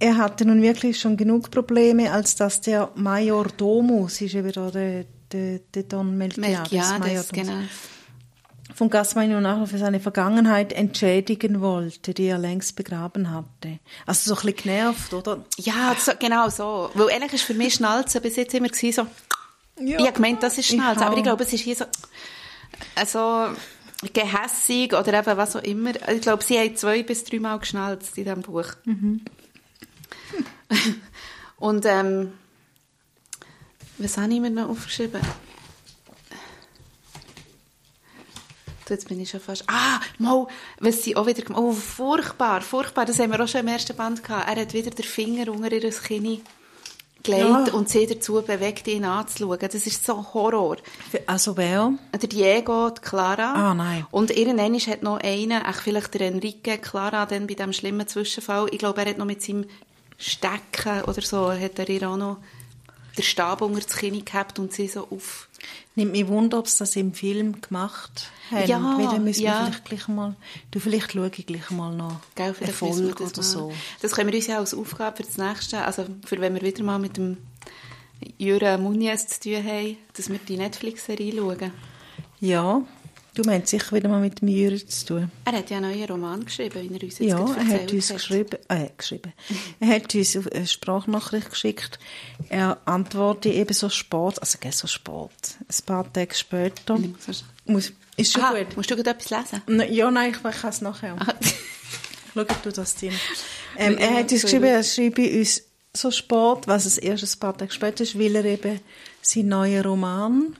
Er 0.00 0.16
hatte 0.16 0.44
nun 0.46 0.60
wirklich 0.62 0.98
schon 0.98 1.16
genug 1.16 1.50
Probleme, 1.50 2.10
als 2.10 2.34
dass 2.34 2.60
der 2.62 2.90
Major 2.94 3.46
Domus, 3.56 4.20
ist 4.22 4.34
eben 4.34 4.50
da 4.50 4.70
der, 4.70 5.04
der, 5.30 5.58
der 5.72 5.82
Don 5.84 6.16
Melchiades, 6.16 6.72
Ja, 6.72 6.98
Domus, 6.98 7.28
genau. 7.28 7.52
Von 8.80 8.88
Gasman 8.88 9.28
nun 9.28 9.44
auch 9.44 9.66
für 9.66 9.76
seine 9.76 10.00
Vergangenheit 10.00 10.72
entschädigen 10.72 11.60
wollte, 11.60 12.14
die 12.14 12.24
er 12.24 12.38
längst 12.38 12.76
begraben 12.76 13.30
hatte. 13.30 13.78
Also 14.06 14.34
so 14.34 14.40
ein 14.40 14.46
bisschen 14.54 14.70
genervt, 14.70 15.12
oder? 15.12 15.44
Ja, 15.58 15.94
so, 15.98 16.12
genau 16.18 16.48
so. 16.48 16.88
Weil 16.94 17.10
eigentlich 17.10 17.34
ist 17.34 17.42
für 17.42 17.52
mich 17.52 17.74
Schnalzen 17.74 18.22
bis 18.22 18.36
jetzt 18.36 18.54
immer 18.54 18.68
so, 18.72 18.82
Ja. 18.82 19.06
ich 19.98 19.98
habe 19.98 20.12
gemeint, 20.12 20.42
das 20.42 20.54
ist 20.56 20.70
Ich 20.70 20.76
Schnalzen, 20.76 21.02
aber 21.02 21.14
ich 21.18 21.22
glaube, 21.22 21.44
es 21.44 21.52
ist 21.52 21.60
hier 21.60 21.76
so, 21.76 21.84
also, 22.94 23.48
gehässig 24.14 24.94
oder 24.94 25.12
eben 25.12 25.36
was 25.36 25.56
auch 25.56 25.62
immer. 25.62 25.90
Ich 26.10 26.22
glaube, 26.22 26.42
sie 26.42 26.58
haben 26.58 26.74
zwei 26.74 27.02
bis 27.02 27.22
dreimal 27.24 27.58
geschnalzt 27.58 28.16
in 28.16 28.24
diesem 28.24 28.40
Buch. 28.40 28.64
Mhm. 28.86 29.20
Und, 31.58 31.84
ähm, 31.84 32.32
was 33.98 34.16
habe 34.16 34.32
ich 34.32 34.40
mir 34.40 34.48
noch 34.48 34.70
aufgeschrieben? 34.70 35.20
Du, 38.90 38.94
Jetzt 38.94 39.08
bin 39.08 39.20
ich 39.20 39.30
schon 39.30 39.40
fast... 39.40 39.64
Ah, 39.68 40.00
mal, 40.18 40.46
was 40.80 41.02
sie 41.04 41.14
auch 41.16 41.26
wieder... 41.26 41.42
gem- 41.42 41.56
Oh, 41.56 41.72
furchtbar, 41.72 42.60
furchtbar. 42.60 43.06
Das 43.06 43.18
haben 43.20 43.30
wir 43.30 43.40
auch 43.42 43.48
schon 43.48 43.60
im 43.62 43.68
ersten 43.68 43.96
Band 43.96 44.22
gehabt. 44.22 44.48
Er 44.48 44.60
hat 44.62 44.74
wieder 44.74 44.90
den 44.90 45.04
Finger 45.04 45.50
unter 45.52 45.70
ihr 45.72 45.90
Kinn 45.90 46.40
gelegt 47.22 47.68
Ja. 47.68 47.72
und 47.74 47.88
sie 47.88 48.06
dazu 48.06 48.42
bewegt, 48.42 48.88
ihn 48.88 49.04
anzuschauen. 49.04 49.58
Das 49.60 49.74
ist 49.74 50.04
so 50.04 50.32
Horror. 50.34 50.78
Also 51.26 51.56
wer? 51.56 51.92
Der 52.20 52.28
Diego, 52.28 52.90
die 52.90 53.00
Clara. 53.00 53.52
Ah, 53.70 53.74
nein. 53.74 54.06
Und 54.10 54.30
irgendwann 54.36 54.74
hat 54.78 55.02
noch 55.02 55.18
einer, 55.20 55.62
ach, 55.66 55.82
vielleicht 55.82 56.14
der 56.14 56.22
Enrique, 56.28 56.78
Clara, 56.78 57.26
dann 57.26 57.46
bei 57.46 57.54
diesem 57.54 57.72
schlimmen 57.74 58.08
Zwischenfall, 58.08 58.68
ich 58.72 58.78
glaube, 58.78 59.02
er 59.02 59.10
hat 59.10 59.18
noch 59.18 59.26
mit 59.26 59.42
seinem 59.42 59.66
Stecken 60.18 61.02
oder 61.06 61.22
so, 61.22 61.52
hat 61.52 61.78
er 61.78 61.88
ihr 61.88 62.08
auch 62.10 62.16
noch 62.16 62.38
den 63.16 63.22
Stab 63.22 63.60
unter 63.62 63.80
das 63.80 63.96
Kinn 63.96 64.24
gehabt 64.24 64.58
und 64.58 64.72
sie 64.72 64.88
so 64.88 65.06
auf... 65.10 65.48
Nimmt 65.94 66.12
mich 66.12 66.26
Wunder, 66.28 66.58
ob 66.58 66.68
sie 66.68 66.78
das 66.78 66.96
im 66.96 67.12
Film 67.12 67.60
gemacht 67.60 68.30
haben. 68.50 68.66
Ja, 68.68 68.98
Weil 68.98 69.06
dann 69.06 69.24
müssen 69.24 69.42
ja. 69.42 69.60
wir 69.60 69.66
vielleicht 69.66 69.84
gleich 69.84 70.08
mal... 70.08 70.34
Du, 70.70 70.80
vielleicht 70.80 71.12
schaue 71.12 71.30
ich 71.34 71.46
gleich 71.46 71.70
mal 71.70 71.94
noch 71.94 72.20
Gell, 72.34 72.54
das 72.58 72.82
oder 72.82 73.18
mal- 73.18 73.42
so. 73.42 73.72
Das 74.00 74.12
können 74.12 74.30
wir 74.30 74.36
uns 74.36 74.46
ja 74.46 74.58
als 74.58 74.74
Aufgabe 74.74 75.18
für 75.18 75.22
das 75.24 75.36
nächste, 75.36 75.84
also 75.84 76.06
für 76.24 76.40
wenn 76.40 76.54
wir 76.54 76.62
wieder 76.62 76.82
mal 76.82 76.98
mit 76.98 77.16
dem 77.16 77.36
Jura 78.38 78.76
Muniz 78.78 79.26
zu 79.28 79.40
tun 79.40 79.64
haben, 79.64 79.96
dass 80.14 80.28
wir 80.28 80.38
die 80.38 80.56
Netflix-Serie 80.56 81.34
schauen. 81.36 81.72
Ja, 82.40 82.82
du 83.34 83.42
meinst 83.44 83.68
sicher 83.68 83.96
wieder 83.96 84.08
mal 84.08 84.20
mit 84.20 84.40
dem 84.40 84.48
Jürgen 84.48 84.88
zu 84.88 85.06
tun. 85.06 85.30
Er 85.44 85.52
hat 85.52 85.70
ja 85.70 85.76
einen 85.78 85.90
neuen 85.96 86.08
Roman 86.10 86.44
geschrieben, 86.44 86.88
wie 86.90 86.94
er 86.96 87.02
uns 87.02 87.18
jetzt 87.18 87.28
Ja, 87.28 87.38
er 87.38 87.66
hat 87.82 87.92
uns 87.92 88.08
geschrieben, 88.08 88.58
äh, 88.68 88.88
geschrieben. 88.96 89.32
er 89.80 89.88
hat 89.88 90.14
uns 90.14 90.36
eine 90.36 90.66
Sprachnachricht 90.66 91.50
geschickt. 91.50 91.98
Er 92.48 92.78
antwortet 92.84 93.54
eben 93.54 93.74
so 93.74 93.88
spät, 93.88 94.40
also 94.40 94.58
gell, 94.60 94.72
so 94.72 94.86
spät, 94.86 95.30
ein 95.58 95.84
paar 95.86 96.12
Tage 96.12 96.34
später. 96.34 96.98
Muss, 97.66 97.92
ist 98.16 98.32
schon 98.32 98.42
Aha, 98.42 98.58
gut. 98.58 98.76
musst 98.76 98.90
du 98.90 98.96
gerade 98.96 99.10
etwas 99.10 99.30
lesen? 99.30 99.62
Na, 99.66 99.84
Ja, 99.84 100.10
nein, 100.10 100.32
ich 100.32 100.42
kann 100.42 100.70
es 100.70 100.80
nachher. 100.80 101.14
Aha. 101.20 101.34
Schau, 102.34 102.44
du 102.62 102.72
das 102.72 102.94
Ding. 102.96 103.12
Ähm, 103.76 103.96
er 103.98 104.14
hat 104.14 104.32
uns 104.32 104.42
geschrieben, 104.42 104.64
er 104.64 104.82
schreibe 104.82 105.22
uns 105.38 105.62
so 105.94 106.10
spät, 106.10 106.66
was 106.66 106.86
es 106.86 106.98
erst 106.98 107.22
ein 107.36 107.38
paar 107.38 107.56
Tage 107.56 107.72
später 107.72 108.02
ist, 108.02 108.18
weil 108.18 108.34
er 108.34 108.44
eben 108.44 108.80
seinen 109.22 109.48
neuen 109.48 109.82
Roman 109.82 110.56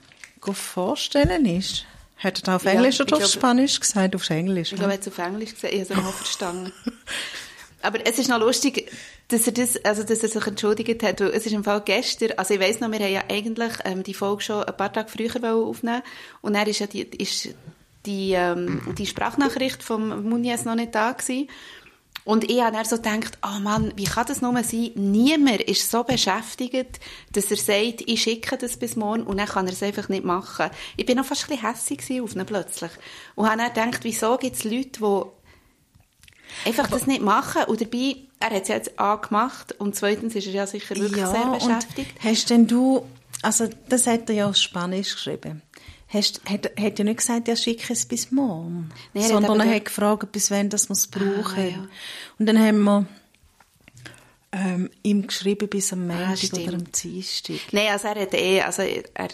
vorstellen 0.53 1.45
ist. 1.45 1.85
Hat 2.23 2.47
er 2.47 2.55
auf 2.55 2.63
Ja, 2.63 2.71
Englisch 2.71 2.99
ich 2.99 3.01
oder 3.01 3.17
auf 3.17 3.25
Spanisch 3.25 3.79
gesagt? 3.79 4.15
Auf 4.15 4.29
Englisch. 4.29 4.71
Ich 4.71 4.77
glaube, 4.77 4.91
er 4.91 4.97
hat 4.97 5.01
es 5.01 5.07
auf 5.07 5.17
Englisch 5.17 5.53
gesehen, 5.53 5.81
ich 5.81 5.89
habe 5.89 5.99
es 5.99 6.05
noch 6.05 6.13
verstanden. 6.13 6.71
Aber 7.81 8.05
es 8.05 8.19
ist 8.19 8.29
noch 8.29 8.39
lustig, 8.39 8.91
dass 9.29 9.47
er, 9.47 9.53
das, 9.53 9.83
also 9.83 10.03
dass 10.03 10.21
er 10.21 10.29
sich 10.29 10.45
entschuldigt 10.45 11.01
hat, 11.01 11.19
weil 11.19 11.29
es 11.29 11.47
ist 11.47 11.53
im 11.53 11.63
Fall 11.63 11.81
gestern, 11.81 12.33
also 12.37 12.53
ich 12.53 12.59
weiss 12.59 12.79
noch, 12.79 12.91
wir 12.91 12.99
haben 12.99 13.11
ja 13.11 13.23
eigentlich 13.27 13.73
ähm, 13.85 14.03
die 14.03 14.13
Folge 14.13 14.43
schon 14.43 14.63
ein 14.63 14.77
paar 14.77 14.93
Tage 14.93 15.09
früher 15.09 15.55
aufnehmen 15.55 16.03
und 16.41 16.53
dann 16.53 16.67
ist 16.67 16.79
ja 16.79 16.85
die, 16.85 17.01
ist 17.01 17.49
die, 18.05 18.33
ähm, 18.33 18.81
die 18.97 19.05
Sprachnachricht 19.05 19.81
vom 19.81 20.29
Muniz 20.29 20.65
noch 20.65 20.75
nicht 20.75 20.93
da 20.93 21.11
gewesen. 21.13 21.49
Und 22.23 22.49
ich 22.49 22.61
habe 22.61 22.75
dann 22.75 22.85
so 22.85 22.97
gedacht, 22.97 23.37
oh 23.43 23.59
Mann, 23.59 23.93
wie 23.95 24.03
kann 24.03 24.25
das 24.27 24.41
nur 24.41 24.51
sein? 24.63 24.91
Niemand 24.95 25.61
ist 25.61 25.89
so 25.89 26.03
beschäftigt, 26.03 26.99
dass 27.31 27.49
er 27.49 27.57
sagt, 27.57 28.01
ich 28.05 28.21
schicke 28.21 28.57
das 28.57 28.77
bis 28.77 28.95
morgen 28.95 29.23
und 29.23 29.37
dann 29.37 29.47
kann 29.47 29.65
er 29.65 29.73
es 29.73 29.81
einfach 29.81 30.07
nicht 30.09 30.23
machen. 30.23 30.69
Ich 30.97 31.05
bin 31.05 31.17
noch 31.17 31.25
fast 31.25 31.43
ein 31.43 31.49
bisschen 31.49 31.67
hässig 31.67 31.97
gewesen 31.99 32.23
auf 32.23 32.35
ihn 32.35 32.45
plötzlich. 32.45 32.91
Und 33.35 33.49
habe 33.49 33.57
dann 33.57 33.71
gedacht, 33.91 34.03
wieso 34.03 34.37
gibt 34.37 34.55
es 34.55 34.63
Leute, 34.63 34.99
die 34.99 36.67
einfach 36.69 36.87
das 36.89 37.07
nicht 37.07 37.21
machen? 37.21 37.63
Und 37.63 37.81
dabei, 37.81 38.17
er 38.39 38.55
hat 38.55 38.63
es 38.63 38.67
jetzt 38.67 38.99
A 38.99 39.15
gemacht 39.15 39.73
und 39.79 39.95
zweitens 39.95 40.35
ist 40.35 40.47
er 40.47 40.53
ja 40.53 40.67
sicher 40.67 40.95
wirklich 40.95 41.25
sehr 41.25 41.45
beschäftigt. 41.45 42.15
Und 42.15 42.23
hast 42.23 42.49
denn 42.49 42.67
du, 42.67 43.05
also 43.41 43.67
das 43.89 44.05
hat 44.05 44.29
er 44.29 44.35
ja 44.35 44.49
auf 44.49 44.57
Spanisch 44.57 45.15
geschrieben. 45.15 45.63
Hast, 46.13 46.41
hat, 46.49 46.69
hat 46.77 46.99
er 46.99 47.05
nicht 47.05 47.17
gesagt, 47.17 47.47
er 47.47 47.55
schicke 47.55 47.93
es 47.93 48.05
bis 48.05 48.31
morgen, 48.31 48.91
Nein, 49.13 49.23
er 49.23 49.29
sondern 49.29 49.59
er 49.61 49.75
hat 49.75 49.85
gefragt, 49.85 50.31
bis 50.33 50.51
wann 50.51 50.69
das 50.69 50.89
wir 50.89 50.93
es 50.93 51.07
brauchen. 51.07 51.57
Ah, 51.57 51.61
ja. 51.63 51.87
Und 52.37 52.45
dann 52.47 52.59
haben 52.59 52.83
wir 52.83 53.05
ähm, 54.51 54.89
ihm 55.03 55.25
geschrieben 55.27 55.69
bis 55.69 55.93
am 55.93 56.07
Montag 56.07 56.37
Ah, 56.53 56.55
oder 56.57 56.73
am 56.73 56.91
Dienstag. 56.91 57.55
Nein, 57.71 57.87
also 57.91 58.07
er 58.09 58.21
hat 58.21 58.33
eh, 58.33 58.61
also 58.61 58.81
er, 58.81 59.29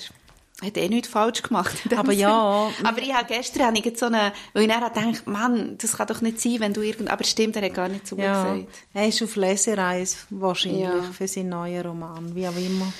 hat 0.62 0.78
eh 0.78 0.88
nichts 0.90 1.08
falsch 1.08 1.42
gemacht. 1.42 1.76
Aber 1.96 2.12
Sinn. 2.12 2.20
ja. 2.20 2.70
Aber 2.84 3.02
ich 3.02 3.12
habe 3.14 3.26
gestern 3.28 3.66
habe 3.68 3.78
ich 3.80 3.98
so 3.98 4.06
eine, 4.08 4.32
weil 4.54 4.64
ich 4.64 4.70
dann 4.70 4.94
gedacht, 5.12 5.26
Mann, 5.28 5.78
das 5.80 5.98
kann 5.98 6.06
doch 6.08 6.22
nicht 6.22 6.40
sein, 6.40 6.60
wenn 6.60 6.74
du 6.74 6.82
irgend, 6.82 7.10
aber 7.10 7.24
stimmt, 7.24 7.56
er 7.56 7.64
hat 7.64 7.74
gar 7.74 7.90
nicht 7.90 8.06
zu 8.06 8.16
mir 8.16 8.26
Ja, 8.26 8.54
gesagt. 8.54 8.70
er 8.94 9.08
ist 9.08 9.24
auf 9.24 9.36
Lesereise 9.36 10.18
wahrscheinlich 10.30 10.82
Ja. 10.84 11.02
für 11.12 11.28
seinen 11.28 11.50
neuen 11.50 11.82
Roman, 11.82 12.36
wie 12.36 12.48
auch 12.48 12.56
immer 12.56 12.92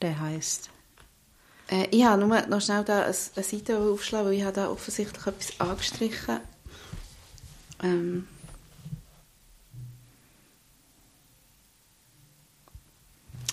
der 0.00 0.18
heißt. 0.20 0.70
Äh, 1.70 1.86
ich 1.90 2.04
habe 2.04 2.24
nur 2.26 2.40
noch 2.48 2.60
schnell 2.60 2.84
da 2.84 3.04
eine, 3.04 3.14
Seite 3.14 3.78
aufschlagen, 3.78 4.28
weil 4.28 4.34
ich 4.34 4.42
habe 4.42 4.54
da 4.54 4.70
offensichtlich 4.70 5.26
etwas 5.26 5.60
angestrichen. 5.60 6.40
Ähm. 7.82 8.28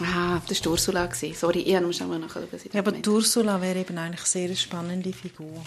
Ah, 0.02 0.40
das 0.48 0.64
war 0.64 0.74
Ursula. 0.74 1.10
Sorry, 1.34 1.60
ich 1.60 1.74
habe 1.76 1.84
nur 1.86 1.94
schnell 1.94 2.20
nachschauen, 2.20 2.48
Ja, 2.72 2.80
aber 2.82 2.92
die 2.92 3.10
Ursula 3.10 3.60
wäre 3.62 3.80
eben 3.80 3.98
eigentlich 3.98 4.22
sehr 4.22 4.46
eine 4.46 4.56
spannende 4.56 5.12
Figur. 5.12 5.64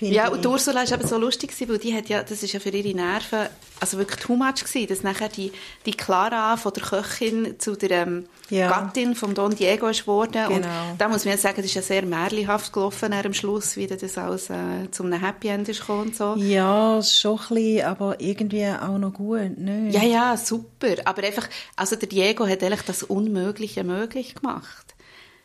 Ja, 0.00 0.28
und 0.28 0.42
die 0.44 0.48
Ursula 0.48 0.76
war 0.88 0.92
eben 0.92 1.06
so 1.06 1.18
lustig, 1.18 1.52
weil 1.68 1.78
die 1.78 1.94
hat 1.94 2.08
ja, 2.08 2.22
das 2.22 2.42
ist 2.42 2.52
ja 2.52 2.60
für 2.60 2.70
ihre 2.70 2.96
Nerven, 2.96 3.46
also 3.80 3.98
wirklich 3.98 4.20
too 4.20 4.36
much 4.36 4.64
gewesen, 4.64 4.88
dass 4.88 5.02
nachher 5.02 5.28
die, 5.28 5.52
die 5.86 5.92
Clara 5.92 6.56
von 6.56 6.72
der 6.72 6.82
Köchin 6.82 7.54
zu 7.58 7.76
der 7.76 7.90
ähm, 7.90 8.26
Ja. 8.50 8.68
Gattin 8.68 9.14
von 9.14 9.34
Don 9.34 9.54
Diego 9.54 9.86
ist 9.88 10.00
geworden. 10.00 10.32
Genau. 10.32 10.52
Und 10.54 10.66
da 10.98 11.08
muss 11.08 11.24
man 11.24 11.32
jetzt 11.32 11.42
sagen, 11.42 11.56
das 11.56 11.66
ist 11.66 11.74
ja 11.74 11.82
sehr 11.82 12.04
märchenhaft 12.04 12.72
gelaufen 12.72 13.12
am 13.12 13.34
Schluss, 13.34 13.76
wie 13.76 13.86
das 13.86 14.18
alles 14.18 14.50
äh, 14.50 14.90
zu 14.90 15.04
einem 15.04 15.20
Happy 15.20 15.48
End 15.48 15.68
ist 15.68 15.80
gekommen 15.80 16.08
und 16.08 16.16
so. 16.16 16.34
Ja, 16.36 17.00
schon 17.02 17.38
ein 17.38 17.54
bisschen, 17.54 17.84
aber 17.86 18.20
irgendwie 18.20 18.66
auch 18.66 18.98
noch 18.98 19.12
gut, 19.12 19.58
ne? 19.58 19.90
Ja, 19.90 20.02
ja, 20.02 20.36
super. 20.36 20.94
Aber 21.04 21.22
einfach, 21.22 21.48
also 21.76 21.94
der 21.96 22.08
Diego 22.08 22.46
hat 22.46 22.62
eigentlich 22.62 22.82
das 22.82 23.02
Unmögliche 23.04 23.73
möglich 23.82 24.34
gemacht. 24.36 24.94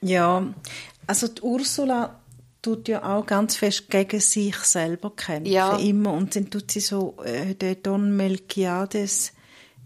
Ja, 0.02 0.46
also 1.08 1.28
die 1.28 1.42
Ursula 1.42 2.20
tut 2.62 2.88
ja 2.88 3.04
auch 3.18 3.26
ganz 3.26 3.56
fest 3.56 3.90
gegen 3.90 4.20
sich 4.20 4.56
selber 4.58 5.12
kämpfen, 5.16 5.52
Ja. 5.52 5.78
immer. 5.78 6.14
Und 6.14 6.36
dann 6.36 6.50
tut 6.50 6.70
sie 6.72 6.82
so 6.82 7.16
äh, 7.24 7.56
den 7.56 7.82
Don 7.82 8.16
Melquiades 8.16 9.32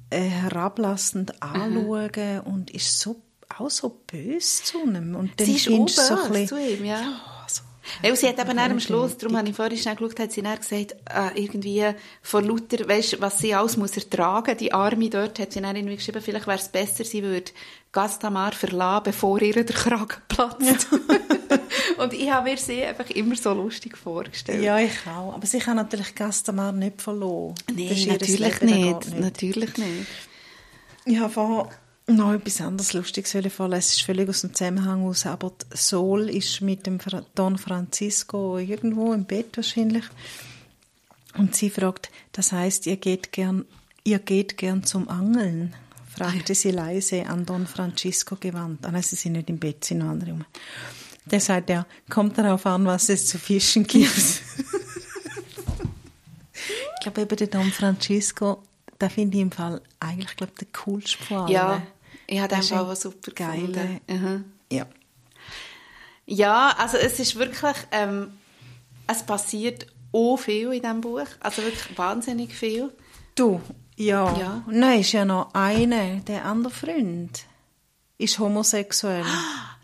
äh, 0.10 0.20
herablassend 0.22 1.42
anschauen 1.42 2.42
und 2.42 2.72
ist 2.72 3.00
so, 3.00 3.22
auch 3.58 3.70
so 3.70 4.02
böse 4.12 4.64
zu 4.64 4.80
ihm. 4.84 5.16
Und 5.16 5.40
dann 5.40 5.48
Sie 5.48 5.56
ist 5.56 5.66
findest 5.66 5.98
du 5.98 6.02
so 6.04 6.16
bisschen, 6.30 6.48
zu 6.48 6.58
ihm, 6.60 6.86
ja. 6.86 7.02
so, 7.48 7.62
Weil 8.02 8.16
sie 8.16 8.28
hat 8.28 8.40
eben 8.40 8.58
am. 8.58 8.80
Schluss, 8.80 9.18
darum 9.18 9.38
habe 9.38 9.50
ich 9.50 9.56
vorhin 9.56 9.78
schnell 9.78 9.96
geschaut, 9.96 10.20
hat 10.20 10.32
sie 10.32 10.42
dann 10.42 10.58
gesagt, 10.58 10.96
äh, 11.10 11.40
irgendwie 11.42 11.84
vor 12.24 12.42
lauter, 12.42 12.88
weisst, 12.88 13.22
was 13.22 13.38
sie 13.40 13.54
alles 13.54 13.78
muss 13.78 13.96
ertragen, 13.98 14.58
die 14.58 14.74
Arme 14.74 15.10
dort, 15.10 15.38
hat 15.40 15.52
sie 15.54 15.62
dann 15.62 15.76
irgendwie 15.76 15.98
geschrieben, 15.98 16.22
vielleicht 16.22 16.48
wäre 16.48 16.58
es 16.58 16.70
besser, 16.70 17.04
sie 17.04 17.22
würde 17.22 17.52
Gastamar 17.94 18.52
verlassen, 18.52 19.04
bevor 19.06 19.42
ihr 19.42 19.54
der 19.54 19.76
Kragen 19.76 20.18
platzt. 20.28 20.88
Und 21.98 22.14
ich 22.14 22.30
habe 22.30 22.50
mir 22.50 22.58
sie 22.58 22.84
einfach 22.84 23.10
immer 23.12 23.36
so 23.36 23.54
lustig 23.54 23.98
vorgestellt. 23.98 24.64
Ja, 24.64 24.80
ich 24.80 25.08
auch. 25.08 25.34
Aber 25.34 25.46
sie 25.46 25.60
kann 25.60 25.78
natürlich 25.78 26.16
Gastamar 26.16 26.72
nicht 26.72 27.02
verloren. 27.02 27.56
Nein, 27.74 28.08
natürlich 28.08 28.62
nicht. 28.62 29.02
geht 29.02 29.20
Natürlich 29.20 29.78
nicht. 29.78 30.08
Ich 31.06 31.20
habe 31.20 31.32
vorher 31.32 31.70
noch 32.08 32.34
etwas 32.34 32.62
anderes 32.62 32.94
Lustiges 32.94 33.32
vorlesen. 33.32 33.80
Es 33.80 33.94
ist 33.94 34.02
völlig 34.02 34.28
aus 34.28 34.42
dem 34.42 34.54
Zusammenhang 34.54 35.06
aus. 35.06 35.26
Aber 35.26 35.54
Sol 35.74 36.30
ist 36.30 36.62
mit 36.62 36.86
dem 36.86 36.98
Don 37.36 37.58
Francisco 37.58 38.58
irgendwo 38.58 39.14
im 39.14 39.26
Bett 39.26 39.56
wahrscheinlich. 39.56 40.04
Und 41.38 41.56
sie 41.56 41.70
fragt, 41.70 42.10
das 42.32 42.52
heißt, 42.52 42.88
ihr 42.88 42.98
geht 42.98 43.32
gern, 43.32 43.66
ihr 44.04 44.20
geht 44.20 44.58
gern 44.58 44.84
zum 44.84 45.08
Angeln? 45.08 45.76
Fragte 46.16 46.56
sie 46.56 46.72
leise 46.72 47.26
an 47.26 47.46
Don 47.46 47.68
Francisco 47.68 48.36
gewandt. 48.40 48.86
Ah, 48.86 48.92
nein, 48.92 49.02
sie 49.02 49.16
sind 49.16 49.34
nicht 49.34 49.50
im 49.50 49.60
Bett, 49.60 49.84
sie 49.84 49.90
sind 49.90 50.00
noch 50.00 50.10
andere 50.10 50.32
rum. 50.32 50.46
Der 51.26 51.40
sagt 51.40 51.70
ja, 51.70 51.86
kommt 52.10 52.38
darauf 52.38 52.66
an, 52.66 52.86
was 52.86 53.10
es 53.10 53.28
zu 53.28 53.38
fischen 53.38 53.86
gibt. 53.88 54.18
ich 54.18 54.42
glaube 57.02 57.22
eben 57.22 57.36
der 57.36 57.48
Don 57.48 57.72
Francisco, 57.72 58.62
da 59.00 59.10
finde 59.10 59.38
ich 59.38 59.44
im 59.44 59.52
Fall 59.52 59.82
eigentlich 60.00 60.36
glaube 60.36 60.54
der 60.60 60.68
coolste 60.84 61.24
von 61.24 61.38
allen. 61.38 61.52
Ja, 61.52 61.82
ich 62.28 62.40
habe 62.40 62.56
den 62.56 62.64
Fall 62.64 62.96
super 62.96 63.32
gefunden. 63.32 64.00
Mhm. 64.08 64.46
Ja. 64.72 64.86
Ja, 66.26 66.76
also 66.78 66.98
es 66.98 67.20
ist 67.20 67.36
wirklich, 67.36 67.76
ähm, 67.92 68.34
es 69.08 69.24
passiert 69.24 69.88
auch 70.14 70.38
viel 70.38 70.72
in 70.72 70.82
diesem 70.82 71.02
Buch, 71.02 71.28
also 71.40 71.62
wirklich 71.64 71.98
wahnsinnig 71.98 72.54
viel. 72.54 72.92
Du, 73.36 73.62
ja. 73.96 74.38
Ja. 74.40 74.64
Dann 74.68 75.00
ist 75.00 75.12
ja 75.12 75.26
noch 75.26 75.54
einer, 75.54 76.18
der 76.22 76.46
andere 76.46 76.74
Freund, 76.74 77.46
ist 78.18 78.40
homosexuell. 78.40 79.24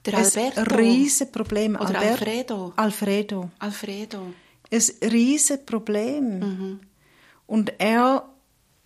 Der 0.05 0.17
Ein 0.17 0.25
Alberto. 0.25 0.75
riesen 0.75 1.31
Problem. 1.31 1.75
Oder 1.75 1.87
Albert- 1.99 2.11
Alfredo. 2.21 2.73
Alfredo. 2.77 3.49
Alfredo. 3.59 4.33
Ein 4.71 5.09
riesen 5.11 5.65
Problem. 5.65 6.39
Mhm. 6.39 6.79
Und 7.47 7.73
er, 7.79 8.23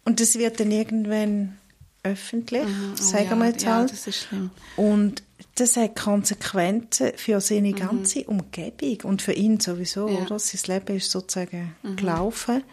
und 0.05 0.19
das 0.19 0.37
wird 0.37 0.59
dann 0.59 0.71
irgendwann 0.71 1.59
öffentlich, 2.03 2.63
Oh 2.65 2.95
sagen 2.95 3.27
ja, 3.29 3.35
wir 3.37 3.45
jetzt 3.47 3.63
ja, 3.63 3.75
halt. 3.75 3.91
das 3.91 4.07
ist 4.07 4.23
schlimm. 4.23 4.49
Und 4.75 5.23
das 5.55 5.77
hat 5.77 5.95
Konsequenzen 5.95 7.11
für 7.15 7.39
seine 7.39 7.73
ganze 7.73 8.23
Umgebung 8.25 8.97
und 9.03 9.21
für 9.21 9.33
ihn 9.33 9.59
sowieso, 9.59 10.07
Mhm. 10.07 10.15
Ja. 10.15 10.21
oder? 10.21 10.39
Sein 10.39 10.61
Leben 10.75 10.97
ist 10.97 11.11
sozusagen 11.11 11.75
gelaufen. 11.95 12.63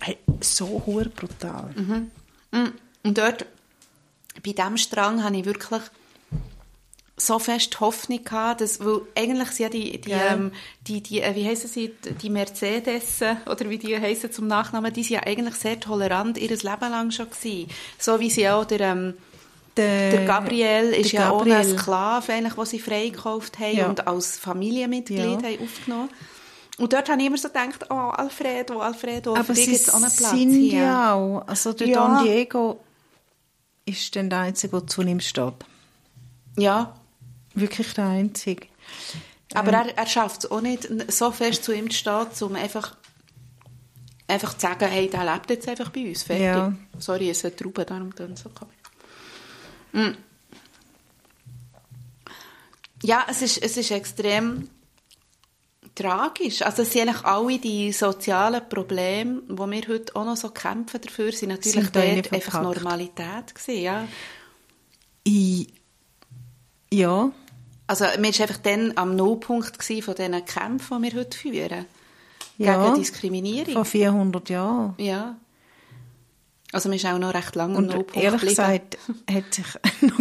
Hey, 0.00 0.18
so 0.40 0.78
brutal. 1.14 1.70
Mm. 2.50 2.68
Und 3.04 3.18
dort, 3.18 3.46
bei 4.44 4.52
diesem 4.52 4.76
Strang, 4.76 5.22
habe 5.22 5.36
ich 5.36 5.44
wirklich 5.44 5.82
so 7.20 7.38
fest 7.38 7.80
Hoffnung 7.80 8.22
gehabt, 8.24 8.60
dass, 8.60 8.80
weil 8.80 9.00
eigentlich 9.16 9.48
sind 9.50 9.64
ja 9.64 9.68
die, 9.68 10.00
die, 10.00 10.10
Ja. 10.10 10.32
ähm, 10.34 10.52
die, 10.86 11.02
die 11.02 11.20
äh, 11.20 11.34
wie 11.34 11.44
heissen 11.46 11.68
sie, 11.68 11.92
die 12.22 12.30
Mercedes, 12.30 13.20
oder 13.46 13.68
wie 13.68 13.78
die 13.78 13.98
heissen 14.00 14.30
zum 14.32 14.46
Nachnamen, 14.46 14.92
die 14.92 15.02
sind 15.02 15.16
ja 15.16 15.22
eigentlich 15.26 15.56
sehr 15.56 15.78
tolerant 15.80 16.38
ihr 16.38 16.48
Leben 16.48 16.62
lang 16.62 17.10
schon 17.10 17.28
gewesen. 17.28 17.68
So 17.98 18.20
wie 18.20 18.30
sie 18.30 18.48
auch 18.48 18.64
der, 18.64 18.80
ähm, 18.80 19.14
der 19.76 20.24
Gabriel 20.26 20.92
ist 20.92 21.12
der 21.12 21.20
ja 21.20 21.30
auch 21.30 21.38
Gabriel. 21.44 21.56
ein 21.56 21.78
Sklave, 21.78 22.32
eigentlich, 22.32 22.54
den 22.54 22.64
sie 22.66 22.78
freigekauft 22.80 23.58
haben 23.58 23.76
Ja. 23.76 23.88
und 23.88 24.06
als 24.06 24.38
Familienmitglied 24.38 25.18
Ja. 25.18 25.36
haben 25.42 25.58
aufgenommen. 25.62 26.08
Und 26.78 26.92
dort 26.92 27.08
habe 27.08 27.20
ich 27.20 27.26
immer 27.26 27.36
so 27.38 27.48
gedacht, 27.48 27.86
oh, 27.90 27.94
Alfredo, 27.94 28.78
Alfredo, 28.80 29.34
Aber 29.34 29.42
für 29.44 29.54
dich 29.54 29.64
sie 29.64 29.70
gibt's 29.72 29.90
auch 29.90 29.94
einen 29.96 30.12
Platz 30.16 30.30
sind 30.30 30.52
hier. 30.52 30.78
ja 30.82 31.14
auch. 31.14 31.42
Also 31.48 31.72
der 31.72 31.88
Ja. 31.88 32.06
Don 32.18 32.24
Diego 32.24 32.78
ist 33.84 34.14
dann 34.14 34.30
der 34.30 34.40
Einzige, 34.40 34.78
der 34.78 34.86
zu 34.86 35.02
ihm 35.02 35.18
steht. 35.18 35.54
Ja, 36.56 36.94
wirklich 37.54 37.94
der 37.94 38.06
Einzige. 38.06 38.66
Aber 39.54 39.72
er, 39.72 39.96
er 39.96 40.06
schafft 40.06 40.44
es 40.44 40.50
auch 40.50 40.60
nicht, 40.60 40.88
so 41.10 41.30
fest 41.30 41.64
zu 41.64 41.72
ihm 41.72 41.90
zu 41.90 41.96
stehen, 41.98 42.26
um 42.40 42.54
einfach, 42.56 42.96
einfach 44.26 44.54
zu 44.54 44.60
sagen, 44.60 44.88
hey, 44.88 45.08
der 45.08 45.32
lebt 45.32 45.50
jetzt 45.50 45.68
einfach 45.68 45.90
bei 45.90 46.08
uns. 46.08 46.22
Fertig. 46.22 46.44
Ja. 46.44 46.72
Sorry, 46.98 47.30
es 47.30 47.38
ist 47.38 47.44
eine 47.46 47.56
Traube, 47.56 47.84
darum 47.84 48.14
tun 48.14 48.36
so. 48.36 48.50
Mm. 49.92 50.16
Ja, 53.02 53.26
es 53.30 53.42
ist, 53.42 53.62
es 53.62 53.76
ist 53.76 53.90
extrem 53.90 54.68
tragisch. 55.94 56.62
Also 56.62 56.82
es 56.82 56.92
sind 56.92 57.08
eigentlich 57.08 57.24
alle 57.24 57.58
die 57.58 57.92
sozialen 57.92 58.68
Probleme, 58.68 59.42
wo 59.48 59.66
wir 59.66 59.82
heute 59.88 60.14
auch 60.16 60.24
noch 60.24 60.36
so 60.36 60.50
kämpfen 60.50 61.00
dafür, 61.00 61.32
sind 61.32 61.50
natürlich 61.50 61.86
Sind 61.86 61.96
dort 61.96 62.32
einfach. 62.32 62.62
Normalität 62.62 63.54
gewesen, 63.54 63.82
ja. 63.82 64.08
Ich, 65.24 65.68
ja, 66.92 67.30
Also 67.86 68.04
wir 68.04 68.12
waren 68.12 68.24
einfach 68.26 68.56
dann 68.58 68.92
am 68.96 69.16
Nullpunkt 69.16 69.78
gewesen 69.78 70.02
von 70.02 70.14
diesen 70.14 70.44
Kämpfen, 70.44 71.02
die 71.02 71.10
wir 71.12 71.20
heute 71.20 71.36
führen. 71.38 71.86
Ja. 72.58 72.84
Gegen 72.84 72.96
Diskriminierung. 72.96 73.72
vor 73.74 73.84
400 73.84 74.48
Jahren. 74.50 74.94
Ja. 74.98 75.36
Also 76.72 76.90
wir 76.90 76.98
sind 76.98 77.10
auch 77.12 77.18
noch 77.18 77.32
recht 77.32 77.54
lange 77.54 77.76
am 77.78 77.84
Und 77.84 77.86
Nullpunkt 77.94 78.16
ehrlich 78.16 78.40
gesagt, 78.42 78.98
hat 79.30 79.54
sich 79.54 79.66
noch, 80.02 80.18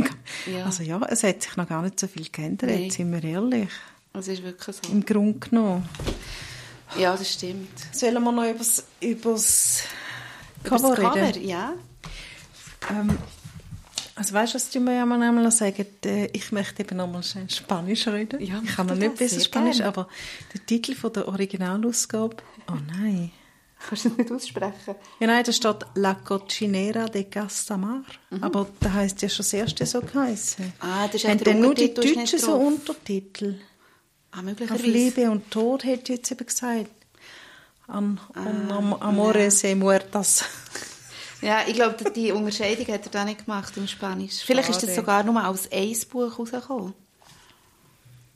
Ja. 0.54 0.66
also 0.66 0.84
ja, 0.84 1.02
es 1.10 1.24
hat 1.24 1.42
sich 1.42 1.58
noch 1.58 1.68
gar 1.68 1.82
nicht 1.82 2.00
so 2.00 2.08
viel 2.08 2.28
geändert, 2.32 2.70
Nein. 2.70 2.90
sind 2.92 3.12
wir 3.12 3.24
ehrlich. 3.24 3.70
Das 4.14 4.28
ist 4.28 4.44
wirklich 4.44 4.76
so. 4.76 4.92
Im 4.92 5.06
Grunde 5.06 5.38
genommen. 5.40 5.88
Ja, 6.98 7.16
das 7.18 7.34
stimmt. 7.34 7.68
Sollen 7.92 8.24
wir 8.24 8.32
noch 8.32 8.50
übers, 8.50 8.84
übers 9.02 9.82
Über 10.64 10.70
Cover 10.78 10.96
das 10.96 11.00
reden? 11.00 11.34
Cover, 11.34 11.38
ja. 11.46 11.74
Ähm, 12.90 13.18
also 14.18 14.34
weißt 14.34 14.54
du, 14.54 14.56
was 14.56 14.70
du 14.72 14.80
mir 14.80 14.96
ja 14.96 15.06
mal 15.06 15.22
einmal 15.22 15.50
sagen? 15.52 15.86
Ich 16.34 16.52
möchte 16.52 16.82
eben 16.82 16.98
noch 16.98 17.08
mal 17.08 17.22
schnell 17.22 17.50
Spanisch 17.50 18.08
reden. 18.08 18.42
Ja, 18.44 18.62
ich 18.64 18.76
kann 18.76 18.88
noch 18.88 18.96
nicht 18.96 19.16
besser 19.16 19.40
Spanisch, 19.40 19.78
gerne. 19.78 19.90
aber 19.90 20.08
der 20.54 20.66
Titel 20.66 20.96
von 20.96 21.14
der 21.14 21.28
Originalausgabe, 21.28 22.38
oh 22.68 22.78
nein. 22.98 23.32
Kannst 23.80 24.06
du 24.06 24.10
nicht 24.10 24.32
aussprechen? 24.32 24.96
Ja, 25.20 25.28
nein, 25.28 25.44
da 25.44 25.52
steht 25.52 25.86
La 25.94 26.16
Cocinera 26.16 27.06
de 27.06 27.26
Castamar. 27.26 28.04
Aber 28.42 28.68
da 28.80 28.92
heißt 28.92 29.22
ja 29.22 29.30
schon 29.30 29.44
das 29.44 29.54
erste 29.54 29.86
so 29.86 30.02
geheißen. 30.02 30.74
Ah, 30.80 31.06
das 31.06 31.16
ist 31.16 31.26
der 31.26 31.36
dann 31.36 31.62
nur 31.62 31.76
die 31.76 31.94
Deutschen 31.94 32.26
so. 32.26 32.56
Untertitel. 32.56 33.60
Ah, 34.32 34.40
Auf 34.40 34.46
möglicherweise. 34.46 34.84
Liebe 34.88 35.30
und 35.30 35.52
Tod 35.52 35.84
hätte 35.84 36.14
ich 36.14 36.20
jetzt 36.20 36.32
eben 36.32 36.46
gesagt. 36.46 36.90
An, 37.86 38.20
an 38.34 38.72
am, 38.72 38.94
Amore 38.96 39.52
se 39.52 39.76
muertas. 39.76 40.44
Ja, 41.42 41.60
ich 41.68 41.74
glaube, 41.76 42.12
die 42.12 42.32
Unterscheidung 42.32 42.88
hat 42.88 43.06
er 43.06 43.12
da 43.12 43.26
nicht 43.26 43.46
gemacht 43.46 43.76
im 43.78 43.88
Spanisch. 43.88 44.40
Vielleicht 44.46 44.70
ist 44.70 44.82
das 44.84 44.96
sogar 44.96 45.24
nur 45.24 45.42
als 45.44 45.72
ein 45.72 45.96
Buch 46.10 46.40
rausgekommen. 46.40 46.94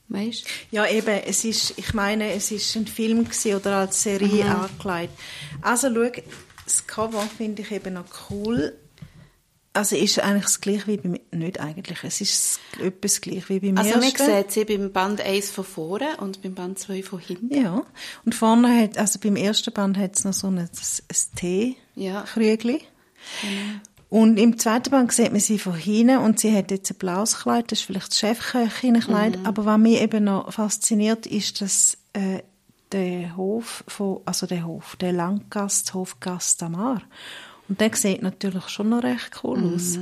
Weißt 0.10 0.44
du? 0.44 0.76
Ja, 0.76 0.86
eben, 0.88 1.22
es 1.26 1.44
ist, 1.46 1.74
ich 1.78 1.94
meine, 1.94 2.32
es 2.34 2.52
ist 2.52 2.76
ein 2.76 2.86
Film 2.86 3.26
oder 3.56 3.78
als 3.78 4.04
Serie 4.04 4.44
Mhm. 4.44 4.52
angelegt. 4.82 5.14
Also 5.62 5.88
schau, 5.94 6.22
das 6.66 6.86
Cover 6.86 7.22
finde 7.38 7.62
ich 7.62 7.72
eben 7.72 7.94
noch 7.94 8.06
cool. 8.30 8.78
Also 9.74 9.96
ist 9.96 10.20
eigentlich 10.20 10.44
das 10.44 10.60
gleiche 10.60 10.88
wie 10.88 10.98
bei 10.98 11.08
mir. 11.10 11.22
Nicht 11.32 11.62
eigentlich, 11.62 12.04
es 12.04 12.20
ist 12.20 12.60
etwas 12.84 13.22
gleich 13.22 13.48
wie 13.48 13.62
beim 13.62 13.78
Also 13.78 13.92
man 13.92 14.02
ersten. 14.04 14.26
sieht 14.26 14.52
sie 14.52 14.66
beim 14.66 14.92
Band 14.92 15.22
1 15.22 15.50
von 15.50 15.64
vorne 15.64 16.18
und 16.18 16.42
beim 16.42 16.54
Band 16.56 16.78
2 16.78 17.04
von 17.04 17.20
hinten. 17.20 17.56
Ja, 17.56 17.82
und 18.26 18.36
vorne 18.36 18.82
hat, 18.84 18.98
also 18.98 19.18
beim 19.18 19.38
ersten 19.38 19.72
Band 19.74 19.98
hat 19.98 20.18
es 20.18 20.26
noch 20.26 20.34
so 20.34 20.48
ein, 20.48 20.58
ein 20.60 21.76
Ja. 21.96 22.26
Und 24.10 24.38
im 24.38 24.60
zweiten 24.60 24.92
Band 24.92 25.12
sieht 25.14 25.32
man 25.32 25.40
sie 25.40 25.58
von 25.58 25.74
hinten 25.74 26.18
und 26.18 26.38
sie 26.38 26.54
hat 26.54 26.70
jetzt 26.70 26.92
ein 26.92 26.98
blaues 26.98 27.40
Kleid, 27.40 27.72
das 27.72 27.80
ist 27.80 27.86
vielleicht 27.86 28.12
das 28.12 28.20
Chefköchinenkleid. 28.20 29.40
Aber 29.46 29.66
was 29.66 29.78
mich 29.78 30.02
eben 30.02 30.26
noch 30.26 30.52
fasziniert, 30.52 31.26
ist, 31.26 31.62
dass 31.62 31.98
äh, 32.12 32.40
der 32.92 33.38
Hof, 33.38 33.86
von, 33.88 34.20
also 34.26 34.48
der 34.48 34.66
Hof, 34.66 34.98
der 34.98 35.14
Langgasthof 35.14 36.20
Gastamar. 36.20 37.02
Und 37.70 37.80
der 37.80 37.96
sieht 37.96 38.22
natürlich 38.22 38.68
schon 38.68 38.90
noch 38.90 39.04
recht 39.04 39.32
cool 39.44 39.76
aus. 39.76 40.00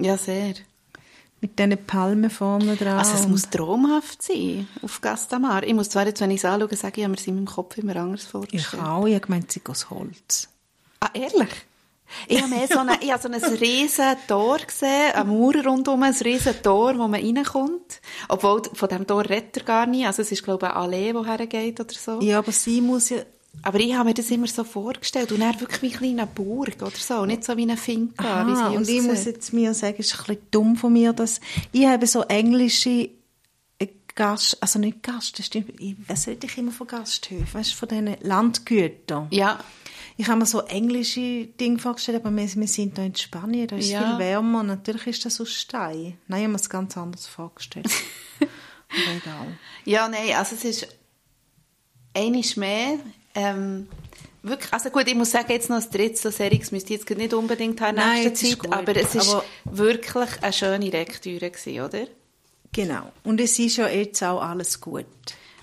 Ja, 0.00 0.16
sehr. 0.16 0.54
Mit 1.42 1.58
diesen 1.58 1.76
Palmen 1.76 2.30
vorne 2.30 2.76
dran. 2.76 2.98
Also 2.98 3.14
es 3.16 3.28
muss 3.28 3.50
traumhaft 3.50 4.22
sein 4.22 4.66
auf 4.80 5.02
Gastamar. 5.02 5.64
Ich 5.64 5.74
muss 5.74 5.90
zwar 5.90 6.06
jetzt, 6.06 6.22
wenn 6.22 6.30
ich 6.30 6.38
es 6.38 6.44
anschaue, 6.46 6.74
sagen, 6.74 6.94
ich 6.96 7.02
habe 7.02 7.10
mir 7.10 7.18
es 7.18 7.26
in 7.26 7.34
meinem 7.34 7.46
Kopf 7.46 7.76
immer 7.76 7.96
anders 7.96 8.22
ich 8.22 8.28
vorgestellt. 8.28 8.82
auch, 8.82 9.06
ich 9.06 9.14
habe 9.14 9.26
gemeint, 9.26 9.52
sie 9.52 9.60
geht 9.60 9.68
aus 9.68 9.90
Holz. 9.90 10.48
Ah, 11.00 11.10
ehrlich? 11.12 11.50
Ich 12.28 12.40
habe 12.40 12.54
mehr 12.54 12.66
so, 12.68 12.78
eine, 12.78 12.98
ich 13.00 13.12
habe 13.12 13.22
so 13.22 13.28
ein 13.28 13.54
riesen 13.56 14.16
Tor 14.28 14.58
gesehen, 14.58 15.12
eine 15.14 15.24
Mauer 15.24 15.54
rundum, 15.64 16.02
ein 16.02 16.14
riesen 16.14 16.62
Tor, 16.62 16.94
wo 16.98 17.08
man 17.08 17.14
reinkommt. 17.20 18.00
Obwohl, 18.28 18.62
von 18.74 18.88
diesem 18.88 19.06
Tor 19.06 19.28
redet 19.28 19.56
er 19.58 19.62
gar 19.64 19.86
nicht. 19.86 20.06
Also 20.06 20.22
es 20.22 20.32
ist, 20.32 20.42
glaube 20.42 20.66
ich, 20.66 20.72
eine 20.72 20.80
Allee, 20.80 21.12
die 21.12 21.26
hergeht 21.26 21.80
oder 21.80 21.94
so. 21.94 22.20
Ja, 22.20 22.38
aber 22.38 22.52
sie 22.52 22.80
muss 22.80 23.08
ja 23.10 23.18
Aber 23.62 23.78
ich 23.80 23.94
habe 23.94 24.08
mir 24.08 24.14
das 24.14 24.30
immer 24.30 24.46
so 24.46 24.64
vorgestellt. 24.64 25.30
Und 25.32 25.40
dann 25.40 25.58
wirklich 25.60 25.82
wie 25.82 25.88
eine 25.88 25.96
kleine 25.98 26.26
Burg 26.26 26.76
oder 26.80 26.90
so. 26.96 27.26
Nicht 27.26 27.44
so 27.44 27.56
wie 27.56 27.62
eine 27.62 27.76
Finca, 27.76 28.24
Aha, 28.42 28.46
wie 28.46 28.56
sie 28.56 28.76
und 28.76 28.88
ich 28.88 28.98
aussieht. 29.00 29.10
muss 29.10 29.24
jetzt 29.24 29.52
mir 29.52 29.74
sagen, 29.74 29.96
es 29.98 30.06
ist 30.06 30.20
ein 30.20 30.24
bisschen 30.26 30.46
dumm 30.50 30.76
von 30.76 30.92
mir, 30.92 31.12
dass 31.12 31.40
ich 31.72 31.86
habe 31.86 32.06
so 32.06 32.22
englische 32.22 33.10
äh, 33.78 33.88
Gast, 34.14 34.56
also 34.60 34.78
nicht 34.78 35.02
Gast, 35.02 35.38
das 35.38 35.46
stimmt, 35.46 35.80
ich, 35.80 35.96
was 36.06 36.26
rede 36.26 36.46
ich 36.46 36.56
immer 36.58 36.72
von 36.72 36.86
Gasthöfen, 36.86 37.46
weißt 37.52 37.72
du, 37.72 37.76
von 37.76 37.88
diesen 37.88 38.16
Landgütern. 38.22 39.28
Ja, 39.30 39.58
Ich 40.22 40.28
habe 40.28 40.38
mir 40.38 40.46
so 40.46 40.60
englische 40.60 41.46
Dinge 41.58 41.80
vorgestellt, 41.80 42.24
aber 42.24 42.30
wir, 42.30 42.54
wir 42.54 42.68
sind 42.68 42.96
da 42.96 43.02
in 43.02 43.12
Spanien, 43.16 43.66
da 43.66 43.74
ist 43.74 43.86
es 43.86 43.90
Ja. 43.90 44.08
viel 44.10 44.18
wärmer, 44.20 44.62
natürlich 44.62 45.08
ist 45.08 45.24
das 45.24 45.40
aus 45.40 45.50
Stein. 45.52 46.16
Nein, 46.28 46.38
ich 46.38 46.44
habe 46.44 46.48
mir 46.52 46.56
es 46.60 46.70
ganz 46.70 46.96
anders 46.96 47.26
vorgestellt. 47.26 47.88
aber 48.38 49.16
egal. 49.16 49.46
Ja, 49.84 50.06
nein, 50.06 50.32
also 50.36 50.54
es 50.54 50.64
ist 50.64 50.86
einiges 52.14 52.54
mehr. 52.56 53.00
Ähm, 53.34 53.88
wirklich, 54.44 54.72
also 54.72 54.90
gut, 54.90 55.08
ich 55.08 55.16
muss 55.16 55.32
sagen, 55.32 55.50
jetzt 55.50 55.68
noch 55.68 55.82
ein 55.82 55.90
drittes 55.90 56.22
so 56.22 56.30
Serien 56.30 56.60
müsste 56.70 56.94
ich 56.94 57.00
jetzt 57.00 57.10
nicht 57.10 57.34
unbedingt 57.34 57.80
haben 57.80 57.96
in 57.96 58.02
Nein, 58.04 58.22
nächster 58.22 58.30
das 58.30 58.40
Zeit, 58.50 58.58
gut. 58.60 58.72
aber 58.72 58.94
es 58.96 59.14
ist 59.16 59.28
Aber- 59.28 59.44
wirklich 59.64 60.40
eine 60.40 60.52
schöne 60.52 60.88
Lektüre 60.90 61.50
gewesen, 61.50 61.80
oder? 61.80 62.06
Genau. 62.72 63.10
Und 63.24 63.40
es 63.40 63.58
ist 63.58 63.76
ja 63.76 63.88
jetzt 63.88 64.22
auch 64.22 64.40
alles 64.40 64.80
gut. 64.80 65.04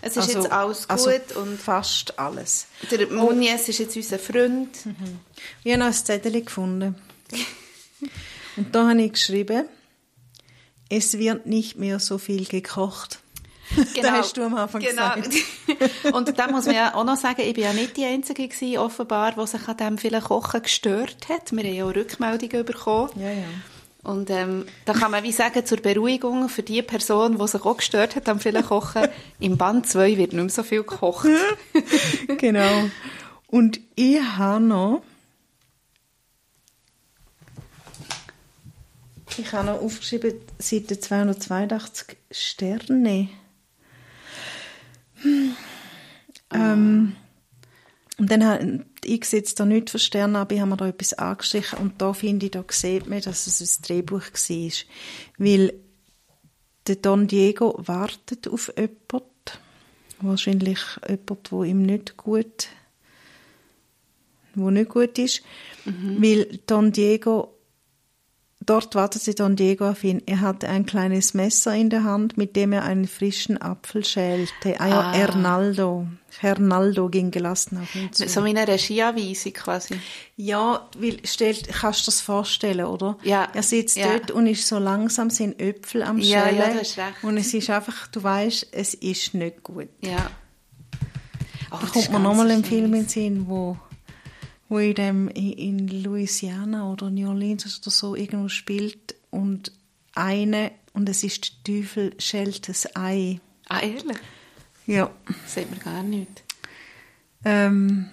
Es 0.02 0.16
ist 0.18 0.34
jetzt 0.34 0.52
alles 0.52 0.90
also 0.90 1.10
gut 1.10 1.36
und- 1.36 1.60
fast 1.60 2.18
alles. 2.18 2.68
Der 2.90 3.08
Munies 3.08 3.68
ist 3.68 3.80
jetzt 3.80 3.96
unser 3.96 4.20
Freund. 4.20 4.70
Ich 5.64 5.72
habe 5.72 5.80
noch 5.80 5.88
ein 5.88 5.94
Zettel 5.94 6.42
gefunden. 6.42 6.96
Und 8.56 8.76
da 8.76 8.90
habe 8.90 9.02
ich 9.02 9.14
geschrieben, 9.14 9.66
es 10.90 11.18
wird 11.18 11.46
nicht 11.46 11.78
mehr 11.78 12.00
so 12.00 12.18
viel 12.18 12.46
gekocht. 12.46 13.20
Da 14.02 14.14
hast 14.14 14.36
du 14.36 14.44
am 14.44 14.56
Anfang 14.56 14.82
genau. 14.82 15.14
gesagt. 15.14 15.36
Und 16.14 16.40
da 16.40 16.48
muss 16.48 16.66
man 16.66 16.74
ja 16.74 16.96
auch 16.96 17.04
noch 17.04 17.18
sagen, 17.18 17.42
ich 17.42 17.54
bin 17.54 17.64
ja 17.66 17.74
nicht 17.74 17.98
die 17.98 18.06
Einzige 18.06 18.48
gewesen, 18.48 18.80
offenbar, 18.80 19.34
die 19.34 19.46
sich 19.46 19.68
an 19.68 19.78
dem 19.78 19.98
vielen 20.00 20.24
Kochen 20.24 20.64
gestört 20.64 21.30
hat. 21.30 21.52
Wir 21.52 21.64
haben 21.64 21.76
ja 21.76 21.86
auch 21.86 21.96
Rückmeldungen 21.96 22.66
bekommen. 22.66 23.12
Ja, 23.16 23.30
ja. 23.30 23.44
Und 24.04 24.30
ähm, 24.30 24.66
da 24.86 24.94
kann 24.94 25.12
man 25.12 25.24
wie 25.24 25.32
sagen, 25.32 25.66
zur 25.66 25.80
Beruhigung 25.80 26.48
für 26.48 26.64
die 26.64 26.82
Person, 26.82 27.38
die 27.38 27.48
sich 27.48 27.66
auch 27.66 27.78
gestört 27.78 28.16
hat 28.16 28.30
am 28.30 28.40
vielen 28.40 28.64
Kochen, 28.64 29.08
im 29.40 29.58
Band 29.58 29.88
2 29.88 30.18
wird 30.18 30.34
nicht 30.34 30.42
mehr 30.42 30.50
so 30.50 30.64
viel 30.64 30.84
gekocht. 30.84 31.28
Genau. 32.38 32.90
Und 33.48 33.80
ich 33.96 34.22
habe 34.22 34.64
noch 34.64 35.02
ich 39.38 39.52
habe 39.54 39.68
noch 39.68 39.82
aufgeschrieben, 39.82 40.34
Seite 40.60 41.00
282 41.00 42.18
Sterne. 42.32 43.30
Hm. 45.22 45.56
Ähm, 46.52 47.16
und 48.20 48.30
dann 48.30 48.44
habe 48.44 48.86
ich 49.04 49.26
sehe 49.26 49.40
jetzt 49.40 49.60
da 49.60 49.66
nicht 49.66 49.90
für 49.90 49.98
Sterne, 49.98 50.40
aber 50.40 50.54
ich 50.54 50.62
habe 50.62 50.70
mir 50.70 50.78
da 50.78 50.88
etwas 50.88 51.14
angestrichen. 51.14 51.80
Und 51.80 52.02
da 52.02 52.14
finde 52.14 52.48
ich, 52.48 52.52
da 52.52 52.64
sieht 52.70 53.08
man, 53.08 53.22
dass 53.22 53.48
es 53.48 53.80
ein 53.80 53.82
Drehbuch 53.84 54.22
war. 54.22 54.72
Weil 55.38 55.74
der 56.88 56.96
Don 56.98 57.28
Diego 57.28 57.76
wartet 57.78 58.48
auf 58.48 58.74
jemanden, 58.78 59.30
wahrscheinlich 60.20 60.80
jemand, 61.08 61.52
wo 61.52 61.64
ihm 61.64 61.82
nicht 61.84 62.18
gut 62.18 62.68
wo 64.56 64.70
nicht 64.70 64.90
gut 64.90 65.18
ist, 65.18 65.42
weil 65.86 66.60
Don 66.66 66.92
Diego 66.92 67.59
Dort 68.70 68.94
wartet 68.94 69.24
sie 69.24 69.34
Don 69.34 69.56
Diego 69.56 69.90
auf 69.90 70.04
ihn. 70.04 70.22
Er 70.28 70.42
hatte 70.42 70.70
ein 70.70 70.86
kleines 70.86 71.34
Messer 71.34 71.74
in 71.74 71.90
der 71.90 72.04
Hand, 72.04 72.38
mit 72.38 72.56
dem 72.56 72.72
er 72.72 72.84
einen 72.84 73.08
frischen 73.08 73.60
Apfel 73.60 74.06
schälte. 74.06 74.80
Ah 74.80 74.88
ja, 74.88 75.00
Ah. 75.00 75.14
Hernaldo. 75.14 76.06
Hernaldo 76.40 77.10
ging 77.10 77.32
gelassen 77.32 77.80
auf 77.82 77.96
ihn 77.96 78.14
zu. 78.14 78.28
So 78.30 78.46
wie 78.46 78.50
eine 78.50 78.68
Regieanweisung 78.68 79.54
quasi. 79.54 80.00
Ja, 80.38 80.88
weil, 81.00 81.18
stell, 81.24 81.56
kannst 81.56 82.02
du 82.02 82.04
dir 82.04 82.06
das 82.14 82.22
vorstellen, 82.22 82.86
oder? 82.86 83.18
Ja. 83.24 83.48
Er 83.56 83.64
sitzt 83.64 83.98
Ja. 83.98 84.12
dort 84.12 84.30
und 84.30 84.46
ist 84.46 84.68
so 84.68 84.78
langsam 84.78 85.32
sind 85.32 85.60
Äpfel 85.60 86.04
am 86.04 86.20
Ja, 86.20 86.44
Schälen. 86.44 86.60
ja, 86.60 86.68
du 86.72 86.80
hast 86.80 86.98
recht. 87.00 87.24
Und 87.24 87.38
es 87.38 87.52
ist 87.52 87.70
einfach, 87.72 88.06
du 88.08 88.22
weißt, 88.22 88.68
es 88.72 88.94
ist 88.94 89.34
nicht 89.34 89.64
gut. 89.64 89.88
Ja. 90.02 90.30
Oh, 91.72 91.76
Da 91.76 91.78
das 91.82 91.92
kommt 91.92 91.96
ist 92.06 92.12
ganz 92.12 92.24
nochmal 92.24 92.50
schön. 92.52 92.64
Film 92.64 92.86
in 92.86 92.92
den 93.02 93.08
Sinn, 93.08 93.46
wo, 93.48 93.78
wo 94.70 94.78
in, 94.78 94.96
dem, 94.96 95.28
in, 95.30 95.88
Louisiana 95.88 96.92
oder 96.92 97.10
New 97.10 97.28
Orleans 97.28 97.80
oder 97.82 97.92
so 97.92 98.16
irgendwo 98.16 98.48
spielt 98.48 99.16
und 99.32 99.72
eine, 100.14 100.72
und 100.94 101.10
es 101.10 101.24
ist 101.24 101.68
der 101.68 101.82
Teufel 101.82 102.14
schält 102.20 102.70
das 102.70 102.96
Ei. 102.96 103.40
Ah, 103.68 103.82
ehrlich? 103.82 104.18
Ja. 104.86 105.12
Das 105.28 105.56
sagt 105.56 105.72
mir 105.72 105.78
gar 105.78 106.04
nicht. 106.04 106.44
Ähm, 107.46 108.10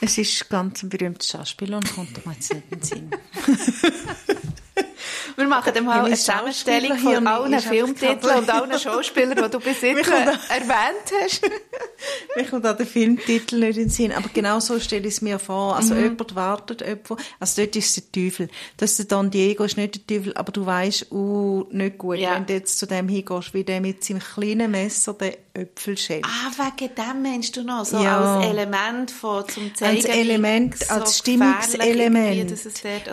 es 0.00 0.16
ist 0.18 0.48
ganz 0.48 0.82
ein 0.82 0.88
berühmter 0.88 1.26
Schauspieler 1.26 1.78
und 1.78 1.92
kommt 1.94 2.24
mir 2.24 2.32
jetzt 2.32 2.54
nicht 2.54 2.64
in 2.70 2.78
den 2.78 2.82
Sinn. 2.82 3.10
Wir 5.36 5.46
machen 5.46 5.72
dann 5.72 5.84
mal 5.84 6.04
eine 6.04 6.16
Zusammenstellung 6.16 6.98
von 6.98 7.26
allen 7.26 7.60
Filmtiteln 7.60 8.38
und 8.38 8.50
allen 8.50 8.78
Schauspielern, 8.78 9.36
die 9.36 9.50
du 9.50 9.60
bis 9.60 9.80
jetzt 9.82 10.08
äh, 10.08 10.24
erwähnt 10.48 11.12
hast. 11.22 11.42
Mir 12.38 12.44
kommt 12.48 12.64
auch 12.66 12.76
der 12.76 12.86
Filmtitel 12.86 13.58
nicht 13.58 13.76
in 13.78 13.84
den 13.84 13.90
Sinn, 13.90 14.12
aber 14.12 14.28
genau 14.32 14.60
so 14.60 14.78
stelle 14.78 15.08
ich 15.08 15.14
es 15.14 15.22
mir 15.22 15.40
vor. 15.40 15.74
Also 15.76 15.94
Mhm. 15.94 16.02
jemand 16.04 16.34
wartet 16.36 16.82
jemand, 16.82 17.20
also 17.40 17.62
dort 17.62 17.74
ist 17.74 17.96
der 17.96 18.12
Teufel. 18.12 18.48
Das 18.76 18.90
ist 18.92 18.98
der 19.00 19.06
Don 19.06 19.28
Diego, 19.30 19.64
ist 19.64 19.76
nicht 19.76 20.08
der 20.08 20.18
Teufel, 20.18 20.34
aber 20.36 20.52
du 20.52 20.64
weißt, 20.64 21.10
uh, 21.10 21.64
nicht 21.72 21.98
gut, 21.98 22.18
Ja. 22.18 22.36
wenn 22.36 22.46
du 22.46 22.52
jetzt 22.52 22.78
zu 22.78 22.86
dem 22.86 23.08
hingehst, 23.08 23.54
wie 23.54 23.64
der 23.64 23.80
mit 23.80 24.04
seinem 24.04 24.20
kleinen 24.20 24.70
Messer 24.70 25.14
den 25.14 25.32
Äpfel 25.52 25.98
schält. 25.98 26.24
Ah, 26.24 26.52
wegen 26.76 26.94
dem 26.94 27.22
meinst 27.22 27.56
du 27.56 27.64
noch, 27.64 27.84
so 27.84 27.98
Ja. 28.00 28.20
als 28.38 28.46
Element 28.46 29.10
von, 29.10 29.48
zum 29.48 29.74
zeigen, 29.74 29.96
als 29.96 30.04
Element, 30.04 30.78
so 30.78 30.94
als 30.94 31.18
Stimmungselement. 31.18 32.52
es 32.52 32.66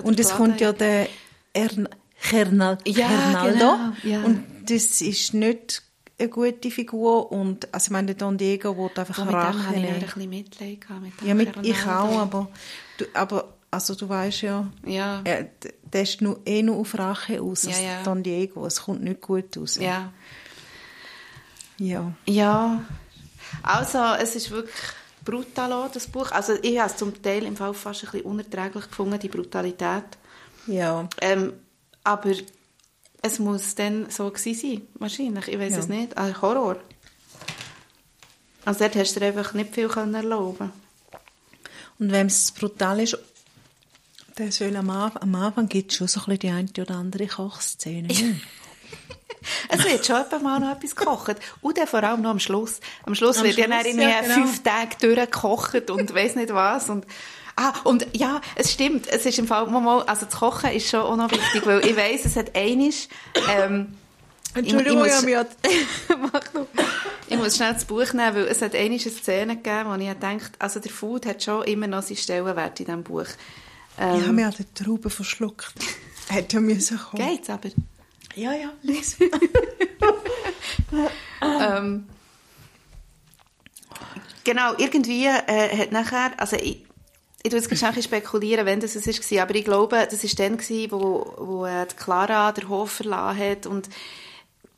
Und 0.04 0.20
es 0.20 0.30
kommt 0.32 0.62
ja 0.62 0.72
der 0.72 1.08
Ern 1.54 1.90
Hernal 2.18 2.78
Ja, 2.86 3.08
Hernaldo. 3.08 3.58
genau, 3.60 3.78
ja. 4.04 4.24
Und 4.24 4.44
das 4.70 5.02
ist 5.02 5.34
nicht 5.34 5.84
eine 6.18 6.30
gute 6.30 6.72
Figur. 6.72 7.32
Und, 7.32 7.74
also 7.74 7.86
ich 7.88 7.92
meine, 7.92 8.16
Don 8.16 8.38
Diego 8.38 8.76
will 8.78 8.90
einfach 8.96 9.18
Und 9.20 9.26
mit 9.26 9.34
dem 9.34 9.40
Rache 9.40 9.66
habe 9.68 9.76
ich 9.78 9.86
ein 9.86 10.00
bisschen 10.00 10.30
Mitleid. 10.30 10.80
Mit 11.02 11.22
dem 11.22 11.28
Ja, 11.28 11.34
mit, 11.34 11.50
ich 11.66 11.82
auch, 11.86 12.20
aber, 12.20 12.50
du, 12.98 13.06
aber 13.14 13.54
also 13.72 13.96
du 13.96 14.08
weißt 14.08 14.42
ja, 14.44 14.68
Ja. 14.86 15.22
er, 15.26 15.44
d- 15.44 15.74
der 15.84 16.02
ist 16.04 16.22
nur, 16.22 16.40
eh 16.46 16.62
nur 16.64 16.78
auf 16.78 16.98
Rache 16.98 17.42
aus, 17.42 17.64
Ja, 17.64 17.70
als 17.72 17.82
ja. 17.82 18.04
Don 18.04 18.24
Diego. 18.24 18.66
Es 18.66 18.82
kommt 18.84 19.04
nicht 19.04 19.22
gut 19.22 19.58
aus. 19.58 19.76
Ja. 19.78 20.12
ja. 21.78 22.12
Ja. 22.26 22.84
Also, 23.64 24.00
es 24.22 24.36
ist 24.36 24.52
wirklich 24.52 24.76
brutal, 25.24 25.90
das 25.94 26.08
Buch. 26.08 26.32
Also, 26.32 26.54
ich 26.62 26.80
habe 26.80 26.90
es 26.90 26.98
zum 26.98 27.22
Teil 27.22 27.44
im 27.44 27.56
Fall 27.56 27.74
fast 27.74 28.04
ein 28.06 28.12
bisschen 28.12 28.26
unerträglich 28.26 28.88
gefunden, 28.90 29.20
die 29.20 29.28
Brutalität. 29.30 30.04
Ja. 30.68 31.08
Ähm, 31.22 31.54
aber 32.04 32.32
es 33.26 33.40
muss 33.40 33.76
dann 33.76 34.10
so 34.10 34.30
gewesen 34.30 34.60
sein, 34.60 34.82
wahrscheinlich. 34.96 35.48
Ich 35.48 35.60
weiß 35.60 35.74
Ja. 35.74 35.80
es 35.80 35.88
nicht. 35.88 36.18
Ein 36.18 36.42
Horror. 36.42 36.78
Also 38.66 38.80
dort 38.80 38.96
hast 38.96 39.16
du 39.16 39.20
dir 39.20 39.28
einfach 39.28 39.54
nicht 39.54 39.74
viel 39.74 39.88
können 39.88 40.14
erlauben 40.16 40.72
Und 42.00 42.12
wenn 42.12 42.28
es 42.28 42.52
brutal 42.52 43.00
ist, 43.00 43.18
der 44.38 44.52
soll 44.52 44.76
am, 44.76 44.90
Anfang- 44.90 45.22
am 45.22 45.36
Anfang 45.36 45.70
gibt 45.70 45.92
es 45.92 45.98
schon 45.98 46.08
so 46.08 46.22
ein 46.28 46.38
die 46.40 46.50
eine 46.50 46.68
oder 46.80 46.96
andere 46.96 47.28
Kochszene. 47.28 48.10
Es 49.70 49.84
wird 49.84 50.04
schon 50.04 50.16
etwa 50.16 50.40
mal 50.40 50.60
noch 50.60 50.72
etwas 50.76 50.96
gekocht. 50.96 51.36
Und 51.62 51.78
dann 51.78 51.86
vor 51.88 52.02
allem 52.04 52.22
noch 52.24 52.32
am 52.32 52.40
Schluss. 52.40 52.80
Am 53.04 53.14
Schluss 53.14 53.38
Am 53.38 53.44
wird 53.44 53.58
ja 53.58 53.66
Schluss, 53.66 53.78
dann 53.78 53.86
irgendwie 53.86 54.10
ja, 54.10 54.22
genau. 54.22 54.34
fünf 54.34 54.64
Tage 54.64 54.96
durchgekocht 55.00 55.90
und 55.92 56.16
weiss 56.16 56.36
nicht 56.36 56.52
was. 56.52 56.90
Und, 56.90 57.06
ah, 57.56 57.74
und 57.84 58.08
ja, 58.14 58.42
es 58.56 58.72
stimmt. 58.72 59.08
Es 59.08 59.26
ist 59.26 59.40
im 59.40 59.48
Fall 59.48 59.68
also 60.08 60.26
das 60.26 60.36
Kochen 60.36 60.72
ist 60.72 60.90
schon 60.90 61.02
auch 61.02 61.16
noch 61.16 61.32
wichtig, 61.32 61.66
weil 61.66 61.86
ich 61.86 61.96
weiss, 61.96 62.26
es 62.26 62.36
hat 62.36 62.56
einisch, 62.56 63.08
ähm, 63.50 63.96
Entschuldigung, 64.54 65.06
ich, 65.06 65.12
ich 65.12 66.18
muss, 66.18 66.32
ich 67.28 67.38
muss 67.38 67.56
schnell 67.58 67.74
das 67.74 67.86
Buch 67.86 68.14
nehmen, 68.14 68.36
weil 68.36 68.48
es 68.48 68.62
hat 68.62 68.74
einige 68.74 69.10
Szenen 69.10 69.62
gegeben, 69.62 69.90
wo 69.90 69.96
ich 69.96 70.08
gedacht 70.08 70.54
also 70.60 70.80
der 70.80 70.92
Food 70.92 71.26
hat 71.26 71.44
schon 71.44 71.64
immer 71.64 71.88
noch 71.88 72.04
seinen 72.04 72.18
Stellenwert 72.18 72.80
in 72.80 72.86
diesem 72.86 73.04
Buch. 73.04 73.26
Ich 73.98 74.04
habe 74.04 74.24
Ähm, 74.26 74.36
mir 74.36 74.48
an 74.48 74.54
den 74.54 74.74
Trauben 74.74 75.12
verschluckt. 75.12 75.74
Hätte 76.30 76.56
ja 76.56 76.62
müssen 76.62 76.98
kommen. 76.98 77.28
geht's 77.28 77.50
aber. 77.50 77.70
Ja, 78.36 78.54
ja, 78.54 78.72
lies. 78.82 79.18
ähm, 81.42 82.08
genau, 84.44 84.74
irgendwie 84.78 85.26
äh, 85.28 85.78
hat 85.78 85.92
nachher, 85.92 86.32
also 86.38 86.56
ich, 86.58 86.85
ich 87.46 87.52
tue 87.52 87.60
jetzt 87.60 87.72
ein 87.72 87.94
bisschen 87.94 88.04
spekulieren, 88.04 88.66
wenn 88.66 88.80
das 88.80 88.96
es 88.96 89.08
war, 89.08 89.44
aber 89.44 89.54
ich 89.54 89.66
glaube, 89.66 90.08
das 90.10 90.24
war 90.24 90.48
dann, 90.48 90.60
wo, 90.92 91.34
wo 91.38 91.66
äh, 91.68 91.86
die 91.86 91.96
Clara 91.96 92.52
den 92.52 92.70
Hof 92.70 92.92
verlassen 92.92 93.40
hat 93.40 93.66
und 93.68 93.90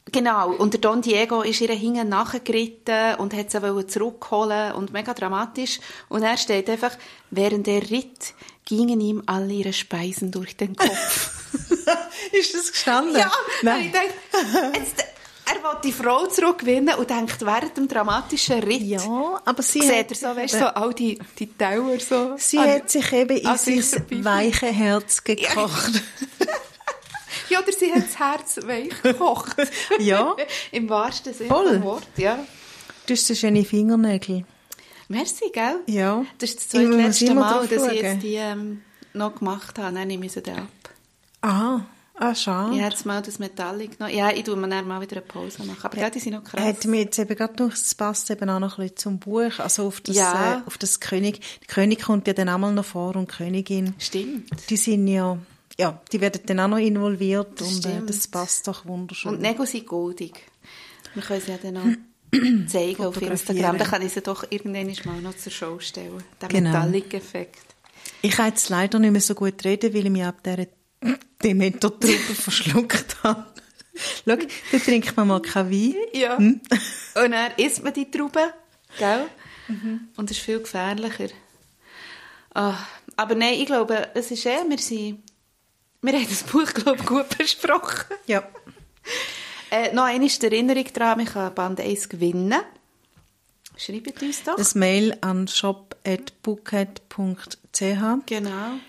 Genau, 0.09 0.51
und 0.51 0.73
der 0.73 0.79
Don 0.79 1.01
Diego 1.01 1.41
ist 1.41 1.59
ihr 1.59 1.73
hinten 1.73 2.07
nachgeritten 2.07 3.15
und 3.15 3.33
hat 3.33 3.51
sie 3.51 3.87
zurückholen 3.87 4.71
und 4.71 4.93
mega 4.93 5.13
dramatisch. 5.13 5.81
Und 6.07 6.23
er 6.23 6.37
steht 6.37 6.69
einfach, 6.69 6.91
während 7.29 7.67
er 7.67 7.81
ritt, 7.89 8.33
gingen 8.63 9.01
ihm 9.01 9.23
alle 9.25 9.51
ihre 9.51 9.73
Speisen 9.73 10.31
durch 10.31 10.55
den 10.55 10.77
Kopf. 10.77 11.43
ist 12.31 12.53
das 12.53 12.71
gestanden? 12.71 13.17
Ja, 13.17 13.29
Nein. 13.63 13.87
Ich 13.87 13.91
denke, 13.91 14.79
jetzt, 14.79 15.03
er 15.49 15.63
will 15.63 15.77
die 15.83 15.91
Frau 15.91 16.27
zurückgewinnen 16.27 16.95
und 16.95 17.09
denkt, 17.09 17.45
während 17.45 17.75
dem 17.77 17.87
dramatischen 17.87 18.61
Ritt 18.63 18.81
Ja, 18.81 19.41
aber 19.45 19.61
sie 19.63 19.81
sieht 19.81 19.91
hat, 19.97 20.09
er 20.11 20.15
so, 20.15 20.35
weißt, 20.35 20.59
so 20.59 20.65
all 20.65 20.93
die, 20.93 21.17
die 21.39 21.47
Teller 21.47 21.99
so. 21.99 22.35
sie 22.37 22.57
an- 22.59 22.69
hat 22.69 22.89
sich 22.91 23.11
eben 23.13 23.37
in 23.37 23.57
sein 23.57 23.81
vorbei- 23.83 24.23
weiche 24.23 24.67
Herz 24.67 25.23
gekocht. 25.23 26.01
Ja, 27.49 27.61
oder 27.61 27.71
sie 27.71 27.93
hat 27.93 28.03
das 28.03 28.19
Herz 28.19 28.59
weich 28.67 29.01
gekocht. 29.01 29.55
Ja. 29.99 30.35
Im 30.71 30.89
wahrsten 30.89 31.33
Sinne 31.33 31.49
des 31.71 31.81
Wortes, 31.81 32.09
ja. 32.17 32.39
Du 33.05 33.13
hast 33.13 33.25
so 33.25 33.35
schöne 33.35 33.63
Fingernägel. 33.63 34.43
Merci, 35.07 35.49
gell? 35.53 35.79
Ja. 35.85 36.25
Das 36.39 36.49
ist 36.49 36.59
das 36.59 36.67
zweitletzte 36.69 37.25
immer 37.27 37.35
Mal, 37.41 37.67
dass 37.67 37.87
ich 37.87 38.01
jetzt 38.01 38.21
die 38.23 38.35
ähm, 38.35 38.81
noch 39.13 39.35
gemacht 39.35 39.79
habe. 39.79 39.93
Dann 39.95 40.07
nehme 40.09 40.25
ich 40.25 40.33
sie 40.33 40.39
ab. 40.51 40.67
Aha. 41.39 41.85
Ah, 42.19 42.33
schade. 42.33 42.75
Ich 42.75 42.81
habe 42.81 42.91
jetzt 42.91 43.05
mal 43.05 43.21
das 43.21 43.37
Metallic 43.37 43.97
genommen. 43.97 44.17
Ja, 44.17 44.31
ich 44.31 44.43
tue 44.43 44.55
mir 44.55 44.67
dann 44.67 44.87
mal 44.87 44.99
wieder 45.01 45.17
eine 45.17 45.25
Pause 45.25 45.63
machen. 45.63 45.77
Aber 45.83 45.97
ja, 45.97 46.09
die 46.09 46.19
sind 46.19 46.33
noch 46.33 46.43
krass. 46.43 46.59
Hätte 46.63 46.87
mir 46.87 47.01
jetzt 47.01 47.19
eben 47.19 47.35
gerade 47.35 47.53
gedacht, 47.53 47.77
es 47.77 47.93
passt 47.93 48.31
eben 48.31 48.49
auch 48.49 48.59
noch 48.59 48.79
ein 48.79 48.83
bisschen 48.83 48.97
zum 48.97 49.19
Buch, 49.19 49.59
also 49.59 49.85
auf 49.87 50.01
das, 50.01 50.15
Ja. 50.15 50.57
äh, 50.57 50.61
auf 50.65 50.79
das 50.79 50.99
König. 50.99 51.41
Der 51.61 51.67
König 51.67 52.01
kommt 52.01 52.25
ja 52.27 52.33
dann 52.33 52.49
einmal 52.49 52.73
noch 52.73 52.85
vor 52.85 53.15
und 53.15 53.31
die 53.31 53.35
Königin. 53.35 53.93
Stimmt. 53.99 54.49
Die 54.69 54.77
sind 54.77 55.07
ja, 55.07 55.37
ja, 55.79 56.01
die 56.11 56.19
werden 56.19 56.41
dann 56.47 56.59
auch 56.59 56.67
noch 56.69 56.77
involviert 56.79 57.61
Das 57.61 57.67
und 57.75 57.85
äh, 57.85 58.01
das 58.05 58.27
passt 58.27 58.67
doch 58.67 58.85
wunderschön. 58.87 59.33
Und 59.35 59.41
Nägel 59.41 59.67
sind 59.67 59.85
goldig. 59.85 60.33
Wir 61.13 61.21
können 61.21 61.41
sie 61.41 61.51
ja 61.51 61.57
dann 61.61 61.73
noch 61.75 61.85
zeigen 62.67 63.05
auf. 63.05 63.21
Instagram. 63.21 63.77
Dann 63.77 63.87
kann 63.87 64.01
ich 64.01 64.13
sie 64.13 64.21
doch 64.21 64.43
irgendwann 64.49 64.91
mal 65.05 65.21
noch 65.21 65.37
zur 65.37 65.51
Show 65.51 65.77
stellen. 65.79 66.23
Der 66.41 66.49
Genau. 66.49 66.71
Metallic-Effekt. 66.71 67.59
Ich 68.23 68.31
kann 68.31 68.47
jetzt 68.47 68.69
leider 68.69 68.97
nicht 68.97 69.11
mehr 69.11 69.21
so 69.21 69.35
gut 69.35 69.63
reden, 69.63 69.93
weil 69.93 70.05
ich 70.05 70.11
mich 70.11 70.23
ab 70.23 70.41
dieser 70.43 70.65
Demeter-Truppe 71.43 72.35
verschluckt 72.35 73.23
habe. 73.23 73.45
Schau, 74.25 74.37
da 74.71 74.77
trinkt 74.77 75.17
man 75.17 75.27
mal 75.27 75.41
keinen 75.41 75.71
Wein. 75.71 75.95
Ja. 76.13 76.37
Hm? 76.37 76.61
Und 77.15 77.31
dann 77.31 77.51
isst 77.57 77.83
man 77.83 77.93
die 77.93 78.09
Trauben, 78.09 78.51
gell? 78.97 79.25
Und 80.15 80.29
das 80.29 80.37
ist 80.37 80.43
viel 80.43 80.59
gefährlicher. 80.59 81.27
Ah, 82.53 82.77
aber 83.15 83.35
nein, 83.35 83.55
ich 83.55 83.65
glaube, 83.65 84.09
es 84.13 84.31
ist 84.31 84.45
eh, 84.45 84.57
wir 84.67 84.77
sind, 84.77 85.23
wir 86.01 86.13
haben 86.13 86.27
das 86.29 86.43
Buch, 86.43 86.73
glaube 86.73 86.99
ich, 86.99 87.05
gut 87.05 87.37
besprochen. 87.37 88.15
Ja. 88.27 88.43
Äh, 89.69 89.93
noch 89.93 90.05
einmal 90.05 90.29
die 90.29 90.45
Erinnerung 90.45 90.85
daran, 90.93 91.19
ich 91.19 91.29
kann 91.29 91.53
Band 91.53 91.81
1 91.81 92.09
gewinnen. 92.09 92.61
Schreibt 93.75 94.21
uns 94.21 94.43
doch. 94.43 94.55
Das 94.55 94.75
Mail 94.75 95.17
an 95.21 95.47
shop.bookhead.ch 95.47 98.25
genau. 98.25 98.79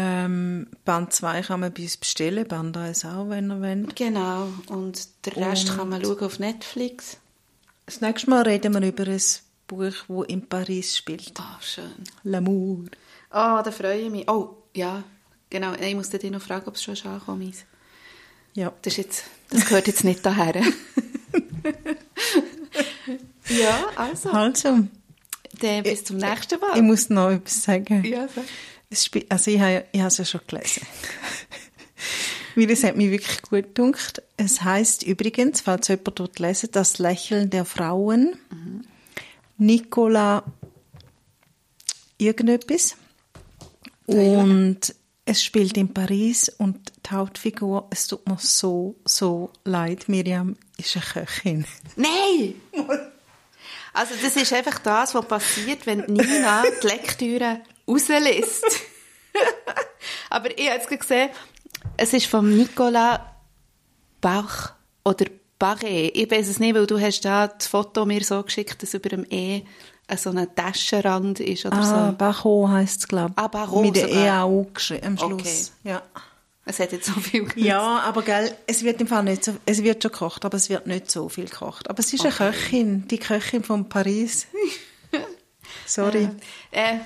Ähm, 0.00 0.68
Band 0.84 1.12
2 1.12 1.42
kann 1.42 1.60
man 1.60 1.72
bei 1.74 1.82
uns 1.82 1.96
bestellen, 1.96 2.46
Band 2.46 2.76
1 2.76 3.04
auch, 3.04 3.28
wenn 3.28 3.50
ihr 3.50 3.60
wollt. 3.60 3.96
Genau. 3.96 4.48
Und 4.68 5.08
den 5.26 5.32
Rest 5.42 5.70
Und- 5.70 5.76
kann 5.76 5.88
man 5.88 6.04
schauen 6.04 6.20
auf 6.20 6.38
Netflix. 6.38 7.16
Das 7.86 8.00
nächste 8.00 8.30
Mal 8.30 8.42
reden 8.42 8.74
wir 8.74 8.86
über 8.86 9.06
ein 9.06 9.20
Buch, 9.66 9.94
das 10.08 10.28
in 10.28 10.46
Paris 10.48 10.96
spielt. 10.96 11.32
Ah, 11.40 11.58
schön. 11.60 11.90
L'amour. 12.24 12.86
Ah, 13.30 13.62
da 13.62 13.70
freue 13.70 14.00
ich 14.02 14.10
mich. 14.10 14.28
Oh, 14.30 14.56
ja. 14.74 15.02
Genau. 15.50 15.72
Ich 15.74 15.94
muss 15.94 16.10
dich 16.10 16.30
noch 16.30 16.42
fragen, 16.42 16.68
ob 16.68 16.74
es 16.76 16.82
schon 16.82 16.96
angekommen 17.04 17.48
ist. 17.48 17.64
Ja. 18.54 18.72
Das, 18.82 18.92
ist 18.92 18.96
jetzt, 18.98 19.24
das 19.50 19.64
gehört 19.66 19.86
jetzt 19.86 20.04
nicht 20.04 20.24
daher. 20.24 20.54
ja, 23.48 23.84
also. 23.96 24.30
Also, 24.30 24.86
Dann 25.60 25.82
bis 25.82 26.04
zum 26.04 26.18
nächsten 26.18 26.60
Mal. 26.60 26.76
ich 26.76 26.82
muss 26.82 27.08
noch 27.10 27.30
etwas 27.30 27.62
sagen. 27.62 28.04
ja, 28.04 28.28
sag. 28.28 28.44
Spiel- 28.44 28.44
also 29.28 29.50
ich 29.50 29.60
habe, 29.60 29.84
ich 29.92 30.00
habe 30.00 30.08
es 30.08 30.18
ja 30.18 30.24
schon 30.24 30.40
gelesen. 30.46 30.86
Weil 32.54 32.70
es 32.70 32.82
hat 32.82 32.96
mich 32.96 33.10
wirklich 33.10 33.42
gut 33.42 33.74
gedacht. 33.74 34.22
Es 34.36 34.62
heißt 34.62 35.04
übrigens, 35.04 35.60
falls 35.60 35.88
jemand 35.88 36.18
dort 36.18 36.38
lesen, 36.38 36.70
das 36.72 36.98
Lächeln 36.98 37.50
der 37.50 37.64
Frauen. 37.64 38.36
Nicola 39.58 40.44
irgendetwas. 42.16 42.96
Und 44.06 44.94
es 45.24 45.44
spielt 45.44 45.76
in 45.76 45.92
Paris 45.92 46.48
und 46.48 46.92
die 47.04 47.10
Hauptfigur, 47.10 47.86
es 47.90 48.06
tut 48.06 48.26
mir 48.26 48.38
so, 48.38 48.96
so 49.04 49.50
leid, 49.64 50.08
Miriam 50.08 50.56
ist 50.78 50.96
eine 50.96 51.04
Köchin. 51.04 51.64
Nein! 51.96 52.54
Also 53.94 54.14
das 54.22 54.36
ist 54.36 54.52
einfach 54.52 54.78
das, 54.78 55.12
was 55.14 55.26
passiert, 55.26 55.84
wenn 55.86 56.04
Nina 56.06 56.62
die 56.62 56.86
Lektüre 56.86 57.62
rauslässt. 57.88 58.64
Aber 60.30 60.50
ich 60.58 60.68
habe 60.68 60.78
jetzt 60.80 60.88
gesehen, 61.00 61.30
Es 61.96 62.12
ist 62.12 62.26
von 62.26 62.56
Nicolas 62.56 63.20
Bach 64.20 64.74
oder 65.04 65.26
Barré. 65.60 66.10
Ich 66.14 66.30
weiß 66.30 66.48
es 66.48 66.58
nicht, 66.60 66.74
weil 66.74 66.86
du 66.86 67.00
hast 67.00 67.20
da 67.24 67.48
das 67.48 67.66
Foto 67.66 68.04
mir 68.06 68.22
so 68.22 68.42
geschickt, 68.42 68.82
dass 68.82 68.94
über 68.94 69.08
dem 69.08 69.26
E 69.30 69.62
so 70.16 70.30
ein 70.30 70.48
Taschenrand 70.54 71.40
ist 71.40 71.66
oder 71.66 71.76
Ah, 71.78 72.10
so. 72.10 72.16
Bacho 72.16 72.68
heisst 72.68 73.00
es, 73.00 73.08
glaube 73.08 73.32
ich. 73.36 73.42
Ah, 73.42 73.48
Barreau 73.48 73.82
Mit 73.82 73.96
der. 73.96 74.08
EAU 74.08 74.66
geschrieben 74.72 75.06
am 75.06 75.18
Schluss. 75.18 75.72
Okay. 75.82 75.90
Ja. 75.90 76.02
Es 76.64 76.78
hat 76.80 76.92
jetzt 76.92 77.06
so 77.06 77.18
viel 77.18 77.40
genutzt. 77.40 77.56
ja, 77.56 77.80
aber 78.00 78.22
gell, 78.22 78.54
es 78.66 78.82
wird 78.84 79.00
im 79.00 79.06
Fall 79.06 79.22
nicht 79.24 79.42
so, 79.44 79.56
es 79.64 79.82
wird 79.82 80.02
schon 80.02 80.12
gekocht, 80.12 80.44
aber 80.44 80.56
es 80.58 80.68
wird 80.68 80.86
nicht 80.86 81.10
so 81.10 81.28
viel 81.30 81.46
gekocht. 81.46 81.88
Aber 81.88 81.98
es 82.00 82.12
ist 82.12 82.20
Okay. 82.24 82.42
eine 82.44 82.52
Köchin, 82.52 83.08
die 83.08 83.18
Köchin 83.18 83.64
von 83.64 83.88
Paris. 83.88 84.46
Sorry. 85.86 86.28
Äh, 86.70 86.98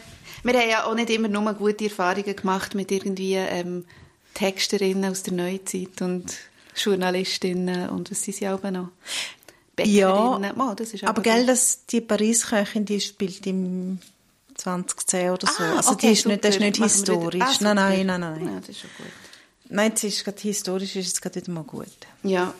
wir 0.42 0.54
haben 0.54 0.68
ja 0.68 0.84
auch 0.84 0.94
nicht 0.94 1.10
immer 1.10 1.28
nur 1.28 1.52
gute 1.54 1.84
Erfahrungen 1.84 2.36
gemacht 2.36 2.74
mit 2.74 2.90
irgendwie 2.90 3.34
ähm, 3.34 3.84
Texterinnen 4.34 5.10
aus 5.10 5.22
der 5.22 5.34
Neuzeit 5.34 6.00
und 6.00 6.32
Journalistinnen 6.74 7.90
und 7.90 8.10
was 8.10 8.22
sind 8.22 8.36
sie 8.36 8.48
auch 8.48 8.62
noch? 8.62 8.88
Bäckerinnen. 9.76 10.60
Oh, 10.60 10.74
das 10.74 10.94
ist 10.94 11.04
aber 11.04 11.22
gell, 11.22 11.46
das, 11.46 11.86
die 11.86 12.00
Paris-Köchin, 12.00 12.84
die 12.84 13.00
spielt 13.00 13.46
im 13.46 13.98
2010 14.54 15.30
oder 15.30 15.46
so. 15.46 15.62
Ah, 15.62 15.76
also 15.76 15.92
okay, 15.92 16.08
die 16.08 16.12
ist 16.12 16.26
nicht, 16.26 16.44
das 16.44 16.54
ist 16.56 16.60
nicht 16.60 16.78
Machen 16.78 16.90
historisch. 16.90 17.42
Ah, 17.42 17.74
nein, 17.74 18.06
nein, 18.06 18.06
nein, 18.06 18.20
nein. 18.20 18.46
Ja, 18.46 18.60
das 18.60 18.68
ist 18.68 18.80
schon 18.80 18.90
gut. 18.98 19.06
Nein, 19.68 19.92
es 19.94 20.04
ist 20.04 20.24
gerade 20.24 20.40
historisch, 20.40 20.96
ist 20.96 21.14
es 21.14 21.20
gerade 21.20 21.36
wieder 21.36 21.52
mal 21.52 21.64
gut. 21.64 21.88
Ja. 22.22 22.52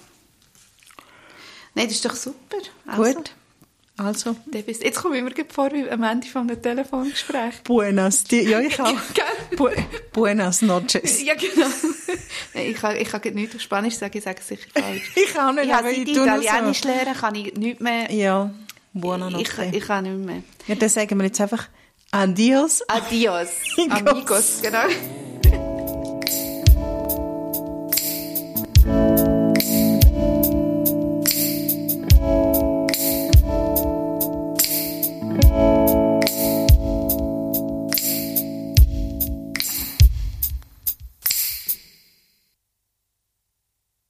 Nein, 1.75 1.87
das 1.87 1.97
ist 1.97 2.05
doch 2.05 2.17
super. 2.17 2.57
Also, 2.87 3.03
Gut. 3.03 3.31
Also, 3.99 4.35
Jetzt 4.53 4.97
komme 5.03 5.19
ich 5.19 5.23
mir 5.23 5.33
vor 5.53 5.71
wie 5.73 5.89
am 5.89 6.03
Ende 6.03 6.27
von 6.27 6.49
einem 6.49 6.61
Telefongespräch. 6.61 7.63
buenas, 7.65 8.25
die, 8.25 8.41
ja, 8.43 8.59
ich 8.61 8.81
auch. 8.81 8.93
Bu 9.57 9.69
buenas 10.13 10.63
noches. 10.63 11.23
Ja, 11.23 11.35
genau. 11.35 11.67
Ich 12.55 12.77
kann, 12.77 12.97
ich 12.97 13.09
kann 13.09 13.21
nichts 13.35 13.55
auf 13.55 13.61
Spanisch 13.61 13.95
sagen, 13.97 14.17
ich 14.17 14.25
sage 14.25 14.39
es 14.41 14.49
sicher 14.49 14.69
falsch. 14.75 15.13
Ich 15.17 15.39
auch 15.39 15.53
nicht, 15.53 15.65
Ich 15.67 15.73
habe 15.73 15.89
aber 15.89 15.91
ich 15.91 16.09
Italienisch 16.09 16.81
so. 16.83 16.89
lernen, 16.89 17.15
kann 17.15 17.35
ich 17.35 17.55
nichts 17.55 17.81
mehr. 17.81 18.11
Ja, 18.13 18.51
buona 18.95 19.27
ich, 19.29 19.33
notte. 19.57 19.71
ich 19.77 19.85
kann 19.85 20.05
nicht 20.05 20.27
mehr. 20.27 20.43
Ja, 20.67 20.75
dann 20.75 20.89
sagen 20.89 21.19
wir 21.19 21.27
jetzt 21.27 21.41
einfach 21.41 21.69
Adios. 22.11 22.83
Adios, 22.89 23.49
Amigos. 23.77 24.11
amigos, 24.11 24.59
genau. 24.63 24.85